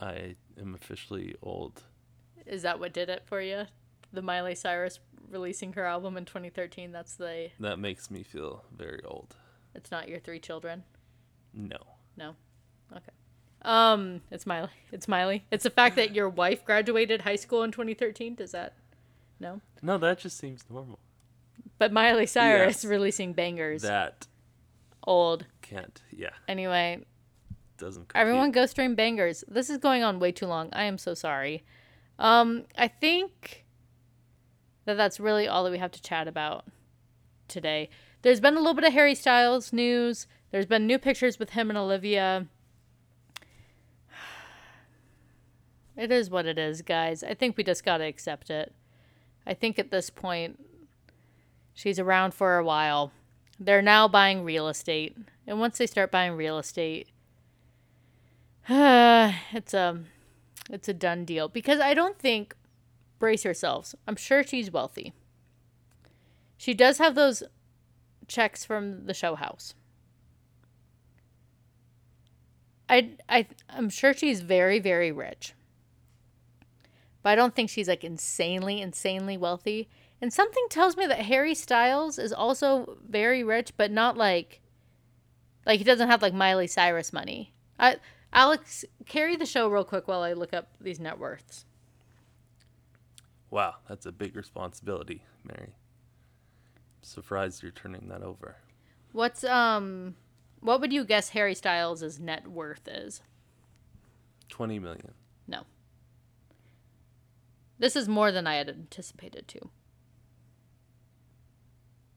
I 0.00 0.36
am 0.58 0.74
officially 0.74 1.34
old. 1.42 1.82
Is 2.46 2.62
that 2.62 2.80
what 2.80 2.92
did 2.92 3.08
it 3.08 3.22
for 3.26 3.40
you? 3.40 3.64
The 4.12 4.22
Miley 4.22 4.54
Cyrus 4.54 5.00
releasing 5.30 5.72
her 5.74 5.84
album 5.84 6.16
in 6.16 6.24
2013. 6.24 6.92
That's 6.92 7.14
the 7.14 7.50
That 7.60 7.78
makes 7.78 8.10
me 8.10 8.22
feel 8.22 8.64
very 8.76 9.02
old. 9.04 9.36
it's 9.74 9.90
not 9.90 10.08
your 10.08 10.18
three 10.20 10.40
children. 10.40 10.84
No. 11.52 11.76
No. 12.16 12.34
Okay. 12.92 13.12
Um, 13.62 14.22
it's 14.30 14.46
Miley. 14.46 14.70
It's 14.92 15.08
Miley. 15.08 15.44
It's 15.50 15.64
the 15.64 15.70
fact 15.70 15.96
that 15.96 16.14
your 16.14 16.28
wife 16.28 16.64
graduated 16.64 17.22
high 17.22 17.36
school 17.36 17.62
in 17.64 17.72
2013. 17.72 18.34
Does 18.36 18.52
that? 18.52 18.74
No. 19.40 19.60
No, 19.82 19.98
that 19.98 20.18
just 20.18 20.38
seems 20.38 20.64
normal. 20.70 20.98
But 21.78 21.92
Miley 21.92 22.26
Cyrus 22.26 22.82
Yes. 22.82 22.84
releasing 22.84 23.34
Bangerz. 23.34 23.82
That 23.82 24.26
Old. 25.04 25.46
can't. 25.62 26.00
Yeah, 26.10 26.30
Anyway, 26.48 27.04
doesn't. 27.78 28.08
Compete. 28.08 28.20
everyone 28.20 28.50
go 28.52 28.66
stream 28.66 28.96
Bangerz. 28.96 29.44
This 29.48 29.70
is 29.70 29.78
going 29.78 30.02
on 30.02 30.18
way 30.18 30.32
too 30.32 30.46
long. 30.46 30.70
I 30.72 30.84
am 30.84 30.98
so 30.98 31.14
sorry. 31.14 31.64
Um, 32.18 32.64
I 32.76 32.88
think 32.88 33.64
that 34.88 34.96
that's 34.96 35.20
really 35.20 35.46
all 35.46 35.64
that 35.64 35.70
we 35.70 35.76
have 35.76 35.92
to 35.92 36.00
chat 36.00 36.26
about 36.26 36.64
today. 37.46 37.90
There's 38.22 38.40
been 38.40 38.54
a 38.54 38.58
little 38.58 38.72
bit 38.72 38.84
of 38.84 38.94
Harry 38.94 39.14
Styles 39.14 39.70
news. 39.70 40.26
There's 40.50 40.64
been 40.64 40.86
new 40.86 40.98
pictures 40.98 41.38
with 41.38 41.50
him 41.50 41.68
and 41.68 41.78
Olivia. 41.78 42.46
It 45.94 46.12
is 46.12 46.30
what 46.30 46.46
it 46.46 46.58
is, 46.58 46.80
guys. 46.82 47.24
I 47.24 47.34
think 47.34 47.56
we 47.56 47.64
just 47.64 47.84
got 47.84 47.98
to 47.98 48.04
accept 48.04 48.50
it. 48.50 48.72
I 49.44 49.52
think 49.52 49.80
at 49.80 49.90
this 49.90 50.10
point, 50.10 50.64
she's 51.74 51.98
around 51.98 52.34
for 52.34 52.56
a 52.56 52.64
while. 52.64 53.10
They're 53.58 53.82
now 53.82 54.06
buying 54.06 54.44
real 54.44 54.68
estate. 54.68 55.16
And 55.44 55.58
once 55.58 55.76
they 55.76 55.88
start 55.88 56.12
buying 56.12 56.34
real 56.34 56.56
estate, 56.56 57.08
it's 58.68 59.74
a 59.74 59.98
it's 60.70 60.88
a 60.88 60.94
done 60.94 61.24
deal 61.24 61.48
because 61.48 61.80
I 61.80 61.94
don't 61.94 62.18
think 62.18 62.54
brace 63.18 63.44
yourselves. 63.44 63.94
I'm 64.06 64.16
sure 64.16 64.42
she's 64.42 64.70
wealthy. 64.70 65.12
She 66.56 66.74
does 66.74 66.98
have 66.98 67.14
those 67.14 67.42
checks 68.26 68.64
from 68.64 69.06
the 69.06 69.14
show 69.14 69.34
house. 69.34 69.74
I 72.88 73.16
I 73.28 73.46
I'm 73.68 73.90
sure 73.90 74.14
she's 74.14 74.40
very 74.40 74.78
very 74.78 75.12
rich. 75.12 75.54
But 77.22 77.30
I 77.30 77.34
don't 77.34 77.54
think 77.54 77.70
she's 77.70 77.88
like 77.88 78.04
insanely 78.04 78.80
insanely 78.80 79.36
wealthy. 79.36 79.88
And 80.20 80.32
something 80.32 80.66
tells 80.68 80.96
me 80.96 81.06
that 81.06 81.20
Harry 81.20 81.54
Styles 81.54 82.18
is 82.18 82.32
also 82.32 82.98
very 83.08 83.44
rich 83.44 83.72
but 83.76 83.90
not 83.90 84.16
like 84.16 84.60
like 85.66 85.78
he 85.78 85.84
doesn't 85.84 86.08
have 86.08 86.22
like 86.22 86.34
Miley 86.34 86.66
Cyrus 86.66 87.12
money. 87.12 87.52
I 87.78 87.96
Alex, 88.32 88.84
carry 89.06 89.36
the 89.36 89.46
show 89.46 89.68
real 89.68 89.84
quick 89.84 90.06
while 90.06 90.22
I 90.22 90.32
look 90.32 90.52
up 90.52 90.68
these 90.80 91.00
net 91.00 91.18
worths. 91.18 91.64
Wow, 93.50 93.76
that's 93.88 94.06
a 94.06 94.12
big 94.12 94.36
responsibility, 94.36 95.22
Mary. 95.44 95.74
Surprised 97.02 97.62
you're 97.62 97.72
turning 97.72 98.08
that 98.08 98.22
over. 98.22 98.56
What's 99.12 99.44
um 99.44 100.16
what 100.60 100.80
would 100.80 100.92
you 100.92 101.04
guess 101.04 101.30
Harry 101.30 101.54
Styles' 101.54 102.18
net 102.18 102.48
worth 102.48 102.86
is? 102.88 103.22
Twenty 104.48 104.78
million. 104.78 105.12
No. 105.46 105.62
This 107.78 107.94
is 107.94 108.08
more 108.08 108.32
than 108.32 108.46
I 108.46 108.56
had 108.56 108.68
anticipated 108.68 109.46
to. 109.48 109.70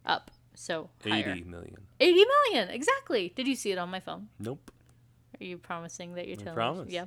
Up. 0.06 0.32
So 0.56 0.90
higher. 1.04 1.32
Eighty 1.32 1.44
million. 1.44 1.78
80 2.00 2.26
million. 2.26 2.70
Exactly. 2.70 3.32
Did 3.36 3.48
you 3.48 3.56
see 3.56 3.72
it 3.72 3.78
on 3.78 3.90
my 3.90 4.00
phone? 4.00 4.28
Nope. 4.40 4.72
Are 5.40 5.44
you 5.44 5.58
promising 5.58 6.16
that 6.16 6.28
you're 6.28 6.40
I 6.40 6.44
telling 6.44 6.56
promise. 6.56 6.88
me? 6.88 6.96
Yeah. 6.96 7.06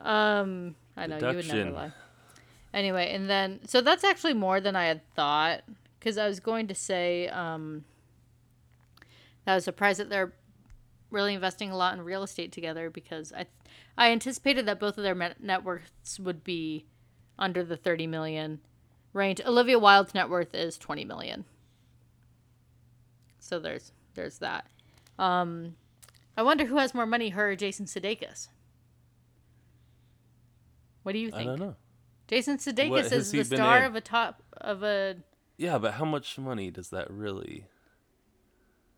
Um, 0.00 0.74
I 0.96 1.06
know 1.06 1.18
you 1.18 1.36
would 1.36 1.48
never 1.48 1.70
lie. 1.70 1.92
Anyway, 2.72 3.12
and 3.12 3.28
then 3.28 3.60
so 3.66 3.80
that's 3.80 4.04
actually 4.04 4.34
more 4.34 4.60
than 4.60 4.76
I 4.76 4.86
had 4.86 5.02
thought 5.14 5.62
because 5.98 6.16
I 6.16 6.26
was 6.26 6.40
going 6.40 6.68
to 6.68 6.74
say 6.74 7.28
um, 7.28 7.84
that 9.44 9.52
I 9.52 9.54
was 9.56 9.64
surprised 9.64 9.98
that 10.00 10.08
they're 10.08 10.32
really 11.10 11.34
investing 11.34 11.70
a 11.70 11.76
lot 11.76 11.94
in 11.94 12.02
real 12.02 12.22
estate 12.22 12.52
together 12.52 12.88
because 12.90 13.32
I 13.32 13.46
I 13.98 14.10
anticipated 14.12 14.66
that 14.66 14.78
both 14.78 14.96
of 14.98 15.04
their 15.04 15.34
net 15.40 15.64
worths 15.64 16.20
would 16.20 16.44
be 16.44 16.86
under 17.38 17.64
the 17.64 17.76
30 17.76 18.06
million 18.06 18.60
range. 19.12 19.40
Olivia 19.44 19.78
Wilde's 19.78 20.14
net 20.14 20.28
worth 20.28 20.54
is 20.54 20.78
20 20.78 21.04
million. 21.04 21.44
So 23.38 23.58
there's 23.58 23.92
there's 24.14 24.38
that. 24.38 24.66
Um, 25.18 25.74
I 26.36 26.42
wonder 26.42 26.66
who 26.66 26.76
has 26.76 26.94
more 26.94 27.06
money, 27.06 27.30
her 27.30 27.50
or 27.50 27.56
Jason 27.56 27.86
Sudeikis. 27.86 28.48
What 31.02 31.12
do 31.12 31.18
you 31.18 31.30
think? 31.30 31.42
I 31.42 31.44
don't 31.44 31.60
know. 31.60 31.76
Jason 32.30 32.56
Sudeikis 32.58 33.12
is 33.12 33.30
the 33.32 33.44
star 33.44 33.84
of 33.84 33.94
a 33.96 34.00
top 34.00 34.42
of 34.58 34.82
a. 34.82 35.16
Yeah, 35.58 35.76
but 35.78 35.94
how 35.94 36.04
much 36.06 36.38
money 36.38 36.70
does 36.70 36.88
that 36.90 37.10
really? 37.10 37.66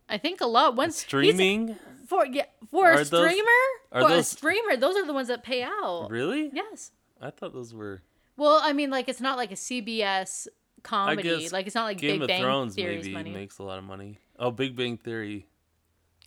I 0.08 0.18
think 0.18 0.40
a 0.40 0.46
lot. 0.46 0.76
Once 0.76 0.96
Streaming? 0.98 1.76
for 2.06 2.26
yeah 2.26 2.44
for 2.70 2.90
a 2.90 2.94
Are 3.00 3.04
those- 3.04 3.06
streamer 3.30 3.46
are 3.92 4.08
for 4.08 4.14
a 4.16 4.22
streamer. 4.22 4.76
Those 4.76 4.96
are 4.96 5.06
the 5.06 5.12
ones 5.14 5.28
that 5.28 5.42
pay 5.42 5.62
out. 5.62 6.08
Really? 6.10 6.50
Yes. 6.52 6.90
I 7.20 7.30
thought 7.30 7.52
those 7.54 7.72
were. 7.72 8.02
Well, 8.36 8.60
I 8.62 8.72
mean, 8.72 8.90
like 8.90 9.08
it's 9.08 9.20
not 9.20 9.36
like 9.38 9.50
a 9.50 9.56
CBS 9.56 10.48
comedy. 10.82 11.48
Like 11.48 11.66
it's 11.66 11.74
not 11.74 11.84
like 11.84 11.98
Game 11.98 12.16
Big 12.16 12.22
of 12.22 12.28
Bang 12.28 12.42
Thrones 12.42 12.74
Theory's 12.74 13.04
maybe 13.04 13.14
money. 13.14 13.30
makes 13.30 13.58
a 13.58 13.62
lot 13.62 13.78
of 13.78 13.84
money. 13.84 14.18
Oh, 14.38 14.50
Big 14.50 14.76
Bang 14.76 14.96
Theory. 14.98 15.46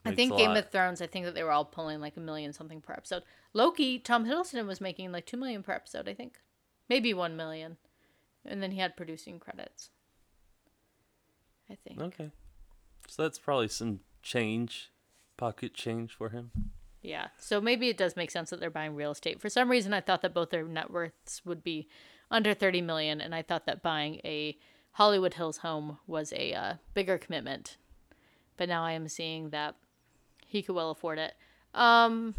I 0.05 0.13
think 0.15 0.33
a 0.33 0.37
Game 0.37 0.49
lot. 0.49 0.57
of 0.57 0.71
Thrones. 0.71 1.01
I 1.01 1.07
think 1.07 1.25
that 1.25 1.33
they 1.35 1.43
were 1.43 1.51
all 1.51 1.65
pulling 1.65 1.99
like 1.99 2.15
a 2.17 2.19
million 2.19 2.53
something 2.53 2.79
per 2.81 2.93
episode. 2.93 3.23
Loki, 3.53 3.99
Tom 3.99 4.25
Hiddleston 4.25 4.65
was 4.67 4.79
making 4.81 5.11
like 5.11 5.25
two 5.25 5.37
million 5.37 5.63
per 5.63 5.73
episode. 5.73 6.07
I 6.07 6.13
think, 6.13 6.39
maybe 6.89 7.13
one 7.13 7.35
million, 7.35 7.77
and 8.45 8.61
then 8.61 8.71
he 8.71 8.79
had 8.79 8.97
producing 8.97 9.39
credits. 9.39 9.89
I 11.69 11.75
think. 11.75 12.01
Okay. 12.01 12.31
So 13.07 13.23
that's 13.23 13.39
probably 13.39 13.67
some 13.67 14.01
change, 14.21 14.91
pocket 15.37 15.73
change 15.73 16.13
for 16.13 16.29
him. 16.29 16.51
Yeah. 17.01 17.27
So 17.37 17.61
maybe 17.61 17.89
it 17.89 17.97
does 17.97 18.15
make 18.15 18.31
sense 18.31 18.49
that 18.49 18.59
they're 18.59 18.69
buying 18.69 18.95
real 18.95 19.11
estate. 19.11 19.39
For 19.39 19.49
some 19.49 19.69
reason 19.69 19.93
I 19.93 20.01
thought 20.01 20.21
that 20.23 20.33
both 20.33 20.49
their 20.49 20.63
net 20.63 20.89
worths 20.89 21.45
would 21.45 21.63
be 21.63 21.87
under 22.31 22.53
30 22.53 22.81
million 22.81 23.21
and 23.21 23.35
I 23.35 23.43
thought 23.43 23.67
that 23.67 23.83
buying 23.83 24.15
a 24.25 24.57
Hollywood 24.93 25.35
Hills 25.35 25.57
home 25.57 25.99
was 26.07 26.33
a 26.33 26.53
uh, 26.53 26.73
bigger 26.93 27.17
commitment. 27.17 27.77
But 28.57 28.69
now 28.69 28.83
I 28.83 28.93
am 28.93 29.07
seeing 29.07 29.51
that 29.51 29.75
he 30.47 30.63
could 30.63 30.75
well 30.75 30.89
afford 30.89 31.19
it. 31.19 31.35
Um 31.73 32.33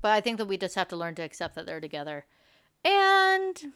but 0.00 0.12
I 0.12 0.20
think 0.20 0.38
that 0.38 0.46
we 0.46 0.56
just 0.56 0.76
have 0.76 0.88
to 0.88 0.96
learn 0.96 1.16
to 1.16 1.22
accept 1.22 1.56
that 1.56 1.66
they're 1.66 1.80
together. 1.80 2.24
And 2.84 3.56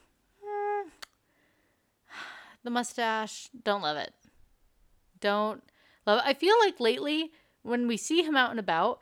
the 2.64 2.70
mustache, 2.70 3.48
don't 3.64 3.82
love 3.82 3.96
it. 3.96 4.12
Don't 5.20 5.62
love 6.06 6.18
it. 6.18 6.28
I 6.28 6.34
feel 6.34 6.54
like 6.60 6.80
lately 6.80 7.32
when 7.62 7.86
we 7.86 7.96
see 7.96 8.22
him 8.22 8.36
out 8.36 8.50
and 8.50 8.60
about, 8.60 9.00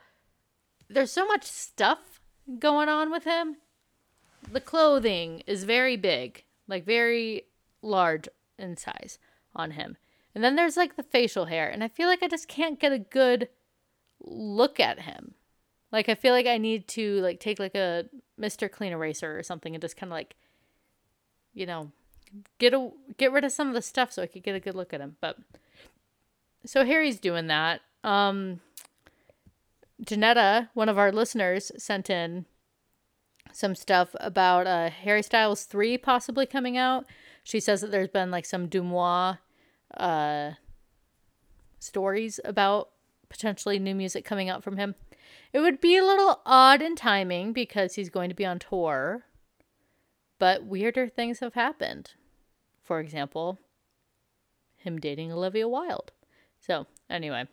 there's 0.89 1.11
so 1.11 1.25
much 1.25 1.45
stuff 1.45 2.19
going 2.59 2.89
on 2.89 3.11
with 3.11 3.23
him. 3.23 3.57
The 4.51 4.59
clothing 4.59 5.43
is 5.47 5.63
very 5.63 5.97
big, 5.97 6.43
like 6.67 6.85
very 6.85 7.43
large 7.81 8.27
in 8.57 8.77
size 8.77 9.19
on 9.55 9.71
him. 9.71 9.97
And 10.33 10.43
then 10.43 10.55
there's 10.55 10.77
like 10.77 10.95
the 10.95 11.03
facial 11.03 11.45
hair, 11.45 11.69
and 11.69 11.83
I 11.83 11.87
feel 11.87 12.07
like 12.07 12.23
I 12.23 12.27
just 12.27 12.47
can't 12.47 12.79
get 12.79 12.93
a 12.93 12.99
good 12.99 13.49
look 14.19 14.79
at 14.79 15.01
him. 15.01 15.35
Like 15.91 16.09
I 16.09 16.15
feel 16.15 16.33
like 16.33 16.47
I 16.47 16.57
need 16.57 16.87
to 16.89 17.21
like 17.21 17.39
take 17.39 17.59
like 17.59 17.75
a 17.75 18.05
Mr. 18.39 18.71
Clean 18.71 18.91
Eraser 18.91 19.37
or 19.37 19.43
something 19.43 19.75
and 19.75 19.81
just 19.81 19.97
kind 19.97 20.11
of 20.11 20.15
like 20.15 20.35
you 21.53 21.65
know, 21.65 21.91
get 22.59 22.73
a 22.73 22.89
get 23.17 23.31
rid 23.31 23.43
of 23.43 23.51
some 23.51 23.67
of 23.67 23.73
the 23.73 23.81
stuff 23.81 24.11
so 24.11 24.23
I 24.23 24.27
could 24.27 24.43
get 24.43 24.55
a 24.55 24.59
good 24.59 24.75
look 24.75 24.93
at 24.93 25.01
him. 25.01 25.17
But 25.19 25.37
so 26.65 26.85
Harry's 26.85 27.19
doing 27.19 27.47
that. 27.47 27.81
Um 28.03 28.61
Janetta, 30.03 30.69
one 30.73 30.89
of 30.89 30.97
our 30.97 31.11
listeners, 31.11 31.71
sent 31.77 32.09
in 32.09 32.45
some 33.53 33.75
stuff 33.75 34.15
about 34.19 34.67
uh, 34.67 34.89
Harry 34.89 35.21
Styles 35.21 35.65
3 35.65 35.97
possibly 35.97 36.45
coming 36.45 36.77
out. 36.77 37.05
She 37.43 37.59
says 37.59 37.81
that 37.81 37.91
there's 37.91 38.07
been 38.07 38.31
like 38.31 38.45
some 38.45 38.67
DeuxMoi 38.67 39.37
uh, 39.97 40.51
stories 41.79 42.39
about 42.43 42.89
potentially 43.29 43.79
new 43.79 43.95
music 43.95 44.25
coming 44.25 44.49
out 44.49 44.63
from 44.63 44.77
him. 44.77 44.95
It 45.53 45.59
would 45.59 45.81
be 45.81 45.97
a 45.97 46.05
little 46.05 46.41
odd 46.45 46.81
in 46.81 46.95
timing 46.95 47.51
because 47.51 47.95
he's 47.95 48.09
going 48.09 48.29
to 48.29 48.35
be 48.35 48.45
on 48.45 48.59
tour, 48.59 49.25
but 50.39 50.65
weirder 50.65 51.09
things 51.09 51.39
have 51.39 51.55
happened. 51.55 52.11
For 52.81 52.99
example, 52.99 53.59
him 54.77 54.99
dating 54.99 55.31
Olivia 55.31 55.67
Wilde. 55.67 56.11
So, 56.59 56.87
anyway, 57.09 57.47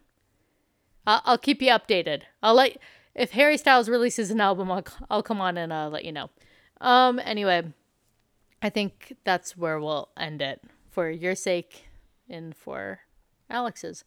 I'll, 1.06 1.22
I'll 1.24 1.38
keep 1.38 1.60
you 1.60 1.70
updated. 1.70 2.22
I'll 2.42 2.54
let 2.54 2.78
if 3.14 3.32
Harry 3.32 3.56
Styles 3.56 3.88
releases 3.88 4.30
an 4.30 4.40
album, 4.40 4.70
I'll 4.70 4.84
I'll 5.10 5.22
come 5.22 5.40
on 5.40 5.56
and 5.56 5.72
uh, 5.72 5.88
let 5.88 6.04
you 6.04 6.12
know. 6.12 6.30
Um. 6.80 7.20
Anyway, 7.24 7.72
I 8.62 8.70
think 8.70 9.16
that's 9.24 9.56
where 9.56 9.80
we'll 9.80 10.10
end 10.16 10.40
it 10.40 10.62
for 10.90 11.10
your 11.10 11.34
sake 11.34 11.86
and 12.28 12.54
for 12.54 13.00
Alex's, 13.50 14.04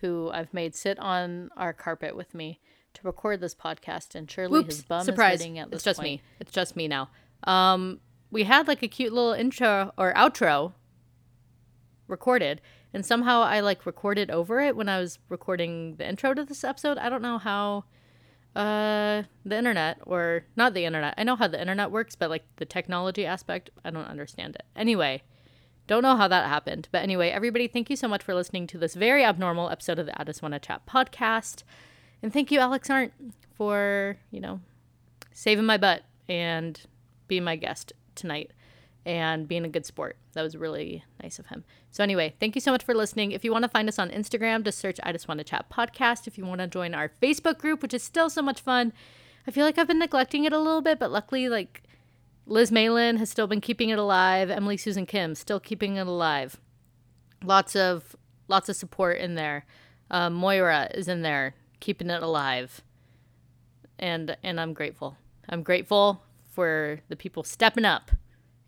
who 0.00 0.30
I've 0.32 0.54
made 0.54 0.74
sit 0.74 0.98
on 0.98 1.50
our 1.56 1.72
carpet 1.72 2.14
with 2.16 2.34
me 2.34 2.60
to 2.94 3.00
record 3.04 3.40
this 3.40 3.54
podcast, 3.54 4.14
and 4.14 4.30
surely 4.30 4.62
his 4.62 4.82
bum 4.82 5.04
surprise. 5.04 5.40
Is 5.40 5.58
at 5.58 5.70
this 5.70 5.76
It's 5.78 5.84
just 5.84 5.98
point. 6.00 6.06
me. 6.06 6.22
It's 6.40 6.52
just 6.52 6.76
me 6.76 6.88
now. 6.88 7.10
Um, 7.44 8.00
we 8.30 8.44
had 8.44 8.68
like 8.68 8.82
a 8.82 8.88
cute 8.88 9.12
little 9.12 9.32
intro 9.32 9.92
or 9.98 10.12
outro 10.14 10.72
recorded, 12.08 12.60
and 12.94 13.04
somehow 13.04 13.42
I 13.42 13.60
like 13.60 13.86
recorded 13.86 14.30
over 14.30 14.60
it 14.60 14.76
when 14.76 14.88
I 14.88 14.98
was 14.98 15.18
recording 15.28 15.96
the 15.96 16.08
intro 16.08 16.34
to 16.34 16.44
this 16.44 16.64
episode. 16.64 16.98
I 16.98 17.08
don't 17.08 17.22
know 17.22 17.38
how 17.38 17.84
uh 18.54 19.22
the 19.46 19.56
internet 19.56 19.98
or 20.02 20.44
not 20.56 20.74
the 20.74 20.84
internet. 20.84 21.14
I 21.16 21.24
know 21.24 21.36
how 21.36 21.48
the 21.48 21.60
internet 21.60 21.90
works, 21.90 22.14
but 22.14 22.28
like 22.30 22.44
the 22.56 22.66
technology 22.66 23.24
aspect, 23.24 23.70
I 23.84 23.90
don't 23.90 24.04
understand 24.04 24.56
it. 24.56 24.64
Anyway, 24.76 25.22
don't 25.86 26.02
know 26.02 26.16
how 26.16 26.28
that 26.28 26.46
happened. 26.48 26.88
But 26.92 27.02
anyway, 27.02 27.30
everybody, 27.30 27.66
thank 27.66 27.88
you 27.88 27.96
so 27.96 28.08
much 28.08 28.22
for 28.22 28.34
listening 28.34 28.66
to 28.68 28.78
this 28.78 28.94
very 28.94 29.24
abnormal 29.24 29.70
episode 29.70 29.98
of 29.98 30.06
the 30.06 30.20
I 30.20 30.24
Just 30.24 30.42
Wanna 30.42 30.58
Chat 30.58 30.84
podcast. 30.86 31.62
And 32.22 32.32
thank 32.32 32.50
you, 32.50 32.60
Alex 32.60 32.88
Arndt, 32.88 33.12
for, 33.54 34.16
you 34.30 34.40
know, 34.40 34.60
saving 35.32 35.66
my 35.66 35.76
butt 35.76 36.02
and 36.28 36.80
being 37.28 37.44
my 37.44 37.56
guest 37.56 37.92
tonight 38.14 38.52
and 39.04 39.48
being 39.48 39.64
a 39.64 39.68
good 39.68 39.84
sport. 39.84 40.16
That 40.34 40.42
was 40.42 40.56
really 40.56 41.04
nice 41.22 41.38
of 41.38 41.46
him. 41.46 41.64
So 41.90 42.02
anyway, 42.02 42.34
thank 42.38 42.54
you 42.54 42.60
so 42.60 42.70
much 42.70 42.84
for 42.84 42.94
listening. 42.94 43.32
If 43.32 43.44
you 43.44 43.52
want 43.52 43.64
to 43.64 43.68
find 43.68 43.88
us 43.88 43.98
on 43.98 44.10
Instagram, 44.10 44.64
just 44.64 44.78
search 44.78 44.98
I 45.02 45.12
Just 45.12 45.28
Want 45.28 45.38
to 45.38 45.44
Chat 45.44 45.66
podcast. 45.70 46.26
If 46.26 46.38
you 46.38 46.46
want 46.46 46.60
to 46.60 46.66
join 46.66 46.94
our 46.94 47.10
Facebook 47.20 47.58
group, 47.58 47.82
which 47.82 47.94
is 47.94 48.02
still 48.02 48.30
so 48.30 48.42
much 48.42 48.60
fun, 48.60 48.92
I 49.46 49.50
feel 49.50 49.64
like 49.64 49.76
I've 49.76 49.88
been 49.88 49.98
neglecting 49.98 50.44
it 50.44 50.52
a 50.52 50.58
little 50.58 50.82
bit, 50.82 50.98
but 51.00 51.10
luckily, 51.10 51.48
like 51.48 51.82
Liz 52.46 52.70
Malin 52.70 53.16
has 53.16 53.30
still 53.30 53.46
been 53.46 53.60
keeping 53.60 53.90
it 53.90 53.98
alive. 53.98 54.50
Emily 54.50 54.76
Susan 54.76 55.06
Kim 55.06 55.34
still 55.34 55.60
keeping 55.60 55.96
it 55.96 56.06
alive. 56.06 56.60
Lots 57.42 57.74
of 57.74 58.14
lots 58.46 58.68
of 58.68 58.76
support 58.76 59.18
in 59.18 59.34
there. 59.34 59.66
Uh, 60.10 60.30
Moira 60.30 60.88
is 60.94 61.08
in 61.08 61.22
there 61.22 61.54
keeping 61.82 62.08
it 62.08 62.22
alive, 62.22 62.80
and 63.98 64.36
and 64.42 64.60
I'm 64.60 64.72
grateful. 64.72 65.16
I'm 65.48 65.62
grateful 65.62 66.22
for 66.50 67.00
the 67.08 67.16
people 67.16 67.42
stepping 67.42 67.84
up 67.84 68.12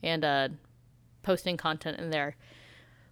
and 0.03 0.25
uh, 0.25 0.49
posting 1.23 1.57
content 1.57 1.99
in 1.99 2.11
there. 2.11 2.37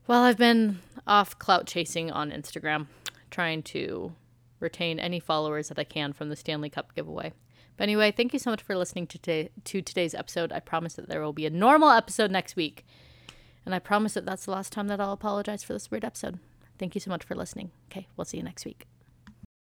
While 0.06 0.22
I've 0.22 0.36
been 0.36 0.80
off 1.06 1.38
clout 1.38 1.66
chasing 1.66 2.10
on 2.10 2.32
Instagram, 2.32 2.88
trying 3.30 3.62
to 3.62 4.12
retain 4.58 4.98
any 4.98 5.20
followers 5.20 5.68
that 5.68 5.78
I 5.78 5.84
can 5.84 6.12
from 6.12 6.28
the 6.28 6.36
Stanley 6.36 6.68
Cup 6.68 6.94
giveaway. 6.94 7.32
But 7.76 7.84
anyway, 7.84 8.12
thank 8.12 8.32
you 8.32 8.38
so 8.38 8.50
much 8.50 8.62
for 8.62 8.76
listening 8.76 9.06
to, 9.08 9.18
today, 9.18 9.50
to 9.64 9.80
today's 9.80 10.14
episode. 10.14 10.52
I 10.52 10.60
promise 10.60 10.94
that 10.94 11.08
there 11.08 11.22
will 11.22 11.32
be 11.32 11.46
a 11.46 11.50
normal 11.50 11.90
episode 11.90 12.30
next 12.30 12.56
week. 12.56 12.84
And 13.64 13.74
I 13.74 13.78
promise 13.78 14.14
that 14.14 14.26
that's 14.26 14.44
the 14.44 14.50
last 14.50 14.72
time 14.72 14.88
that 14.88 15.00
I'll 15.00 15.12
apologize 15.12 15.62
for 15.62 15.72
this 15.72 15.90
weird 15.90 16.04
episode. 16.04 16.38
Thank 16.78 16.94
you 16.94 17.00
so 17.00 17.10
much 17.10 17.24
for 17.24 17.34
listening. 17.34 17.70
Okay, 17.90 18.08
we'll 18.16 18.24
see 18.24 18.38
you 18.38 18.42
next 18.42 18.64
week. 18.64 18.91